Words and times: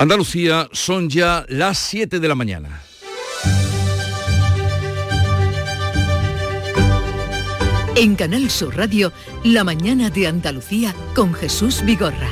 Andalucía 0.00 0.68
son 0.70 1.10
ya 1.10 1.44
las 1.48 1.76
7 1.76 2.20
de 2.20 2.28
la 2.28 2.36
mañana. 2.36 2.82
En 7.96 8.14
Canal 8.14 8.48
Sur 8.48 8.76
Radio, 8.76 9.12
La 9.42 9.64
mañana 9.64 10.08
de 10.08 10.28
Andalucía 10.28 10.94
con 11.16 11.34
Jesús 11.34 11.84
Vigorra. 11.84 12.30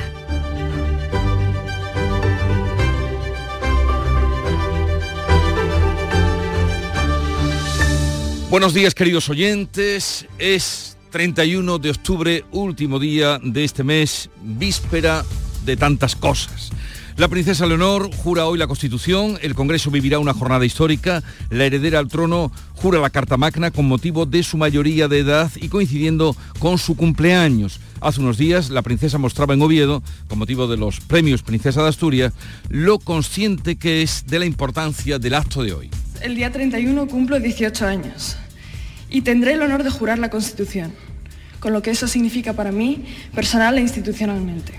Buenos 8.49 8.73
días 8.73 8.95
queridos 8.95 9.27
oyentes, 9.27 10.25
es 10.39 10.97
31 11.09 11.79
de 11.79 11.89
octubre, 11.89 12.45
último 12.53 12.97
día 12.97 13.41
de 13.43 13.65
este 13.65 13.83
mes, 13.83 14.29
víspera 14.41 15.25
de 15.65 15.75
tantas 15.75 16.15
cosas. 16.15 16.71
La 17.17 17.27
princesa 17.29 17.65
Leonor 17.65 18.15
jura 18.15 18.45
hoy 18.45 18.59
la 18.59 18.67
Constitución, 18.67 19.39
el 19.41 19.55
Congreso 19.55 19.89
vivirá 19.89 20.19
una 20.19 20.35
jornada 20.35 20.67
histórica, 20.67 21.23
la 21.49 21.65
heredera 21.65 21.97
al 21.97 22.09
trono 22.09 22.51
jura 22.75 22.99
la 22.99 23.09
Carta 23.09 23.37
Magna 23.37 23.71
con 23.71 23.87
motivo 23.87 24.27
de 24.27 24.43
su 24.43 24.55
mayoría 24.55 25.07
de 25.07 25.17
edad 25.17 25.49
y 25.55 25.69
coincidiendo 25.69 26.35
con 26.59 26.77
su 26.77 26.95
cumpleaños. 26.95 27.79
Hace 28.01 28.21
unos 28.21 28.37
días 28.37 28.69
la 28.69 28.83
princesa 28.83 29.17
mostraba 29.17 29.55
en 29.55 29.63
Oviedo, 29.63 30.03
con 30.27 30.37
motivo 30.37 30.67
de 30.67 30.77
los 30.77 30.99
premios 30.99 31.41
Princesa 31.41 31.81
de 31.81 31.89
Asturias, 31.89 32.33
lo 32.69 32.99
consciente 32.99 33.77
que 33.77 34.03
es 34.03 34.27
de 34.27 34.37
la 34.37 34.45
importancia 34.45 35.17
del 35.17 35.33
acto 35.33 35.63
de 35.63 35.73
hoy. 35.73 35.89
El 36.21 36.35
día 36.35 36.51
31 36.51 37.07
cumplo 37.07 37.39
18 37.39 37.83
años 37.87 38.37
y 39.09 39.21
tendré 39.21 39.53
el 39.53 39.63
honor 39.63 39.83
de 39.83 39.89
jurar 39.89 40.19
la 40.19 40.29
Constitución, 40.29 40.93
con 41.61 41.73
lo 41.73 41.81
que 41.81 41.89
eso 41.89 42.07
significa 42.07 42.53
para 42.53 42.71
mí 42.71 43.05
personal 43.33 43.75
e 43.79 43.81
institucionalmente. 43.81 44.73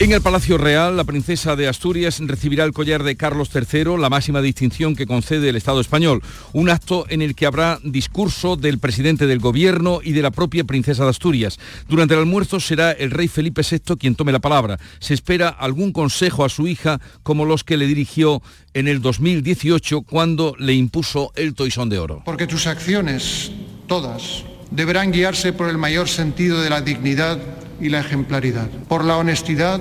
En 0.00 0.12
el 0.12 0.20
Palacio 0.20 0.58
Real, 0.58 0.96
la 0.96 1.02
princesa 1.02 1.56
de 1.56 1.66
Asturias 1.66 2.20
recibirá 2.20 2.62
el 2.62 2.72
collar 2.72 3.02
de 3.02 3.16
Carlos 3.16 3.50
III, 3.52 3.98
la 3.98 4.08
máxima 4.08 4.40
distinción 4.40 4.94
que 4.94 5.08
concede 5.08 5.48
el 5.48 5.56
Estado 5.56 5.80
español. 5.80 6.22
Un 6.52 6.70
acto 6.70 7.04
en 7.08 7.20
el 7.20 7.34
que 7.34 7.46
habrá 7.46 7.80
discurso 7.82 8.54
del 8.54 8.78
presidente 8.78 9.26
del 9.26 9.40
gobierno 9.40 9.98
y 10.00 10.12
de 10.12 10.22
la 10.22 10.30
propia 10.30 10.62
princesa 10.62 11.02
de 11.02 11.10
Asturias. 11.10 11.58
Durante 11.88 12.14
el 12.14 12.20
almuerzo 12.20 12.60
será 12.60 12.92
el 12.92 13.10
rey 13.10 13.26
Felipe 13.26 13.62
VI 13.68 13.96
quien 13.96 14.14
tome 14.14 14.30
la 14.30 14.38
palabra. 14.38 14.78
Se 15.00 15.14
espera 15.14 15.48
algún 15.48 15.90
consejo 15.90 16.44
a 16.44 16.48
su 16.48 16.68
hija 16.68 17.00
como 17.24 17.44
los 17.44 17.64
que 17.64 17.76
le 17.76 17.88
dirigió 17.88 18.40
en 18.74 18.86
el 18.86 19.02
2018 19.02 20.02
cuando 20.02 20.54
le 20.60 20.74
impuso 20.74 21.32
el 21.34 21.54
toisón 21.54 21.88
de 21.88 21.98
oro. 21.98 22.22
Porque 22.24 22.46
tus 22.46 22.68
acciones, 22.68 23.50
todas, 23.88 24.44
deberán 24.70 25.10
guiarse 25.10 25.52
por 25.52 25.68
el 25.68 25.76
mayor 25.76 26.08
sentido 26.08 26.62
de 26.62 26.70
la 26.70 26.82
dignidad 26.82 27.40
y 27.80 27.88
la 27.88 28.00
ejemplaridad, 28.00 28.68
por 28.88 29.04
la 29.04 29.16
honestidad 29.16 29.80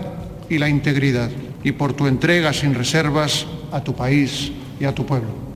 y 0.50 0.58
la 0.58 0.70
integridad 0.70 1.30
y 1.64 1.72
por 1.72 1.94
tu 1.94 2.08
entrega 2.08 2.54
sin 2.54 2.74
reservas 2.74 3.46
a 3.72 3.84
tu 3.84 3.96
país 3.96 4.52
y 4.80 4.86
a 4.86 4.94
tu 4.94 5.06
pueblo. 5.06 5.48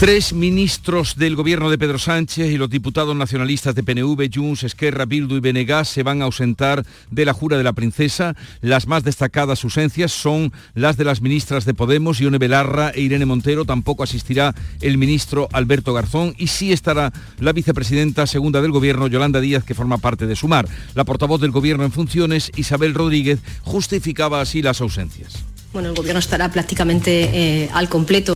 Tres 0.00 0.32
ministros 0.32 1.16
del 1.16 1.36
gobierno 1.36 1.68
de 1.68 1.76
Pedro 1.76 1.98
Sánchez 1.98 2.50
y 2.50 2.56
los 2.56 2.70
diputados 2.70 3.14
nacionalistas 3.14 3.74
de 3.74 3.82
PNV, 3.82 4.30
Junts, 4.34 4.62
Esquerra, 4.62 5.04
Bildu 5.04 5.36
y 5.36 5.40
Benegas 5.40 5.90
se 5.90 6.02
van 6.02 6.22
a 6.22 6.24
ausentar 6.24 6.86
de 7.10 7.26
la 7.26 7.34
jura 7.34 7.58
de 7.58 7.64
la 7.64 7.74
princesa. 7.74 8.34
Las 8.62 8.86
más 8.86 9.04
destacadas 9.04 9.62
ausencias 9.62 10.10
son 10.10 10.54
las 10.72 10.96
de 10.96 11.04
las 11.04 11.20
ministras 11.20 11.66
de 11.66 11.74
Podemos, 11.74 12.18
Ione 12.18 12.38
Belarra 12.38 12.92
e 12.94 13.02
Irene 13.02 13.26
Montero. 13.26 13.66
Tampoco 13.66 14.02
asistirá 14.02 14.54
el 14.80 14.96
ministro 14.96 15.50
Alberto 15.52 15.92
Garzón 15.92 16.34
y 16.38 16.46
sí 16.46 16.72
estará 16.72 17.12
la 17.38 17.52
vicepresidenta 17.52 18.26
segunda 18.26 18.62
del 18.62 18.72
gobierno, 18.72 19.06
Yolanda 19.06 19.38
Díaz, 19.38 19.64
que 19.64 19.74
forma 19.74 19.98
parte 19.98 20.26
de 20.26 20.34
Sumar. 20.34 20.66
La 20.94 21.04
portavoz 21.04 21.42
del 21.42 21.50
gobierno 21.50 21.84
en 21.84 21.92
funciones, 21.92 22.50
Isabel 22.56 22.94
Rodríguez, 22.94 23.40
justificaba 23.60 24.40
así 24.40 24.62
las 24.62 24.80
ausencias. 24.80 25.44
Bueno, 25.74 25.90
el 25.90 25.94
gobierno 25.94 26.20
estará 26.20 26.50
prácticamente 26.50 27.64
eh, 27.64 27.70
al 27.74 27.90
completo. 27.90 28.34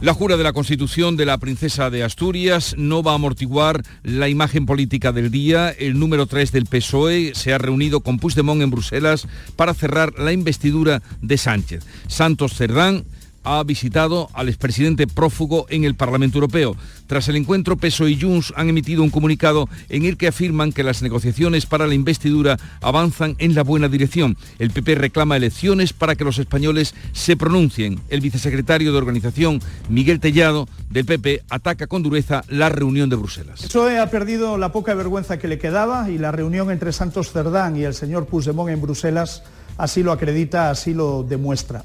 La 0.00 0.14
jura 0.14 0.38
de 0.38 0.44
la 0.44 0.54
Constitución 0.54 1.18
de 1.18 1.26
la 1.26 1.36
Princesa 1.36 1.90
de 1.90 2.02
Asturias 2.02 2.74
no 2.78 3.02
va 3.02 3.12
a 3.12 3.16
amortiguar 3.16 3.82
la 4.02 4.30
imagen 4.30 4.64
política 4.64 5.12
del 5.12 5.30
día. 5.30 5.68
El 5.68 5.98
número 5.98 6.24
3 6.24 6.52
del 6.52 6.64
PSOE 6.64 7.32
se 7.34 7.52
ha 7.52 7.58
reunido 7.58 8.00
con 8.00 8.18
Puigdemont 8.18 8.62
en 8.62 8.70
Bruselas 8.70 9.28
para 9.56 9.74
cerrar 9.74 10.18
la 10.18 10.32
investidura 10.32 11.02
de 11.20 11.36
Sánchez. 11.36 11.84
Santos 12.08 12.54
Cerdán 12.54 13.04
ha 13.44 13.62
visitado 13.62 14.28
al 14.34 14.48
expresidente 14.48 15.06
prófugo 15.06 15.66
en 15.68 15.84
el 15.84 15.94
Parlamento 15.94 16.38
Europeo. 16.38 16.76
Tras 17.06 17.28
el 17.28 17.36
encuentro, 17.36 17.76
Peso 17.76 18.08
y 18.08 18.20
Junts 18.20 18.52
han 18.56 18.68
emitido 18.68 19.02
un 19.02 19.10
comunicado 19.10 19.68
en 19.88 20.04
el 20.04 20.16
que 20.16 20.28
afirman 20.28 20.72
que 20.72 20.82
las 20.82 21.02
negociaciones 21.02 21.66
para 21.66 21.86
la 21.86 21.94
investidura 21.94 22.58
avanzan 22.80 23.34
en 23.38 23.54
la 23.54 23.62
buena 23.62 23.88
dirección. 23.88 24.36
El 24.58 24.70
PP 24.70 24.94
reclama 24.94 25.36
elecciones 25.36 25.92
para 25.92 26.14
que 26.14 26.24
los 26.24 26.38
españoles 26.38 26.94
se 27.12 27.36
pronuncien. 27.36 28.00
El 28.08 28.20
vicesecretario 28.20 28.92
de 28.92 28.98
organización, 28.98 29.60
Miguel 29.88 30.20
Tellado, 30.20 30.68
del 30.90 31.06
PP, 31.06 31.42
ataca 31.48 31.86
con 31.86 32.02
dureza 32.02 32.42
la 32.48 32.68
reunión 32.68 33.10
de 33.10 33.16
Bruselas. 33.16 33.62
PSOE 33.62 33.98
ha 33.98 34.10
perdido 34.10 34.58
la 34.58 34.72
poca 34.72 34.94
vergüenza 34.94 35.38
que 35.38 35.48
le 35.48 35.58
quedaba 35.58 36.10
y 36.10 36.18
la 36.18 36.32
reunión 36.32 36.70
entre 36.70 36.92
Santos 36.92 37.32
Cerdán 37.32 37.76
y 37.76 37.82
el 37.84 37.94
señor 37.94 38.26
Puigdemont 38.26 38.70
en 38.70 38.80
Bruselas 38.80 39.42
así 39.78 40.02
lo 40.02 40.12
acredita, 40.12 40.70
así 40.70 40.94
lo 40.94 41.22
demuestra. 41.22 41.84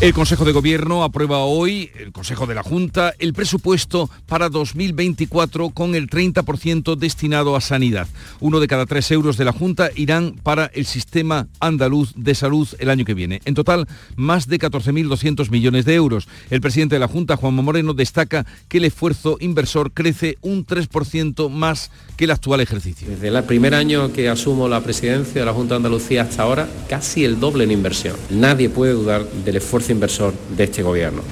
El 0.00 0.12
Consejo 0.12 0.44
de 0.44 0.52
Gobierno 0.52 1.02
aprueba 1.02 1.38
hoy, 1.38 1.90
el 1.98 2.12
Consejo 2.12 2.46
de 2.46 2.54
la 2.54 2.62
Junta, 2.62 3.14
el 3.18 3.32
presupuesto 3.32 4.10
para 4.26 4.48
2024 4.48 5.70
con 5.70 5.94
el 5.94 6.10
30% 6.10 6.96
destinado 6.96 7.56
a 7.56 7.60
sanidad. 7.60 8.08
Uno 8.40 8.60
de 8.60 8.66
cada 8.66 8.86
tres 8.86 9.10
euros 9.12 9.36
de 9.36 9.44
la 9.44 9.52
Junta 9.52 9.90
irán 9.94 10.34
para 10.42 10.66
el 10.74 10.84
sistema 10.84 11.46
andaluz 11.60 12.12
de 12.16 12.34
salud 12.34 12.68
el 12.80 12.90
año 12.90 13.04
que 13.04 13.14
viene. 13.14 13.40
En 13.44 13.54
total, 13.54 13.86
más 14.16 14.48
de 14.48 14.58
14.200 14.58 15.48
millones 15.50 15.84
de 15.84 15.94
euros. 15.94 16.28
El 16.50 16.60
presidente 16.60 16.96
de 16.96 17.00
la 17.00 17.08
Junta, 17.08 17.36
Juanma 17.36 17.62
Moreno, 17.62 17.94
destaca 17.94 18.44
que 18.68 18.78
el 18.78 18.84
esfuerzo 18.84 19.38
inversor 19.40 19.92
crece 19.92 20.36
un 20.42 20.66
3% 20.66 21.48
más 21.48 21.90
que 22.16 22.24
el 22.24 22.32
actual 22.32 22.60
ejercicio. 22.60 23.08
Desde 23.08 23.28
el 23.28 23.44
primer 23.44 23.74
año 23.74 24.12
que 24.12 24.28
asumo 24.28 24.68
la 24.68 24.82
presidencia 24.82 25.40
de 25.40 25.46
la 25.46 25.52
Junta 25.52 25.74
de 25.74 25.76
Andalucía 25.76 26.22
hasta 26.22 26.42
ahora, 26.42 26.68
casi 26.88 27.24
el 27.24 27.40
doble 27.40 27.64
en 27.64 27.70
inversión. 27.70 28.16
Nadie 28.28 28.68
puede 28.68 28.92
dudar 28.92 29.24
del 29.54 29.62
esfuerzo 29.62 29.92
inversor 29.92 30.34
de 30.56 30.64
este 30.64 30.82
gobierno. 30.82 31.22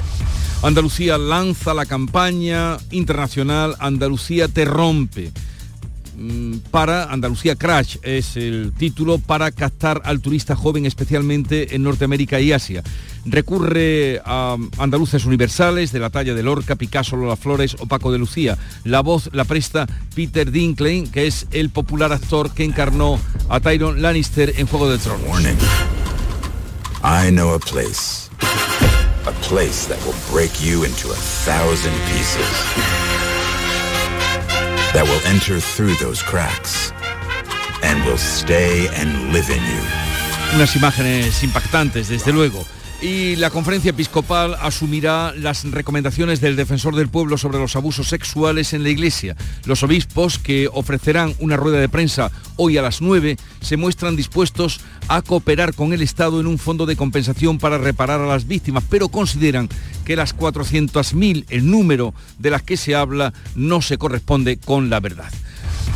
Andalucía 0.62 1.18
lanza 1.18 1.74
la 1.74 1.86
campaña 1.86 2.76
internacional 2.92 3.74
Andalucía 3.80 4.46
te 4.46 4.64
rompe 4.64 5.32
mm, 6.16 6.58
para 6.70 7.04
Andalucía 7.04 7.56
Crash, 7.56 7.96
es 8.02 8.36
el 8.36 8.72
título 8.78 9.18
para 9.18 9.50
captar 9.50 10.02
al 10.04 10.20
turista 10.20 10.54
joven 10.54 10.86
especialmente 10.86 11.74
en 11.74 11.82
Norteamérica 11.82 12.38
y 12.40 12.52
Asia. 12.52 12.84
Recurre 13.24 14.20
a 14.24 14.56
andaluces 14.78 15.24
universales 15.24 15.90
de 15.90 15.98
la 15.98 16.10
talla 16.10 16.34
de 16.34 16.44
Lorca, 16.44 16.76
Picasso, 16.76 17.16
Lola 17.16 17.36
Flores 17.36 17.76
o 17.80 17.86
Paco 17.86 18.12
de 18.12 18.18
Lucía. 18.18 18.56
La 18.84 19.00
voz 19.00 19.30
la 19.32 19.44
presta 19.44 19.86
Peter 20.14 20.52
Dinklage, 20.52 21.10
que 21.10 21.26
es 21.26 21.48
el 21.50 21.70
popular 21.70 22.12
actor 22.12 22.52
que 22.52 22.62
encarnó 22.62 23.18
a 23.48 23.58
Tyron 23.58 24.00
Lannister 24.00 24.54
en 24.58 24.68
Juego 24.68 24.88
de 24.88 24.98
Tronos. 24.98 25.42
I 27.22 27.30
know 27.30 27.54
a 27.54 27.58
place. 27.60 28.28
A 29.26 29.32
place 29.42 29.86
that 29.86 30.04
will 30.04 30.18
break 30.28 30.60
you 30.60 30.82
into 30.82 31.08
a 31.08 31.14
thousand 31.14 31.94
pieces. 32.10 32.50
That 34.90 35.04
will 35.06 35.22
enter 35.30 35.60
through 35.60 35.94
those 36.02 36.20
cracks. 36.20 36.90
And 37.84 38.04
will 38.04 38.18
stay 38.18 38.88
and 38.96 39.32
live 39.32 39.48
in 39.50 39.62
you. 39.62 39.82
Unas 40.52 40.74
imágenes 40.74 41.44
impactantes, 41.44 42.08
desde 42.08 42.32
luego 42.32 42.66
y 43.02 43.34
la 43.34 43.50
conferencia 43.50 43.90
episcopal 43.90 44.56
asumirá 44.60 45.34
las 45.36 45.68
recomendaciones 45.68 46.40
del 46.40 46.54
defensor 46.54 46.94
del 46.94 47.08
pueblo 47.08 47.36
sobre 47.36 47.58
los 47.58 47.74
abusos 47.74 48.08
sexuales 48.08 48.72
en 48.74 48.84
la 48.84 48.90
iglesia. 48.90 49.36
Los 49.64 49.82
obispos 49.82 50.38
que 50.38 50.68
ofrecerán 50.72 51.34
una 51.40 51.56
rueda 51.56 51.80
de 51.80 51.88
prensa 51.88 52.30
hoy 52.56 52.78
a 52.78 52.82
las 52.82 53.02
9 53.02 53.38
se 53.60 53.76
muestran 53.76 54.14
dispuestos 54.14 54.80
a 55.08 55.20
cooperar 55.20 55.74
con 55.74 55.92
el 55.92 56.00
Estado 56.00 56.40
en 56.40 56.46
un 56.46 56.58
fondo 56.58 56.86
de 56.86 56.94
compensación 56.94 57.58
para 57.58 57.76
reparar 57.76 58.20
a 58.20 58.26
las 58.26 58.46
víctimas, 58.46 58.84
pero 58.88 59.08
consideran 59.08 59.68
que 60.04 60.14
las 60.14 60.36
400.000, 60.36 61.46
el 61.48 61.68
número 61.68 62.14
de 62.38 62.50
las 62.50 62.62
que 62.62 62.76
se 62.76 62.94
habla, 62.94 63.32
no 63.56 63.82
se 63.82 63.98
corresponde 63.98 64.58
con 64.58 64.90
la 64.90 65.00
verdad. 65.00 65.32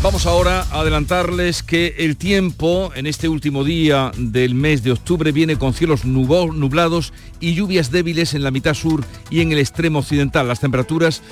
Vamos 0.02 0.26
ahora 0.26 0.62
a 0.70 0.80
adelantarles 0.80 1.62
que 1.62 1.94
el 1.98 2.16
tiempo 2.16 2.92
en 2.94 3.06
este 3.06 3.28
último 3.28 3.64
día 3.64 4.12
del 4.16 4.54
mes 4.54 4.82
de 4.84 4.92
octubre 4.92 5.32
viene 5.32 5.56
con 5.56 5.74
cielos 5.74 6.04
nublados 6.04 7.12
y 7.40 7.54
lluvias 7.54 7.90
débiles 7.90 8.34
en 8.34 8.44
la 8.44 8.50
mitad 8.50 8.74
sur 8.74 9.04
y 9.30 9.40
en 9.40 9.52
el 9.52 9.58
extremo 9.58 9.98
occidental. 9.98 10.46
Las 10.46 10.60
temperaturas 10.60 11.22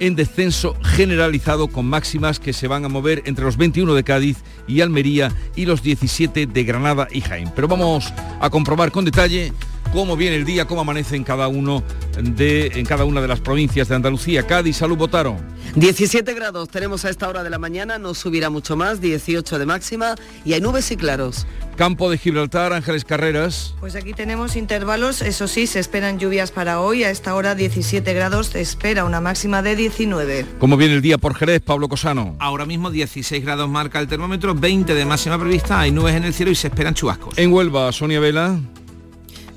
en 0.00 0.16
descenso 0.16 0.76
generalizado 0.82 1.68
con 1.68 1.86
máximas 1.86 2.40
que 2.40 2.52
se 2.52 2.68
van 2.68 2.84
a 2.84 2.88
mover 2.88 3.22
entre 3.26 3.44
los 3.44 3.56
21 3.56 3.94
de 3.94 4.04
Cádiz 4.04 4.38
y 4.66 4.80
Almería 4.80 5.32
y 5.54 5.66
los 5.66 5.82
17 5.82 6.46
de 6.46 6.64
Granada 6.64 7.06
y 7.10 7.20
Jaén. 7.20 7.52
Pero 7.54 7.68
vamos 7.68 8.12
a 8.40 8.50
comprobar 8.50 8.90
con 8.90 9.04
detalle 9.04 9.52
cómo 9.92 10.16
viene 10.16 10.36
el 10.36 10.44
día, 10.44 10.66
cómo 10.66 10.80
amanece 10.80 11.16
en 11.16 11.24
cada 11.24 11.48
uno 11.48 11.82
de 12.20 12.66
en 12.74 12.86
cada 12.86 13.04
una 13.04 13.20
de 13.20 13.28
las 13.28 13.40
provincias 13.40 13.88
de 13.88 13.94
Andalucía. 13.96 14.46
Cádiz, 14.46 14.76
salud, 14.76 14.96
votaron. 14.96 15.38
17 15.76 16.34
grados 16.34 16.68
tenemos 16.68 17.04
a 17.04 17.10
esta 17.10 17.28
hora 17.28 17.44
de 17.44 17.50
la 17.50 17.58
mañana, 17.58 17.98
no 17.98 18.14
subirá 18.14 18.50
mucho 18.50 18.76
más, 18.76 19.00
18 19.00 19.58
de 19.58 19.66
máxima 19.66 20.16
y 20.44 20.54
hay 20.54 20.60
nubes 20.60 20.90
y 20.90 20.96
claros. 20.96 21.46
Campo 21.76 22.10
de 22.10 22.18
Gibraltar, 22.18 22.72
Ángeles 22.72 23.04
Carreras. 23.04 23.74
Pues 23.80 23.94
aquí 23.94 24.12
tenemos 24.12 24.56
intervalos, 24.56 25.22
eso 25.22 25.48
sí, 25.48 25.66
se 25.66 25.78
esperan 25.78 26.18
lluvias 26.18 26.50
para 26.50 26.80
hoy, 26.80 27.04
a 27.04 27.10
esta 27.10 27.34
hora 27.34 27.54
17 27.54 28.12
grados, 28.12 28.48
se 28.48 28.60
espera 28.60 29.04
una 29.04 29.20
máxima 29.20 29.62
de 29.62 29.76
19. 29.76 30.44
¿Cómo 30.58 30.76
viene 30.76 30.94
el 30.94 31.02
día 31.02 31.16
por 31.16 31.34
Jerez, 31.34 31.62
Pablo 31.62 31.88
Cosano? 31.88 32.36
Ahora 32.38 32.66
mismo 32.66 32.90
16 32.90 33.42
grados 33.42 33.68
marca 33.70 33.98
el 34.00 34.08
termómetro, 34.08 34.54
20 34.54 34.94
de 34.94 35.04
máxima 35.06 35.38
prevista, 35.38 35.80
hay 35.80 35.92
nubes 35.92 36.16
en 36.16 36.24
el 36.24 36.34
cielo 36.34 36.50
y 36.50 36.54
se 36.54 36.66
esperan 36.66 36.94
chubascos. 36.94 37.38
En 37.38 37.52
Huelva, 37.52 37.90
Sonia 37.92 38.20
Vela. 38.20 38.58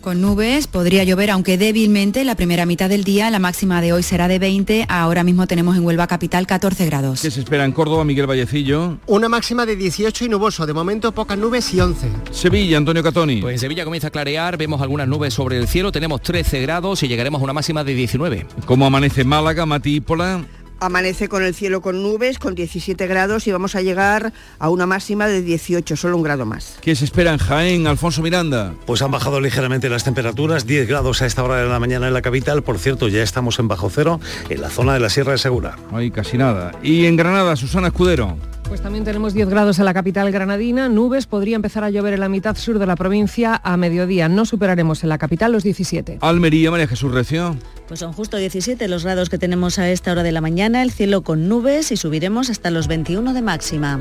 Con 0.04 0.20
nubes 0.20 0.68
podría 0.68 1.06
llover, 1.06 1.32
aunque 1.32 1.58
débilmente, 1.58 2.26
la 2.26 2.36
primera 2.36 2.66
mitad 2.66 2.90
del 2.90 3.06
día. 3.06 3.32
La 3.32 3.40
máxima 3.40 3.80
de 3.80 3.94
hoy 3.94 4.04
será 4.04 4.28
de 4.28 4.38
20. 4.38 4.86
Ahora 4.90 5.24
mismo 5.24 5.48
tenemos 5.48 5.78
en 5.78 5.86
Huelva 5.86 6.08
Capital 6.08 6.46
14 6.46 6.86
grados. 6.88 7.22
¿Qué 7.22 7.32
se 7.32 7.40
espera 7.40 7.64
en 7.64 7.72
Córdoba, 7.72 8.04
Miguel 8.04 8.28
Vallecillo? 8.28 8.98
Una 9.08 9.30
máxima 9.30 9.66
de 9.66 9.78
18 9.78 10.26
y 10.26 10.28
nuboso. 10.28 10.66
De 10.66 10.74
momento 10.74 11.14
pocas 11.14 11.38
nubes 11.38 11.74
y 11.74 11.80
11. 11.80 12.10
Sevilla, 12.32 12.76
Antonio 12.76 13.02
Catoni. 13.02 13.40
Pues 13.40 13.54
en 13.54 13.60
Sevilla 13.60 13.86
comienza 13.86 14.10
a 14.10 14.12
clarear. 14.12 14.58
Vemos 14.58 14.82
algunas 14.82 15.08
nubes 15.08 15.34
sobre 15.34 15.58
el 15.58 15.70
cielo. 15.70 15.94
Tenemos 15.94 16.22
13 16.22 16.60
grados 16.60 17.02
y 17.04 17.08
llegaremos 17.08 17.40
a 17.40 17.46
una 17.46 17.54
máxima 17.54 17.86
de 17.86 17.94
19. 17.94 18.46
¿Cómo 18.66 18.86
amanece 18.86 19.24
Málaga, 19.24 19.66
Matípola? 19.66 20.44
Amanece 20.84 21.30
con 21.30 21.44
el 21.44 21.56
cielo 21.56 21.82
con 21.82 22.04
nubes, 22.04 22.40
con 22.40 22.56
17 22.56 23.08
grados 23.08 23.48
y 23.48 23.54
vamos 23.54 23.76
a 23.76 23.82
llegar 23.82 24.34
a 24.60 24.70
una 24.70 24.86
máxima 24.86 25.28
de 25.28 25.42
18, 25.42 25.96
solo 25.96 26.18
un 26.18 26.24
grado 26.24 26.46
más. 26.46 26.78
¿Qué 26.82 26.94
se 26.94 27.06
espera 27.06 27.32
en 27.32 27.38
Jaén, 27.38 27.88
Alfonso 27.88 28.22
Miranda? 28.22 28.74
Pues 28.86 29.02
han 29.02 29.10
bajado 29.10 29.40
ligeramente 29.40 29.90
las 29.90 30.04
temperaturas, 30.04 30.68
10 30.68 30.86
grados 30.90 31.22
a 31.22 31.26
esta 31.26 31.42
hora 31.42 31.56
de 31.56 31.70
la 31.70 31.80
mañana 31.80 32.08
en 32.08 32.14
la 32.14 32.22
capital. 32.22 32.64
Por 32.64 32.80
cierto, 32.80 33.08
ya 33.08 33.24
estamos 33.24 33.60
en 33.60 33.70
bajo 33.70 33.90
cero 33.90 34.20
en 34.50 34.60
la 34.60 34.70
zona 34.70 34.94
de 34.94 35.00
la 35.00 35.10
Sierra 35.10 35.32
de 35.32 35.38
Segura. 35.38 35.78
No 35.90 36.00
hay 36.00 36.12
casi 36.12 36.38
nada. 36.38 36.74
¿Y 36.84 37.06
en 37.06 37.16
Granada, 37.16 37.56
Susana 37.56 37.88
Escudero? 37.88 38.38
Pues 38.74 38.82
también 38.82 39.04
tenemos 39.04 39.36
10 39.36 39.50
grados 39.50 39.78
en 39.78 39.86
la 39.86 39.94
capital 39.94 40.32
granadina, 40.32 40.90
nubes, 40.90 41.28
podría 41.28 41.56
empezar 41.56 41.84
a 41.84 41.92
llover 41.92 42.16
en 42.16 42.22
la 42.22 42.28
mitad 42.28 42.58
sur 42.58 42.80
de 42.80 42.88
la 42.88 42.96
provincia 42.96 43.62
a 43.64 43.78
mediodía. 43.78 44.28
No 44.30 44.48
superaremos 44.48 45.04
en 45.04 45.10
la 45.10 45.20
capital 45.20 45.52
los 45.52 45.62
17. 45.62 46.18
Almería, 46.22 46.72
María 46.72 46.88
Jesús 46.88 47.12
Recio. 47.12 47.56
Pues 47.88 48.00
son 48.00 48.14
justo 48.14 48.36
17 48.36 48.88
los 48.88 49.04
grados 49.04 49.30
que 49.30 49.38
tenemos 49.38 49.78
a 49.78 49.92
esta 49.92 50.12
hora 50.12 50.24
de 50.24 50.32
la 50.32 50.42
mañana, 50.42 50.82
el 50.82 50.90
cielo 50.90 51.22
con 51.22 51.48
nubes 51.48 51.92
y 51.92 51.98
subiremos 51.98 52.50
hasta 52.50 52.72
los 52.72 52.88
21 52.88 53.36
de 53.36 53.42
máxima. 53.44 54.00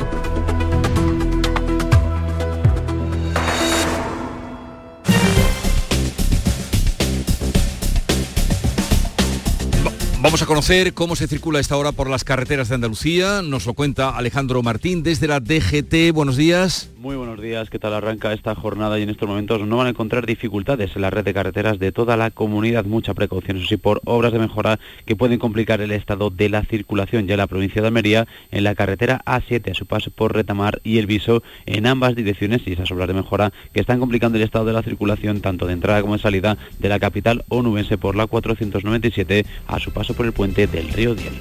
A 10.42 10.46
conocer 10.46 10.92
cómo 10.92 11.14
se 11.14 11.28
circula 11.28 11.60
esta 11.60 11.76
hora 11.76 11.92
por 11.92 12.10
las 12.10 12.24
carreteras 12.24 12.68
de 12.68 12.74
Andalucía. 12.74 13.42
Nos 13.42 13.64
lo 13.64 13.74
cuenta 13.74 14.08
Alejandro 14.08 14.60
Martín 14.60 15.04
desde 15.04 15.28
la 15.28 15.38
DGT. 15.38 16.12
Buenos 16.12 16.36
días. 16.36 16.91
Muy 17.02 17.16
buenos 17.16 17.40
días. 17.40 17.68
¿Qué 17.68 17.80
tal 17.80 17.94
arranca 17.94 18.32
esta 18.32 18.54
jornada? 18.54 18.96
Y 18.96 19.02
en 19.02 19.10
estos 19.10 19.28
momentos 19.28 19.66
no 19.66 19.78
van 19.78 19.88
a 19.88 19.90
encontrar 19.90 20.24
dificultades 20.24 20.94
en 20.94 21.02
la 21.02 21.10
red 21.10 21.24
de 21.24 21.34
carreteras 21.34 21.80
de 21.80 21.90
toda 21.90 22.16
la 22.16 22.30
comunidad. 22.30 22.84
Mucha 22.84 23.12
precaución, 23.12 23.56
eso 23.56 23.66
sí, 23.66 23.76
por 23.76 24.00
obras 24.04 24.32
de 24.32 24.38
mejora 24.38 24.78
que 25.04 25.16
pueden 25.16 25.40
complicar 25.40 25.80
el 25.80 25.90
estado 25.90 26.30
de 26.30 26.48
la 26.48 26.62
circulación 26.62 27.26
ya 27.26 27.34
en 27.34 27.38
la 27.38 27.48
provincia 27.48 27.82
de 27.82 27.88
Almería, 27.88 28.28
en 28.52 28.62
la 28.62 28.76
carretera 28.76 29.20
A7 29.26 29.72
a 29.72 29.74
su 29.74 29.84
paso 29.84 30.12
por 30.12 30.32
Retamar 30.32 30.80
y 30.84 30.98
El 30.98 31.08
Viso 31.08 31.42
en 31.66 31.88
ambas 31.88 32.14
direcciones 32.14 32.62
y 32.66 32.74
esas 32.74 32.92
obras 32.92 33.08
de 33.08 33.14
mejora 33.14 33.52
que 33.72 33.80
están 33.80 33.98
complicando 33.98 34.38
el 34.38 34.44
estado 34.44 34.66
de 34.66 34.72
la 34.72 34.84
circulación 34.84 35.40
tanto 35.40 35.66
de 35.66 35.72
entrada 35.72 36.02
como 36.02 36.16
de 36.16 36.22
salida 36.22 36.56
de 36.78 36.88
la 36.88 37.00
capital 37.00 37.44
onubense 37.48 37.98
por 37.98 38.14
la 38.14 38.28
497 38.28 39.44
a 39.66 39.80
su 39.80 39.90
paso 39.90 40.14
por 40.14 40.24
el 40.24 40.32
puente 40.32 40.68
del 40.68 40.88
río 40.90 41.16
Diel. 41.16 41.34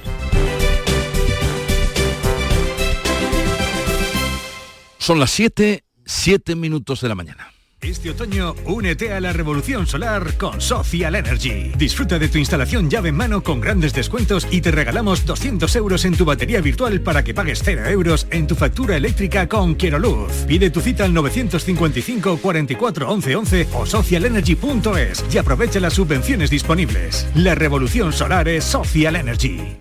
Son 5.02 5.18
las 5.18 5.32
7, 5.32 5.82
7 6.06 6.54
minutos 6.54 7.00
de 7.00 7.08
la 7.08 7.16
mañana. 7.16 7.52
Este 7.80 8.10
otoño, 8.10 8.54
únete 8.66 9.12
a 9.12 9.18
la 9.18 9.32
revolución 9.32 9.88
solar 9.88 10.38
con 10.38 10.60
Social 10.60 11.16
Energy. 11.16 11.72
Disfruta 11.76 12.20
de 12.20 12.28
tu 12.28 12.38
instalación 12.38 12.88
llave 12.88 13.08
en 13.08 13.16
mano 13.16 13.42
con 13.42 13.60
grandes 13.60 13.92
descuentos 13.94 14.46
y 14.48 14.60
te 14.60 14.70
regalamos 14.70 15.26
200 15.26 15.74
euros 15.74 16.04
en 16.04 16.16
tu 16.16 16.24
batería 16.24 16.60
virtual 16.60 17.00
para 17.00 17.24
que 17.24 17.34
pagues 17.34 17.62
0 17.64 17.84
euros 17.86 18.28
en 18.30 18.46
tu 18.46 18.54
factura 18.54 18.96
eléctrica 18.96 19.48
con 19.48 19.74
Quiero 19.74 19.98
Luz. 19.98 20.44
Pide 20.46 20.70
tu 20.70 20.80
cita 20.80 21.04
al 21.04 21.12
955 21.14 22.36
44 22.36 23.10
11 23.10 23.34
11 23.34 23.68
o 23.74 23.84
socialenergy.es 23.84 25.24
y 25.34 25.38
aprovecha 25.38 25.80
las 25.80 25.94
subvenciones 25.94 26.48
disponibles. 26.48 27.26
La 27.34 27.56
revolución 27.56 28.12
solar 28.12 28.46
es 28.46 28.62
Social 28.62 29.16
Energy. 29.16 29.78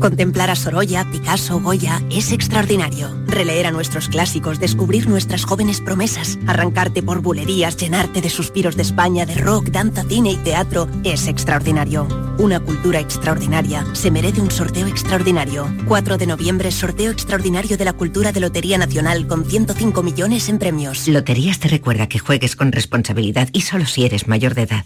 Contemplar 0.00 0.50
a 0.50 0.56
Sorolla, 0.56 1.04
Picasso, 1.10 1.60
Goya 1.60 2.02
es 2.10 2.32
extraordinario. 2.32 3.08
Releer 3.26 3.66
a 3.66 3.70
nuestros 3.70 4.08
clásicos, 4.08 4.60
descubrir 4.60 5.08
nuestras 5.08 5.44
jóvenes 5.44 5.80
promesas, 5.80 6.38
arrancarte 6.46 7.02
por 7.02 7.20
bulerías, 7.20 7.76
llenarte 7.76 8.20
de 8.20 8.30
suspiros 8.30 8.76
de 8.76 8.82
España, 8.82 9.26
de 9.26 9.34
rock, 9.34 9.70
danza, 9.70 10.04
cine 10.04 10.32
y 10.32 10.36
teatro 10.36 10.88
es 11.04 11.26
extraordinario. 11.26 12.06
Una 12.38 12.60
cultura 12.60 13.00
extraordinaria 13.00 13.84
se 13.94 14.10
merece 14.10 14.40
un 14.40 14.50
sorteo 14.50 14.86
extraordinario. 14.86 15.72
4 15.86 16.18
de 16.18 16.26
noviembre, 16.26 16.70
sorteo 16.70 17.10
extraordinario 17.12 17.76
de 17.76 17.84
la 17.84 17.92
cultura 17.92 18.32
de 18.32 18.40
Lotería 18.40 18.78
Nacional 18.78 19.26
con 19.26 19.44
105 19.44 20.02
millones 20.02 20.48
en 20.48 20.58
premios. 20.58 21.06
Loterías 21.08 21.60
te 21.60 21.68
recuerda 21.68 22.08
que 22.08 22.18
juegues 22.18 22.56
con 22.56 22.72
responsabilidad 22.72 23.48
y 23.52 23.62
solo 23.62 23.86
si 23.86 24.04
eres 24.04 24.26
mayor 24.26 24.54
de 24.54 24.62
edad. 24.62 24.84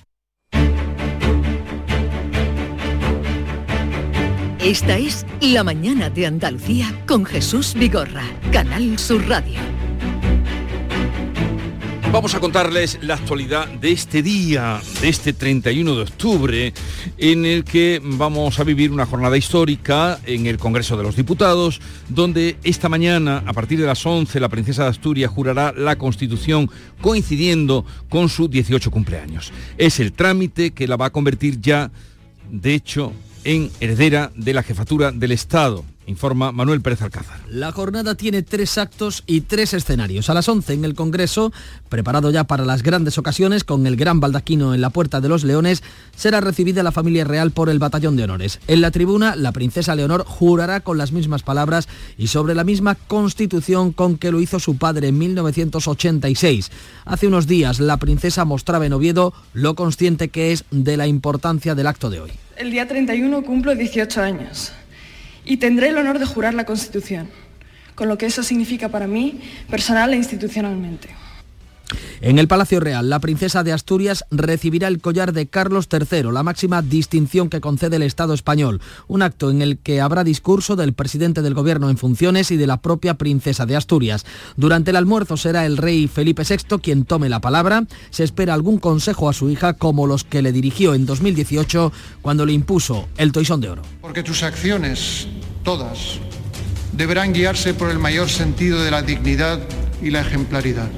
Esta 4.61 4.99
es 4.99 5.25
La 5.41 5.63
Mañana 5.63 6.11
de 6.11 6.27
Andalucía 6.27 6.93
con 7.07 7.25
Jesús 7.25 7.75
Vigorra, 7.75 8.25
Canal 8.53 8.99
Sur 8.99 9.25
Radio. 9.29 9.61
Vamos 12.11 12.35
a 12.35 12.41
contarles 12.41 12.99
la 13.03 13.15
actualidad 13.15 13.69
de 13.69 13.93
este 13.93 14.21
día, 14.21 14.81
de 15.01 15.11
este 15.11 15.33
31 15.33 15.95
de 15.95 16.03
octubre, 16.03 16.73
en 17.19 17.47
el 17.47 17.63
que 17.63 18.01
vamos 18.03 18.59
a 18.59 18.65
vivir 18.65 18.91
una 18.91 19.07
jornada 19.07 19.37
histórica 19.37 20.19
en 20.27 20.47
el 20.47 20.59
Congreso 20.59 20.97
de 20.97 21.05
los 21.05 21.15
Diputados, 21.15 21.81
donde 22.09 22.57
esta 22.65 22.89
mañana, 22.89 23.45
a 23.47 23.53
partir 23.53 23.79
de 23.79 23.87
las 23.87 24.05
11, 24.05 24.41
la 24.41 24.49
princesa 24.49 24.83
de 24.83 24.91
Asturias 24.91 25.31
jurará 25.31 25.73
la 25.77 25.97
Constitución 25.97 26.69
coincidiendo 27.01 27.87
con 28.09 28.29
su 28.29 28.49
18 28.49 28.91
cumpleaños. 28.91 29.53
Es 29.77 30.01
el 30.01 30.13
trámite 30.13 30.73
que 30.73 30.89
la 30.89 30.97
va 30.97 31.07
a 31.07 31.11
convertir 31.11 31.61
ya, 31.61 31.93
de 32.51 32.75
hecho, 32.75 33.13
en 33.45 33.71
heredera 33.81 34.31
de 34.35 34.55
la 34.55 34.63
jefatura 34.63 35.13
del 35.13 35.33
Estado 35.33 35.85
informa 36.09 36.53
Manuel 36.53 36.81
Pérez 36.81 37.03
Alcázar. 37.03 37.39
La 37.49 37.71
jornada 37.71 38.15
tiene 38.15 38.43
tres 38.43 38.79
actos 38.79 39.23
y 39.27 39.43
tres 39.43 39.75
escenarios. 39.75 40.31
A 40.31 40.35
las 40.35 40.49
11 40.49 40.73
en 40.73 40.85
el 40.85 40.95
Congreso, 40.95 41.53
preparado 41.89 42.31
ya 42.31 42.45
para 42.45 42.65
las 42.65 42.83
grandes 42.83 43.19
ocasiones, 43.19 43.63
con 43.63 43.87
el 43.87 43.97
gran 43.97 44.19
baldaquino 44.19 44.75
en 44.75 44.81
la 44.81 44.91
Puerta 44.91 45.21
de 45.21 45.29
los 45.29 45.45
Leones, 45.45 45.83
será 46.17 46.41
recibida 46.41 46.83
la 46.83 46.93
familia 46.93 47.25
real 47.25 47.51
por 47.51 47.69
el 47.69 47.79
Batallón 47.79 48.17
de 48.17 48.25
Honores. 48.25 48.59
En 48.67 48.81
la 48.81 48.91
tribuna, 48.91 49.37
la 49.37 49.53
princesa 49.53 49.95
Leonor 49.95 50.25
jurará 50.25 50.81
con 50.81 50.99
las 50.99 51.13
mismas 51.13 51.43
palabras 51.43 51.89
y 52.17 52.29
sobre 52.29 52.55
la 52.55 52.65
misma 52.65 52.95
constitución 52.95 53.93
con 53.93 54.17
que 54.17 54.33
lo 54.33 54.41
hizo 54.41 54.59
su 54.59 54.79
padre 54.79 55.09
en 55.09 55.19
1986. 55.19 56.71
Hace 57.05 57.27
unos 57.27 57.47
días, 57.47 57.81
la 57.81 57.99
princesa 57.99 58.45
mostraba 58.45 58.87
en 58.87 58.95
Oviedo 58.95 59.35
lo 59.53 59.75
consciente 59.75 60.31
que 60.31 60.53
es 60.53 60.65
de 60.71 60.97
la 60.97 61.07
importancia 61.07 61.75
del 61.75 61.87
acto 61.87 62.09
de 62.09 62.21
hoy. 62.21 62.33
El 62.59 62.73
día 62.73 62.89
31 62.89 63.43
cumplo 63.43 63.77
18 63.77 64.21
años 64.21 64.73
y 65.45 65.59
tendré 65.59 65.91
el 65.91 65.97
honor 65.97 66.19
de 66.19 66.27
jurar 66.27 66.55
la 66.55 66.65
Constitución, 66.65 67.31
con 67.95 68.09
lo 68.09 68.19
que 68.19 68.27
eso 68.27 68.43
significa 68.43 68.89
para 68.89 69.07
mí, 69.07 69.41
personal 69.71 70.13
e 70.13 70.17
institucionalmente. 70.17 71.09
En 72.21 72.39
el 72.39 72.49
Palacio 72.49 72.81
Real, 72.81 73.09
la 73.09 73.21
princesa 73.21 73.63
de 73.63 73.73
Asturias 73.73 74.25
recibirá 74.31 74.89
el 74.89 75.01
collar 75.01 75.33
de 75.33 75.47
Carlos 75.47 75.89
III, 75.91 76.33
la 76.33 76.43
máxima 76.43 76.83
distinción 76.83 77.49
que 77.49 77.61
concede 77.61 77.97
el 77.97 78.03
Estado 78.03 78.35
español, 78.35 78.81
un 79.07 79.23
acto 79.23 79.51
en 79.51 79.63
el 79.63 79.79
que 79.79 80.01
habrá 80.01 80.25
discurso 80.25 80.77
del 80.77 80.93
presidente 80.93 81.43
del 81.43 81.55
Gobierno 81.55 81.91
en 81.91 81.97
funciones 81.97 82.51
y 82.51 82.57
de 82.57 82.67
la 82.67 82.83
propia 82.83 83.15
princesa 83.15 83.67
de 83.67 83.77
Asturias. 83.77 84.27
Durante 84.57 84.91
el 84.91 84.97
almuerzo 84.97 85.37
será 85.37 85.65
el 85.65 85.77
rey 85.77 86.09
Felipe 86.09 86.43
VI 86.43 86.79
quien 86.81 87.05
tome 87.05 87.29
la 87.29 87.41
palabra. 87.41 87.85
Se 88.11 88.25
espera 88.25 88.55
algún 88.55 88.79
consejo 88.79 89.29
a 89.29 89.33
su 89.33 89.49
hija 89.49 89.75
como 89.75 90.07
los 90.07 90.25
que 90.25 90.43
le 90.43 90.53
dirigió 90.53 90.95
en 90.95 91.07
2018 91.07 91.93
cuando 92.21 92.47
le 92.47 92.53
impuso 92.53 93.09
el 93.17 93.33
toisón 93.33 93.61
de 93.61 93.71
oro. 93.71 93.83
Porque 94.01 94.23
tus 94.23 94.43
acciones, 94.43 95.29
todas, 95.63 96.19
deberán 96.93 97.33
guiarse 97.33 97.75
por 97.75 97.91
el 97.91 97.99
mayor 97.99 98.29
sentido 98.29 98.83
de 98.83 98.91
la 98.91 99.03
dignidad 99.03 99.61
y 100.03 100.11
la 100.11 100.21
ejemplaridad 100.21 100.91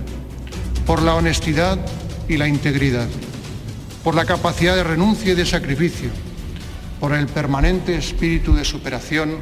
por 0.91 1.03
la 1.03 1.15
honestidad 1.15 1.79
y 2.29 2.37
la 2.37 2.49
integridad, 2.49 3.07
por 4.03 4.17
la 4.17 4.25
capacidad 4.25 4.75
de 4.75 4.83
renuncia 4.83 5.35
y 5.35 5.37
de 5.37 5.47
sacrificio, 5.47 6.11
por 6.99 7.13
el 7.13 7.29
permanente 7.29 7.95
espíritu 7.95 8.55
de 8.55 8.65
superación 8.65 9.37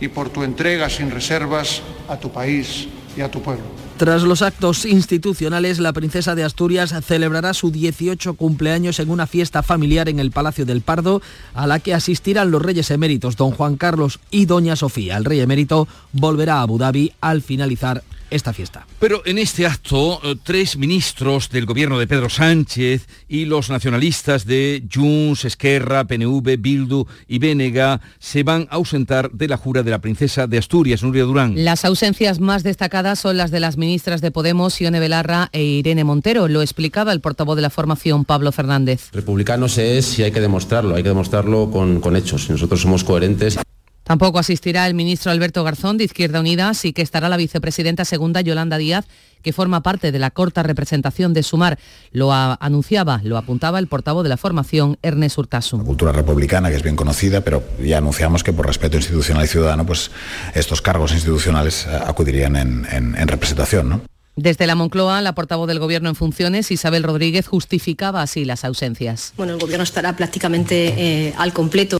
y 0.00 0.06
por 0.06 0.28
tu 0.28 0.44
entrega 0.44 0.88
sin 0.88 1.10
reservas 1.10 1.82
a 2.08 2.20
tu 2.20 2.30
país 2.30 2.86
y 3.16 3.20
a 3.20 3.28
tu 3.28 3.42
pueblo. 3.42 3.64
Tras 3.96 4.22
los 4.22 4.42
actos 4.42 4.84
institucionales, 4.84 5.80
la 5.80 5.92
princesa 5.92 6.36
de 6.36 6.44
Asturias 6.44 6.94
celebrará 7.04 7.52
su 7.52 7.72
18 7.72 8.34
cumpleaños 8.34 9.00
en 9.00 9.10
una 9.10 9.26
fiesta 9.26 9.64
familiar 9.64 10.08
en 10.08 10.20
el 10.20 10.30
Palacio 10.30 10.66
del 10.66 10.82
Pardo, 10.82 11.20
a 11.54 11.66
la 11.66 11.80
que 11.80 11.94
asistirán 11.94 12.52
los 12.52 12.62
reyes 12.62 12.92
eméritos 12.92 13.34
don 13.34 13.50
Juan 13.50 13.74
Carlos 13.74 14.20
y 14.30 14.46
doña 14.46 14.76
Sofía. 14.76 15.16
El 15.16 15.24
rey 15.24 15.40
emérito 15.40 15.88
volverá 16.12 16.58
a 16.58 16.62
Abu 16.62 16.78
Dhabi 16.78 17.12
al 17.20 17.42
finalizar 17.42 18.04
esta 18.30 18.52
fiesta. 18.52 18.86
Pero 18.98 19.22
en 19.24 19.38
este 19.38 19.66
acto, 19.66 20.20
eh, 20.22 20.36
tres 20.42 20.76
ministros 20.76 21.50
del 21.50 21.66
gobierno 21.66 21.98
de 21.98 22.06
Pedro 22.06 22.28
Sánchez 22.28 23.06
y 23.28 23.44
los 23.44 23.70
nacionalistas 23.70 24.46
de 24.46 24.82
Junts, 24.92 25.44
Esquerra, 25.44 26.06
PNV, 26.06 26.56
Bildu 26.58 27.06
y 27.28 27.38
Bénega 27.38 28.00
se 28.18 28.42
van 28.42 28.68
a 28.70 28.76
ausentar 28.76 29.30
de 29.30 29.48
la 29.48 29.56
jura 29.56 29.82
de 29.82 29.90
la 29.90 30.00
princesa 30.00 30.46
de 30.46 30.58
Asturias, 30.58 31.02
Nuria 31.02 31.24
Durán. 31.24 31.54
Las 31.56 31.84
ausencias 31.84 32.40
más 32.40 32.62
destacadas 32.62 33.18
son 33.18 33.36
las 33.36 33.50
de 33.50 33.60
las 33.60 33.76
ministras 33.76 34.20
de 34.20 34.30
Podemos, 34.30 34.80
Ione 34.80 35.00
Belarra 35.00 35.48
e 35.52 35.62
Irene 35.62 36.04
Montero. 36.04 36.48
Lo 36.48 36.62
explicaba 36.62 37.12
el 37.12 37.20
portavoz 37.20 37.56
de 37.56 37.62
la 37.62 37.70
formación, 37.70 38.24
Pablo 38.24 38.52
Fernández. 38.52 39.10
Republicanos 39.12 39.78
es, 39.78 40.18
y 40.18 40.22
hay 40.22 40.32
que 40.32 40.40
demostrarlo, 40.40 40.94
hay 40.94 41.02
que 41.02 41.10
demostrarlo 41.10 41.70
con, 41.70 42.00
con 42.00 42.16
hechos. 42.16 42.50
Nosotros 42.50 42.80
somos 42.80 43.04
coherentes. 43.04 43.58
Tampoco 44.06 44.38
asistirá 44.38 44.86
el 44.86 44.94
ministro 44.94 45.32
Alberto 45.32 45.64
Garzón 45.64 45.98
de 45.98 46.04
Izquierda 46.04 46.38
Unida, 46.38 46.72
sí 46.74 46.92
que 46.92 47.02
estará 47.02 47.28
la 47.28 47.36
vicepresidenta 47.36 48.04
segunda 48.04 48.40
Yolanda 48.40 48.78
Díaz, 48.78 49.04
que 49.42 49.52
forma 49.52 49.82
parte 49.82 50.12
de 50.12 50.20
la 50.20 50.30
corta 50.30 50.62
representación 50.62 51.34
de 51.34 51.42
Sumar. 51.42 51.76
Lo 52.12 52.32
anunciaba, 52.32 53.20
lo 53.24 53.36
apuntaba 53.36 53.80
el 53.80 53.88
portavoz 53.88 54.22
de 54.22 54.28
la 54.28 54.36
formación, 54.36 54.96
Ernest 55.02 55.38
Urtasun. 55.38 55.80
La 55.80 55.86
cultura 55.86 56.12
republicana, 56.12 56.70
que 56.70 56.76
es 56.76 56.84
bien 56.84 56.94
conocida, 56.94 57.40
pero 57.40 57.64
ya 57.82 57.98
anunciamos 57.98 58.44
que 58.44 58.52
por 58.52 58.68
respeto 58.68 58.96
institucional 58.96 59.44
y 59.44 59.48
ciudadano, 59.48 59.84
pues 59.84 60.12
estos 60.54 60.80
cargos 60.80 61.10
institucionales 61.10 61.88
eh, 61.88 61.98
acudirían 62.06 62.54
en, 62.54 63.26
representación, 63.26 63.88
¿no? 63.88 64.00
Desde 64.36 64.68
la 64.68 64.76
Moncloa, 64.76 65.20
la 65.20 65.34
portavoz 65.34 65.66
del 65.66 65.80
Gobierno 65.80 66.10
en 66.10 66.14
funciones, 66.14 66.70
Isabel 66.70 67.02
Rodríguez, 67.02 67.48
justificaba 67.48 68.22
así 68.22 68.44
las 68.44 68.64
ausencias. 68.64 69.32
Bueno, 69.36 69.54
el 69.54 69.58
Gobierno 69.58 69.82
estará 69.82 70.14
prácticamente 70.14 70.94
eh, 70.96 71.34
al 71.38 71.52
completo. 71.52 71.98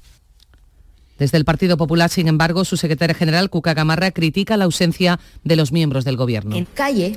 Desde 1.19 1.39
el 1.39 1.45
Partido 1.45 1.77
Popular, 1.77 2.11
sin 2.11 2.29
embargo, 2.29 2.65
su 2.65 2.77
secretaria 2.77 3.15
general, 3.15 3.51
Cuca 3.51 3.75
Gamarra, 3.75 4.11
critica 4.11 4.57
la 4.57 4.65
ausencia 4.65 5.19
de 5.45 5.57
los 5.57 5.73
miembros 5.73 6.05
del 6.05 6.17
Gobierno. 6.17 6.57
En 6.57 6.67
calle 6.67 7.17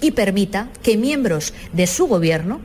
y 0.00 0.12
permita 0.12 0.68
que 0.82 0.96
miembros 0.96 1.54
de 1.72 1.86
su 1.86 2.06
Gobierno, 2.06 2.60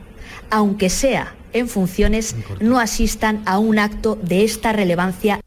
aunque 0.49 0.89
sea 0.89 1.35
en 1.53 1.67
funciones, 1.67 2.35
no 2.59 2.79
asistan 2.79 3.41
a 3.45 3.59
un 3.59 3.79
acto 3.79 4.17
de 4.21 4.43
esta 4.43 4.71
relevancia 4.71 5.41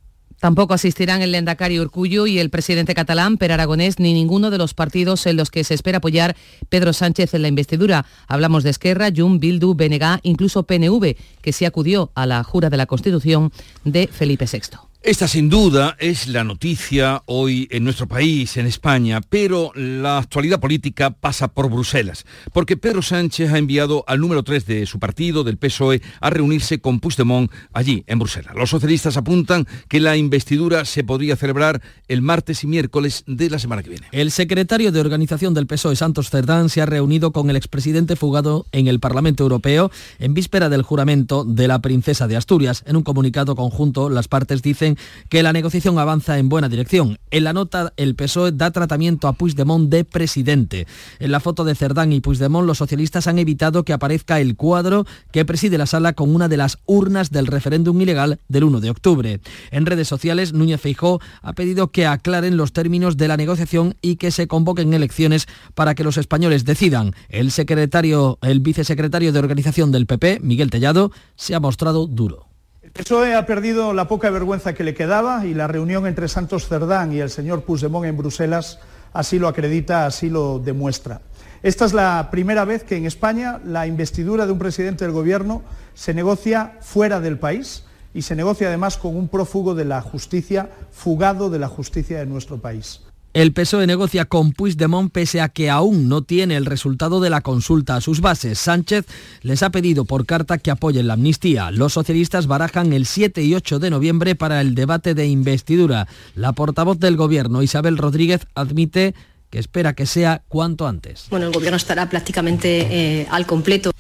Tampoco 0.44 0.74
asistirán 0.74 1.22
el 1.22 1.32
Lendakari 1.32 1.80
Urcullo 1.80 2.26
y 2.26 2.38
el 2.38 2.50
presidente 2.50 2.94
catalán, 2.94 3.38
Per 3.38 3.50
Aragonés, 3.50 3.98
ni 3.98 4.12
ninguno 4.12 4.50
de 4.50 4.58
los 4.58 4.74
partidos 4.74 5.24
en 5.24 5.38
los 5.38 5.50
que 5.50 5.64
se 5.64 5.72
espera 5.72 5.96
apoyar 5.96 6.36
Pedro 6.68 6.92
Sánchez 6.92 7.32
en 7.32 7.40
la 7.40 7.48
investidura. 7.48 8.04
Hablamos 8.28 8.62
de 8.62 8.68
Esquerra, 8.68 9.08
Jun, 9.16 9.40
Bildu, 9.40 9.72
BNG, 9.72 10.20
incluso 10.22 10.64
PNV, 10.64 11.16
que 11.40 11.52
se 11.54 11.64
acudió 11.64 12.12
a 12.14 12.26
la 12.26 12.44
jura 12.44 12.68
de 12.68 12.76
la 12.76 12.84
Constitución 12.84 13.52
de 13.84 14.06
Felipe 14.06 14.44
VI. 14.44 14.76
Esta 15.04 15.28
sin 15.28 15.50
duda 15.50 15.96
es 15.99 16.28
la 16.28 16.44
noticia 16.44 17.23
hoy 17.26 17.68
en 17.70 17.84
nuestro 17.84 18.08
país, 18.08 18.56
en 18.56 18.64
España, 18.64 19.20
pero 19.20 19.70
la 19.75 20.16
actualidad 20.16 20.61
política 20.61 21.11
pasa 21.11 21.49
por 21.49 21.68
Bruselas, 21.68 22.25
porque 22.54 22.78
Pedro 22.78 23.02
Sánchez 23.02 23.52
ha 23.52 23.58
enviado 23.58 24.04
al 24.06 24.18
número 24.18 24.42
3 24.42 24.64
de 24.64 24.87
su 24.87 24.99
partido, 24.99 25.44
del 25.44 25.58
PSOE, 25.58 26.00
a 26.23 26.30
reunirse 26.30 26.80
con 26.80 27.00
Puigdemont 27.00 27.52
allí, 27.75 28.02
en 28.06 28.18
Bruselas. 28.18 28.54
Los 28.54 28.70
socialistas 28.70 29.18
apuntan 29.18 29.66
que 29.88 30.00
la 30.00 30.16
investidura 30.16 30.87
se 30.87 31.04
podría 31.04 31.37
celebrar 31.37 31.82
el 32.08 32.23
martes 32.23 32.64
y 32.64 32.66
miércoles 32.66 33.25
de 33.26 33.50
la 33.50 33.58
semana 33.58 33.82
que 33.82 33.90
viene. 33.90 34.06
El 34.11 34.30
secretario 34.30 34.90
de 34.90 35.00
organización 35.00 35.52
del 35.52 35.66
PSOE, 35.66 35.96
Santos 35.96 36.30
Cerdán, 36.30 36.70
se 36.70 36.80
ha 36.80 36.87
reunido 36.87 37.30
con 37.30 37.50
el 37.50 37.56
expresidente 37.56 38.16
fugado 38.16 38.64
en 38.73 38.88
el 38.88 39.00
Parlamento 39.00 39.42
Europeo 39.42 39.90
en 40.18 40.32
víspera 40.32 40.70
del 40.70 40.80
juramento 40.80 41.44
de 41.44 41.68
la 41.68 41.80
princesa 41.80 42.26
de 42.26 42.37
Asturias. 42.37 42.84
En 42.87 42.96
un 42.96 43.02
comunicado 43.02 43.54
conjunto, 43.54 44.08
las 44.08 44.28
partes 44.28 44.62
dicen 44.62 44.93
que 45.28 45.42
la 45.42 45.52
negociación 45.52 45.98
avanza 45.98 46.38
en 46.38 46.48
buena 46.48 46.68
dirección. 46.68 47.18
En 47.30 47.44
la 47.44 47.52
nota, 47.52 47.92
el 47.96 48.14
PSOE 48.14 48.52
da 48.52 48.70
tratamiento 48.70 49.28
a 49.28 49.32
Puigdemont 49.32 49.90
de 49.90 50.04
presidente. 50.04 50.86
En 51.18 51.32
la 51.32 51.40
foto 51.40 51.64
de 51.64 51.74
Cerdán 51.74 52.12
y 52.12 52.20
Puigdemont, 52.20 52.66
los 52.66 52.78
socialistas 52.78 53.26
han 53.26 53.38
evitado 53.38 53.84
que 53.84 53.92
aparezca 53.92 54.40
el 54.40 54.56
cuadro 54.56 55.06
que 55.32 55.44
preside 55.44 55.78
la 55.78 55.86
sala 55.86 56.12
con 56.12 56.34
una 56.34 56.48
de 56.48 56.56
las 56.56 56.78
urnas 56.86 57.30
del 57.30 57.46
referéndum 57.46 58.00
ilegal 58.00 58.38
del 58.48 58.64
1 58.64 58.80
de 58.80 58.90
octubre. 58.90 59.40
En 59.70 59.86
redes 59.86 60.08
sociales, 60.08 60.52
Núñez 60.52 60.80
Feijó 60.80 61.20
ha 61.42 61.52
pedido 61.52 61.90
que 61.90 62.06
aclaren 62.06 62.56
los 62.56 62.72
términos 62.72 63.16
de 63.16 63.28
la 63.28 63.36
negociación 63.36 63.96
y 64.02 64.16
que 64.16 64.30
se 64.30 64.46
convoquen 64.46 64.94
elecciones 64.94 65.46
para 65.74 65.94
que 65.94 66.04
los 66.04 66.16
españoles 66.16 66.64
decidan. 66.64 67.12
El 67.28 67.50
secretario, 67.50 68.38
el 68.42 68.60
vicesecretario 68.60 69.32
de 69.32 69.38
organización 69.38 69.92
del 69.92 70.06
PP, 70.06 70.40
Miguel 70.42 70.70
Tellado, 70.70 71.10
se 71.36 71.54
ha 71.54 71.60
mostrado 71.60 72.06
duro. 72.06 72.53
El 72.94 73.02
PSOE 73.02 73.34
ha 73.34 73.44
perdido 73.44 73.92
la 73.92 74.06
poca 74.06 74.30
vergüenza 74.30 74.72
que 74.72 74.84
le 74.84 74.94
quedaba 74.94 75.44
y 75.46 75.52
la 75.52 75.66
reunión 75.66 76.06
entre 76.06 76.28
Santos 76.28 76.68
Cerdán 76.68 77.12
y 77.12 77.18
el 77.18 77.28
señor 77.28 77.64
Puigdemont 77.64 78.06
en 78.06 78.16
Bruselas 78.16 78.78
así 79.12 79.40
lo 79.40 79.48
acredita, 79.48 80.06
así 80.06 80.30
lo 80.30 80.60
demuestra. 80.60 81.20
Esta 81.64 81.86
es 81.86 81.92
la 81.92 82.28
primera 82.30 82.64
vez 82.64 82.84
que 82.84 82.96
en 82.96 83.04
España 83.04 83.60
la 83.64 83.88
investidura 83.88 84.46
de 84.46 84.52
un 84.52 84.60
presidente 84.60 85.04
del 85.04 85.12
Gobierno 85.12 85.62
se 85.94 86.14
negocia 86.14 86.78
fuera 86.82 87.18
del 87.18 87.36
país 87.36 87.82
y 88.14 88.22
se 88.22 88.36
negocia 88.36 88.68
además 88.68 88.96
con 88.96 89.16
un 89.16 89.26
prófugo 89.26 89.74
de 89.74 89.86
la 89.86 90.00
justicia, 90.00 90.70
fugado 90.92 91.50
de 91.50 91.58
la 91.58 91.66
justicia 91.66 92.20
de 92.20 92.26
nuestro 92.26 92.58
país. 92.58 93.00
El 93.34 93.52
PSOE 93.52 93.88
negocia 93.88 94.26
con 94.26 94.52
Puigdemont 94.52 95.10
pese 95.10 95.40
a 95.40 95.48
que 95.48 95.68
aún 95.68 96.08
no 96.08 96.22
tiene 96.22 96.54
el 96.54 96.66
resultado 96.66 97.20
de 97.20 97.30
la 97.30 97.40
consulta 97.40 97.96
a 97.96 98.00
sus 98.00 98.20
bases. 98.20 98.60
Sánchez 98.60 99.06
les 99.42 99.64
ha 99.64 99.70
pedido 99.70 100.04
por 100.04 100.24
carta 100.24 100.58
que 100.58 100.70
apoyen 100.70 101.08
la 101.08 101.14
amnistía. 101.14 101.72
Los 101.72 101.94
socialistas 101.94 102.46
barajan 102.46 102.92
el 102.92 103.06
7 103.06 103.42
y 103.42 103.54
8 103.54 103.80
de 103.80 103.90
noviembre 103.90 104.36
para 104.36 104.60
el 104.60 104.76
debate 104.76 105.14
de 105.14 105.26
investidura. 105.26 106.06
La 106.36 106.52
portavoz 106.52 107.00
del 107.00 107.16
Gobierno, 107.16 107.60
Isabel 107.60 107.98
Rodríguez, 107.98 108.46
admite 108.54 109.16
que 109.50 109.58
espera 109.58 109.94
que 109.94 110.06
sea 110.06 110.42
cuanto 110.46 110.86
antes. 110.86 111.26
Bueno, 111.28 111.46
el 111.46 111.52
Gobierno 111.52 111.76
estará 111.76 112.08
prácticamente 112.08 112.86
eh, 113.22 113.26
al 113.32 113.46
completo. 113.46 113.90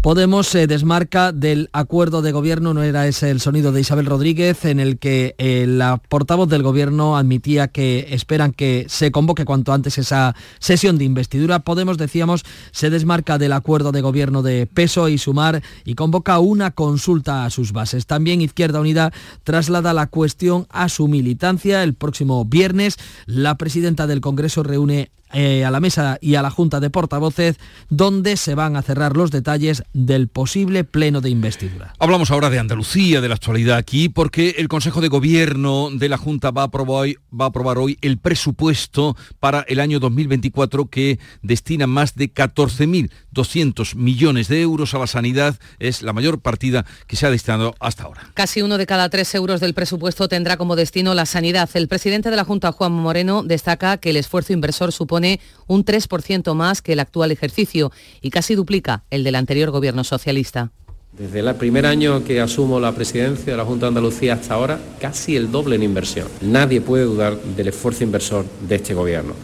Podemos 0.00 0.46
se 0.46 0.66
desmarca 0.66 1.30
del 1.30 1.68
acuerdo 1.74 2.22
de 2.22 2.32
gobierno, 2.32 2.72
no 2.72 2.82
era 2.82 3.06
ese 3.06 3.30
el 3.30 3.38
sonido 3.38 3.70
de 3.70 3.82
Isabel 3.82 4.06
Rodríguez, 4.06 4.64
en 4.64 4.80
el 4.80 4.98
que 4.98 5.34
eh, 5.36 5.66
la 5.68 5.98
portavoz 5.98 6.48
del 6.48 6.62
gobierno 6.62 7.18
admitía 7.18 7.68
que 7.68 8.06
esperan 8.08 8.52
que 8.52 8.86
se 8.88 9.12
convoque 9.12 9.44
cuanto 9.44 9.74
antes 9.74 9.98
esa 9.98 10.34
sesión 10.58 10.96
de 10.96 11.04
investidura. 11.04 11.58
Podemos, 11.58 11.98
decíamos, 11.98 12.46
se 12.70 12.88
desmarca 12.88 13.36
del 13.36 13.52
acuerdo 13.52 13.92
de 13.92 14.00
gobierno 14.00 14.40
de 14.40 14.66
peso 14.66 15.10
y 15.10 15.18
sumar 15.18 15.62
y 15.84 15.96
convoca 15.96 16.38
una 16.38 16.70
consulta 16.70 17.44
a 17.44 17.50
sus 17.50 17.72
bases. 17.72 18.06
También 18.06 18.40
Izquierda 18.40 18.80
Unida 18.80 19.12
traslada 19.44 19.92
la 19.92 20.06
cuestión 20.06 20.66
a 20.70 20.88
su 20.88 21.08
militancia. 21.08 21.82
El 21.82 21.92
próximo 21.92 22.46
viernes 22.46 22.96
la 23.26 23.58
presidenta 23.58 24.06
del 24.06 24.22
Congreso 24.22 24.62
reúne 24.62 25.10
eh, 25.32 25.64
a 25.64 25.70
la 25.70 25.80
mesa 25.80 26.18
y 26.20 26.34
a 26.34 26.42
la 26.42 26.50
Junta 26.50 26.80
de 26.80 26.90
Portavoces, 26.90 27.56
donde 27.88 28.36
se 28.36 28.54
van 28.54 28.76
a 28.76 28.82
cerrar 28.82 29.16
los 29.16 29.30
detalles 29.30 29.82
del 29.92 30.28
posible 30.28 30.84
pleno 30.84 31.20
de 31.20 31.30
investidura. 31.30 31.94
Hablamos 31.98 32.30
ahora 32.30 32.50
de 32.50 32.58
Andalucía, 32.58 33.20
de 33.20 33.28
la 33.28 33.34
actualidad 33.34 33.76
aquí, 33.76 34.08
porque 34.08 34.56
el 34.58 34.68
Consejo 34.68 35.00
de 35.00 35.08
Gobierno 35.08 35.90
de 35.92 36.08
la 36.08 36.18
Junta 36.18 36.50
va 36.50 36.62
a 36.62 36.64
aprobar 36.66 37.02
hoy, 37.02 37.18
va 37.32 37.46
a 37.46 37.48
aprobar 37.48 37.78
hoy 37.78 37.98
el 38.00 38.18
presupuesto 38.18 39.16
para 39.38 39.60
el 39.68 39.80
año 39.80 40.00
2024 40.00 40.86
que 40.86 41.18
destina 41.42 41.86
más 41.86 42.14
de 42.14 42.32
14.200 42.32 43.94
millones 43.94 44.48
de 44.48 44.62
euros 44.62 44.94
a 44.94 44.98
la 44.98 45.06
sanidad. 45.06 45.58
Es 45.78 46.02
la 46.02 46.12
mayor 46.12 46.40
partida 46.40 46.84
que 47.06 47.16
se 47.16 47.26
ha 47.26 47.30
destinado 47.30 47.74
hasta 47.80 48.04
ahora. 48.04 48.30
Casi 48.34 48.62
uno 48.62 48.78
de 48.78 48.86
cada 48.86 49.08
tres 49.08 49.34
euros 49.34 49.60
del 49.60 49.74
presupuesto 49.74 50.28
tendrá 50.28 50.56
como 50.56 50.76
destino 50.76 51.14
la 51.14 51.26
sanidad. 51.26 51.68
El 51.74 51.88
presidente 51.88 52.30
de 52.30 52.36
la 52.36 52.44
Junta, 52.44 52.72
Juan 52.72 52.92
Moreno, 52.92 53.42
destaca 53.42 53.98
que 53.98 54.10
el 54.10 54.16
esfuerzo 54.16 54.52
inversor 54.52 54.92
supone 54.92 55.19
un 55.66 55.84
3% 55.84 56.54
más 56.54 56.82
que 56.82 56.92
el 56.94 57.00
actual 57.00 57.30
ejercicio 57.30 57.92
y 58.20 58.30
casi 58.30 58.54
duplica 58.54 59.04
el 59.10 59.24
del 59.24 59.34
anterior 59.34 59.70
gobierno 59.70 60.04
socialista. 60.04 60.72
Desde 61.12 61.40
el 61.40 61.54
primer 61.56 61.86
año 61.86 62.24
que 62.24 62.40
asumo 62.40 62.78
la 62.78 62.94
presidencia 62.94 63.52
de 63.52 63.56
la 63.56 63.64
Junta 63.64 63.86
de 63.86 63.88
Andalucía 63.88 64.34
hasta 64.34 64.54
ahora, 64.54 64.80
casi 65.00 65.36
el 65.36 65.50
doble 65.50 65.76
en 65.76 65.82
inversión. 65.82 66.28
Nadie 66.40 66.80
puede 66.80 67.04
dudar 67.04 67.36
del 67.36 67.68
esfuerzo 67.68 68.04
inversor 68.04 68.44
de 68.68 68.76
este 68.76 68.94
gobierno. 68.94 69.34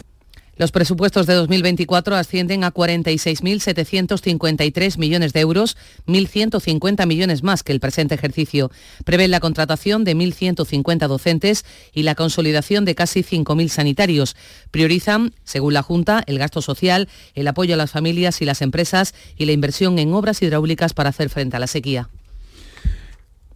Los 0.57 0.71
presupuestos 0.71 1.27
de 1.27 1.35
2024 1.35 2.15
ascienden 2.15 2.63
a 2.63 2.73
46.753 2.73 4.97
millones 4.97 5.33
de 5.33 5.41
euros, 5.41 5.77
1.150 6.07 7.05
millones 7.05 7.43
más 7.43 7.61
que 7.61 7.73
el 7.73 7.79
presente 7.79 8.15
ejercicio. 8.15 8.71
Prevén 9.05 9.29
la 9.29 9.39
contratación 9.39 10.03
de 10.03 10.15
1.150 10.15 11.07
docentes 11.07 11.63
y 11.93 12.01
la 12.01 12.15
consolidación 12.15 12.85
de 12.85 12.95
casi 12.95 13.21
5.000 13.21 13.67
sanitarios. 13.67 14.35
Priorizan, 14.71 15.35
según 15.43 15.75
la 15.75 15.83
Junta, 15.83 16.23
el 16.25 16.39
gasto 16.39 16.63
social, 16.63 17.07
el 17.35 17.47
apoyo 17.47 17.75
a 17.75 17.77
las 17.77 17.91
familias 17.91 18.41
y 18.41 18.45
las 18.45 18.63
empresas 18.63 19.13
y 19.37 19.45
la 19.45 19.51
inversión 19.51 19.99
en 19.99 20.11
obras 20.13 20.41
hidráulicas 20.41 20.93
para 20.93 21.09
hacer 21.09 21.29
frente 21.29 21.57
a 21.57 21.59
la 21.59 21.67
sequía. 21.67 22.09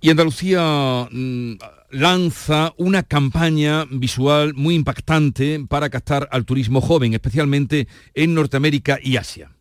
Y 0.02 0.12
Andalucía 0.12 1.08
mm, 1.12 1.54
lanza 1.92 2.74
una 2.78 3.04
campaña 3.04 3.86
visual 3.90 4.54
muy 4.56 4.76
impactante 4.76 5.64
para 5.68 5.90
captar 5.90 6.28
al 6.32 6.46
turismo 6.46 6.82
joven, 6.82 7.14
especialmente 7.14 7.88
en 8.14 8.34
Norteamérica 8.34 9.00
y 9.02 9.18
Asia. 9.18 9.52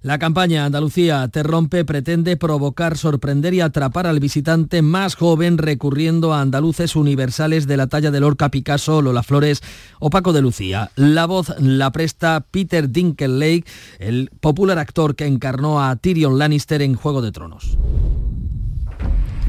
La 0.00 0.18
campaña 0.18 0.64
Andalucía 0.64 1.26
te 1.26 1.42
rompe 1.42 1.84
pretende 1.84 2.36
provocar, 2.36 2.96
sorprender 2.96 3.52
y 3.52 3.60
atrapar 3.60 4.06
al 4.06 4.20
visitante 4.20 4.80
más 4.80 5.16
joven 5.16 5.58
recurriendo 5.58 6.32
a 6.32 6.40
andaluces 6.40 6.94
universales 6.94 7.66
de 7.66 7.76
la 7.76 7.88
talla 7.88 8.12
de 8.12 8.20
Lorca 8.20 8.48
Picasso, 8.48 9.02
Lola 9.02 9.24
Flores 9.24 9.60
o 9.98 10.08
Paco 10.08 10.32
de 10.32 10.40
Lucía. 10.40 10.92
La 10.94 11.26
voz 11.26 11.52
la 11.58 11.90
presta 11.90 12.46
Peter 12.48 12.88
Dinklage, 12.90 13.64
el 13.98 14.30
popular 14.40 14.78
actor 14.78 15.16
que 15.16 15.26
encarnó 15.26 15.82
a 15.82 15.96
Tyrion 15.96 16.38
Lannister 16.38 16.80
en 16.80 16.94
Juego 16.94 17.20
de 17.20 17.32
Tronos. 17.32 17.76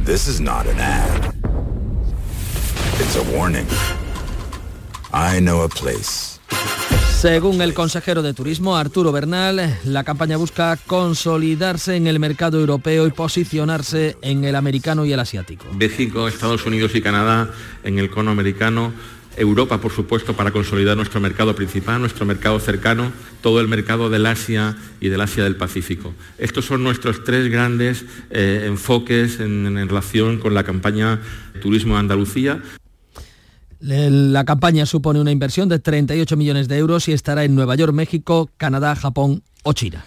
This 0.06 0.28
is 0.28 0.40
not 0.42 0.66
an 0.66 0.80
ad. 0.80 1.39
It's 3.10 3.18
a 3.18 3.36
warning. 3.36 3.66
I 5.12 5.40
know 5.40 5.64
a 5.64 5.68
place. 5.68 6.40
Según 7.20 7.60
el 7.60 7.74
consejero 7.74 8.22
de 8.22 8.36
Turismo, 8.36 8.78
Arturo 8.78 9.12
Bernal, 9.12 9.80
la 9.84 10.04
campaña 10.04 10.38
busca 10.38 10.78
consolidarse 10.86 11.96
en 11.96 12.06
el 12.06 12.20
mercado 12.20 12.60
europeo 12.60 13.08
y 13.08 13.12
posicionarse 13.12 14.16
en 14.22 14.44
el 14.44 14.56
americano 14.56 15.06
y 15.06 15.14
el 15.14 15.20
asiático. 15.20 15.66
México, 15.74 16.28
Estados 16.28 16.68
Unidos 16.68 16.94
y 16.94 17.02
Canadá 17.02 17.52
en 17.84 17.98
el 17.98 18.12
cono 18.12 18.30
americano, 18.30 18.94
Europa, 19.36 19.82
por 19.82 19.92
supuesto, 19.92 20.36
para 20.36 20.52
consolidar 20.52 20.96
nuestro 20.96 21.20
mercado 21.20 21.56
principal, 21.56 22.00
nuestro 22.00 22.28
mercado 22.28 22.60
cercano, 22.60 23.12
todo 23.42 23.60
el 23.60 23.68
mercado 23.68 24.12
del 24.12 24.28
Asia 24.28 24.78
y 25.02 25.10
del 25.10 25.22
Asia 25.22 25.44
del 25.44 25.56
Pacífico. 25.56 26.14
Estos 26.38 26.66
son 26.66 26.84
nuestros 26.84 27.24
tres 27.24 27.50
grandes 27.50 28.06
eh, 28.30 28.66
enfoques 28.68 29.40
en, 29.40 29.80
en 29.80 29.90
relación 29.90 30.38
con 30.38 30.54
la 30.54 30.64
campaña 30.64 31.20
Turismo 31.60 31.96
de 31.96 32.02
Andalucía. 32.02 32.62
La 33.80 34.44
campaña 34.44 34.86
supone 34.86 35.22
una 35.22 35.32
inversión 35.32 35.70
de 35.70 35.80
38 35.80 36.36
millones 36.36 36.68
de 36.68 36.78
euros 36.78 37.08
y 37.08 37.14
estará 37.14 37.46
en 37.46 37.56
Nueva 37.56 37.76
York, 37.76 37.94
México, 37.94 38.50
Canadá, 38.58 38.96
Japón 38.96 39.42
o 39.64 39.74
China. 39.74 40.04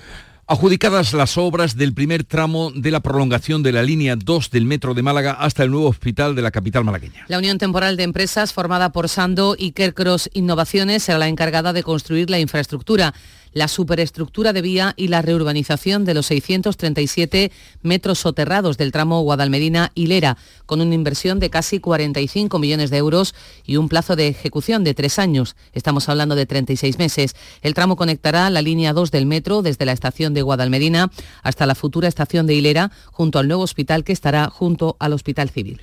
Adjudicadas 0.46 1.14
las 1.14 1.38
obras 1.38 1.76
del 1.76 1.94
primer 1.94 2.24
tramo 2.24 2.70
de 2.74 2.90
la 2.90 3.00
prolongación 3.00 3.62
de 3.62 3.72
la 3.72 3.82
línea 3.82 4.16
2 4.16 4.50
del 4.50 4.66
metro 4.66 4.92
de 4.92 5.00
Málaga 5.00 5.32
hasta 5.32 5.62
el 5.62 5.70
nuevo 5.70 5.88
hospital 5.88 6.34
de 6.34 6.42
la 6.42 6.50
capital 6.50 6.84
malagueña. 6.84 7.24
La 7.28 7.38
Unión 7.38 7.56
Temporal 7.56 7.96
de 7.96 8.02
Empresas, 8.02 8.52
formada 8.52 8.92
por 8.92 9.08
Sando 9.08 9.54
y 9.56 9.72
Kercross 9.72 10.28
Innovaciones, 10.34 11.04
será 11.04 11.18
la 11.18 11.28
encargada 11.28 11.72
de 11.72 11.82
construir 11.82 12.28
la 12.28 12.40
infraestructura 12.40 13.14
la 13.52 13.68
superestructura 13.68 14.52
de 14.52 14.62
vía 14.62 14.94
y 14.96 15.08
la 15.08 15.22
reurbanización 15.22 16.04
de 16.04 16.14
los 16.14 16.26
637 16.26 17.52
metros 17.82 18.20
soterrados 18.20 18.78
del 18.78 18.92
tramo 18.92 19.22
Guadalmedina-Hilera, 19.22 20.36
con 20.66 20.80
una 20.80 20.94
inversión 20.94 21.40
de 21.40 21.50
casi 21.50 21.78
45 21.78 22.58
millones 22.58 22.90
de 22.90 22.96
euros 22.98 23.34
y 23.64 23.76
un 23.76 23.88
plazo 23.88 24.16
de 24.16 24.28
ejecución 24.28 24.84
de 24.84 24.94
tres 24.94 25.18
años. 25.18 25.56
Estamos 25.72 26.08
hablando 26.08 26.34
de 26.34 26.46
36 26.46 26.98
meses. 26.98 27.36
El 27.62 27.74
tramo 27.74 27.96
conectará 27.96 28.48
la 28.50 28.62
línea 28.62 28.92
2 28.92 29.10
del 29.10 29.26
metro 29.26 29.62
desde 29.62 29.84
la 29.84 29.92
estación 29.92 30.34
de 30.34 30.42
Guadalmedina 30.42 31.10
hasta 31.42 31.66
la 31.66 31.74
futura 31.74 32.08
estación 32.08 32.46
de 32.46 32.54
Hilera, 32.54 32.90
junto 33.10 33.38
al 33.38 33.48
nuevo 33.48 33.62
hospital 33.62 34.04
que 34.04 34.12
estará 34.12 34.48
junto 34.48 34.96
al 34.98 35.12
Hospital 35.12 35.50
Civil. 35.50 35.80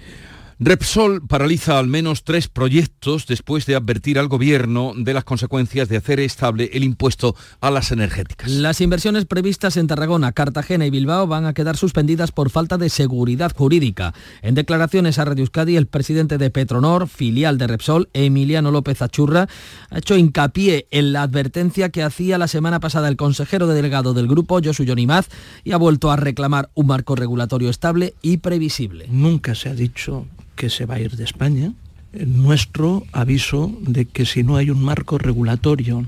Repsol 0.62 1.26
paraliza 1.26 1.80
al 1.80 1.88
menos 1.88 2.26
tres 2.26 2.50
proyectos 2.50 3.26
después 3.28 3.66
de 3.66 3.78
advertir 3.78 4.20
al 4.20 4.28
gobierno 4.28 4.92
de 4.94 5.14
las 5.14 5.24
consecuencias 5.24 5.88
de 5.88 5.96
hacer 5.96 6.20
estable 6.20 6.70
el 6.74 6.84
impuesto 6.84 7.34
a 7.62 7.72
las 7.72 7.94
energéticas. 7.94 8.52
Las 8.52 8.82
inversiones 8.82 9.24
previstas 9.24 9.78
en 9.78 9.88
Tarragona, 9.88 10.34
Cartagena 10.34 10.86
y 10.86 10.90
Bilbao 10.90 11.28
van 11.28 11.46
a 11.46 11.54
quedar 11.54 11.78
suspendidas 11.78 12.34
por 12.34 12.50
falta 12.50 12.78
de 12.78 12.90
seguridad 12.90 13.54
jurídica. 13.56 14.14
En 14.42 14.54
declaraciones 14.54 15.18
a 15.18 15.24
Radio 15.24 15.44
Euskadi, 15.44 15.78
el 15.78 15.88
presidente 15.88 16.38
de 16.38 16.50
Petronor, 16.50 17.08
filial 17.08 17.58
de 17.58 17.68
Repsol, 17.68 18.10
Emiliano 18.12 18.70
López 18.70 19.02
Achurra, 19.02 19.48
ha 19.90 19.98
hecho 20.00 20.18
hincapié 20.18 20.88
en 20.92 21.14
la 21.14 21.22
advertencia 21.22 21.88
que 21.88 22.04
hacía 22.04 22.38
la 22.38 22.50
semana 22.50 22.82
pasada 22.82 23.08
el 23.08 23.16
consejero 23.16 23.68
delegado 23.68 24.14
del 24.14 24.28
grupo, 24.28 24.60
Josu 24.62 24.84
Yonimaz, 24.84 25.30
y 25.64 25.72
ha 25.72 25.78
vuelto 25.78 26.12
a 26.12 26.18
reclamar 26.18 26.70
un 26.74 26.88
marco 26.88 27.16
regulatorio 27.16 27.70
estable 27.70 28.14
y 28.22 28.38
previsible. 28.40 29.06
Nunca 29.10 29.56
se 29.56 29.70
ha 29.70 29.74
dicho 29.74 30.26
que 30.60 30.70
se 30.70 30.86
va 30.86 30.96
a 30.96 31.00
ir 31.00 31.16
de 31.16 31.24
España. 31.24 31.72
Nuestro 32.12 33.06
aviso 33.14 33.72
de 33.80 34.04
que 34.04 34.26
si 34.26 34.44
no 34.44 34.58
hay 34.58 34.70
un 34.70 34.84
marco 34.84 35.18
regulatorio 35.18 36.06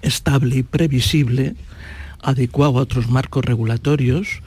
estable 0.00 0.56
y 0.56 0.62
previsible, 0.62 1.54
adecuado 2.22 2.78
a 2.78 2.82
otros 2.82 3.10
marcos 3.10 3.44
regulatorios 3.44 4.40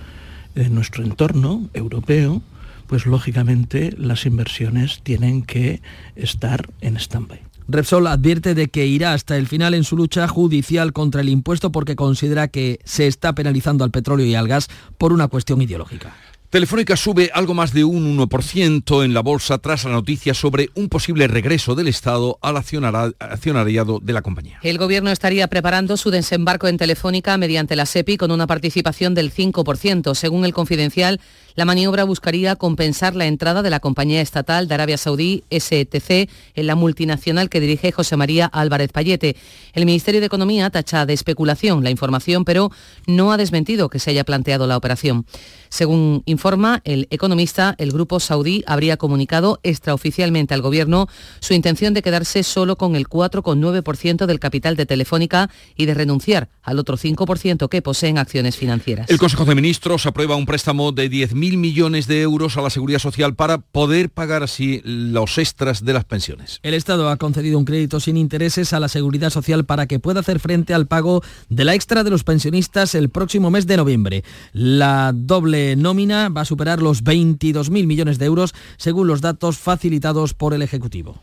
en 0.55 0.73
nuestro 0.73 1.03
entorno 1.03 1.69
europeo, 1.75 2.41
pues 2.87 3.05
lógicamente 3.05 3.93
las 3.95 4.25
inversiones 4.25 5.01
tienen 5.03 5.43
que 5.43 5.81
estar 6.15 6.71
en 6.81 6.97
stand-by. 6.97 7.39
Repsol 7.67 8.07
advierte 8.07 8.55
de 8.55 8.69
que 8.69 8.87
irá 8.87 9.13
hasta 9.13 9.37
el 9.37 9.45
final 9.45 9.75
en 9.75 9.83
su 9.83 9.97
lucha 9.97 10.27
judicial 10.27 10.93
contra 10.93 11.21
el 11.21 11.29
impuesto 11.29 11.71
porque 11.71 11.95
considera 11.95 12.47
que 12.47 12.79
se 12.85 13.05
está 13.05 13.35
penalizando 13.35 13.83
al 13.83 13.91
petróleo 13.91 14.25
y 14.25 14.33
al 14.33 14.47
gas 14.47 14.67
por 14.97 15.13
una 15.13 15.27
cuestión 15.27 15.61
ideológica. 15.61 16.15
Telefónica 16.49 16.95
sube 16.95 17.29
algo 17.33 17.53
más 17.53 17.73
de 17.73 17.83
un 17.83 18.17
1% 18.17 19.03
en 19.03 19.13
la 19.13 19.19
bolsa 19.19 19.57
tras 19.57 19.83
la 19.83 19.91
noticia 19.91 20.33
sobre 20.33 20.69
un 20.75 20.87
posible 20.87 21.27
regreso 21.27 21.75
del 21.75 21.89
Estado 21.89 22.39
al 22.41 22.55
accionariado 22.55 23.99
de 23.99 24.13
la 24.13 24.21
compañía. 24.21 24.57
El 24.63 24.77
gobierno 24.77 25.11
estaría 25.11 25.49
preparando 25.49 25.97
su 25.97 26.09
desembarco 26.09 26.69
en 26.69 26.77
Telefónica 26.77 27.37
mediante 27.37 27.75
la 27.75 27.85
SEPI 27.85 28.15
con 28.15 28.31
una 28.31 28.47
participación 28.47 29.13
del 29.13 29.33
5%. 29.33 30.15
Según 30.15 30.45
el 30.45 30.53
confidencial, 30.53 31.19
la 31.55 31.65
maniobra 31.65 32.05
buscaría 32.05 32.55
compensar 32.55 33.15
la 33.15 33.25
entrada 33.25 33.61
de 33.61 33.69
la 33.69 33.81
compañía 33.81 34.21
estatal 34.21 34.69
de 34.69 34.75
Arabia 34.75 34.97
Saudí, 34.97 35.43
STC, 35.49 36.29
en 36.53 36.67
la 36.67 36.75
multinacional 36.75 37.49
que 37.49 37.59
dirige 37.59 37.91
José 37.91 38.15
María 38.15 38.45
Álvarez 38.45 38.91
Payete. 38.93 39.35
El 39.73 39.85
Ministerio 39.85 40.21
de 40.21 40.27
Economía 40.27 40.69
tacha 40.69 41.05
de 41.05 41.13
especulación 41.13 41.83
la 41.83 41.89
información, 41.89 42.45
pero 42.45 42.71
no 43.05 43.33
ha 43.33 43.37
desmentido 43.37 43.89
que 43.89 43.99
se 43.99 44.11
haya 44.11 44.23
planteado 44.23 44.65
la 44.65 44.77
operación. 44.77 45.25
Según 45.69 46.23
informa 46.25 46.81
el 46.83 47.07
economista, 47.09 47.75
el 47.77 47.91
grupo 47.91 48.19
saudí 48.19 48.63
habría 48.67 48.97
comunicado 48.97 49.59
extraoficialmente 49.63 50.53
al 50.53 50.61
gobierno 50.61 51.07
su 51.39 51.53
intención 51.53 51.93
de 51.93 52.01
quedarse 52.01 52.43
solo 52.43 52.77
con 52.77 52.95
el 52.95 53.07
4,9% 53.07 54.25
del 54.25 54.39
capital 54.39 54.75
de 54.75 54.85
Telefónica 54.85 55.49
y 55.75 55.85
de 55.85 55.93
renunciar 55.93 56.49
al 56.63 56.79
otro 56.79 56.97
5% 56.97 57.69
que 57.69 57.81
poseen 57.81 58.17
acciones 58.17 58.55
financieras. 58.57 59.09
El 59.09 59.17
Consejo 59.17 59.45
de 59.45 59.55
Ministros 59.55 60.05
aprueba 60.05 60.35
un 60.35 60.45
préstamo 60.45 60.91
de 60.91 61.09
10.000 61.09 61.57
millones 61.57 62.07
de 62.07 62.21
euros 62.21 62.57
a 62.57 62.61
la 62.61 62.69
Seguridad 62.69 62.99
Social 62.99 63.35
para 63.35 63.59
poder 63.59 64.09
pagar 64.09 64.43
así 64.43 64.81
los 64.83 65.37
extras 65.37 65.83
de 65.83 65.93
las 65.93 66.05
pensiones. 66.05 66.59
El 66.63 66.73
Estado 66.73 67.09
ha 67.09 67.17
concedido 67.17 67.57
un 67.57 67.65
crédito 67.65 67.99
sin 67.99 68.17
intereses 68.17 68.73
a 68.73 68.79
la 68.79 68.89
Seguridad 68.89 69.29
Social 69.29 69.65
para 69.65 69.87
que 69.87 69.99
pueda 69.99 70.19
hacer 70.19 70.39
frente 70.39 70.73
al 70.73 70.87
pago 70.87 71.23
de 71.49 71.65
la 71.65 71.75
extra 71.75 72.03
de 72.03 72.09
los 72.09 72.23
pensionistas 72.23 72.95
el 72.95 73.09
próximo 73.09 73.51
mes 73.51 73.67
de 73.67 73.77
noviembre. 73.77 74.23
La 74.53 75.11
doble 75.13 75.56
nómina 75.77 76.29
va 76.29 76.41
a 76.41 76.45
superar 76.45 76.81
los 76.81 77.03
22.000 77.03 77.85
millones 77.85 78.19
de 78.19 78.25
euros 78.25 78.53
según 78.77 79.07
los 79.07 79.21
datos 79.21 79.57
facilitados 79.57 80.33
por 80.33 80.53
el 80.53 80.61
Ejecutivo. 80.61 81.21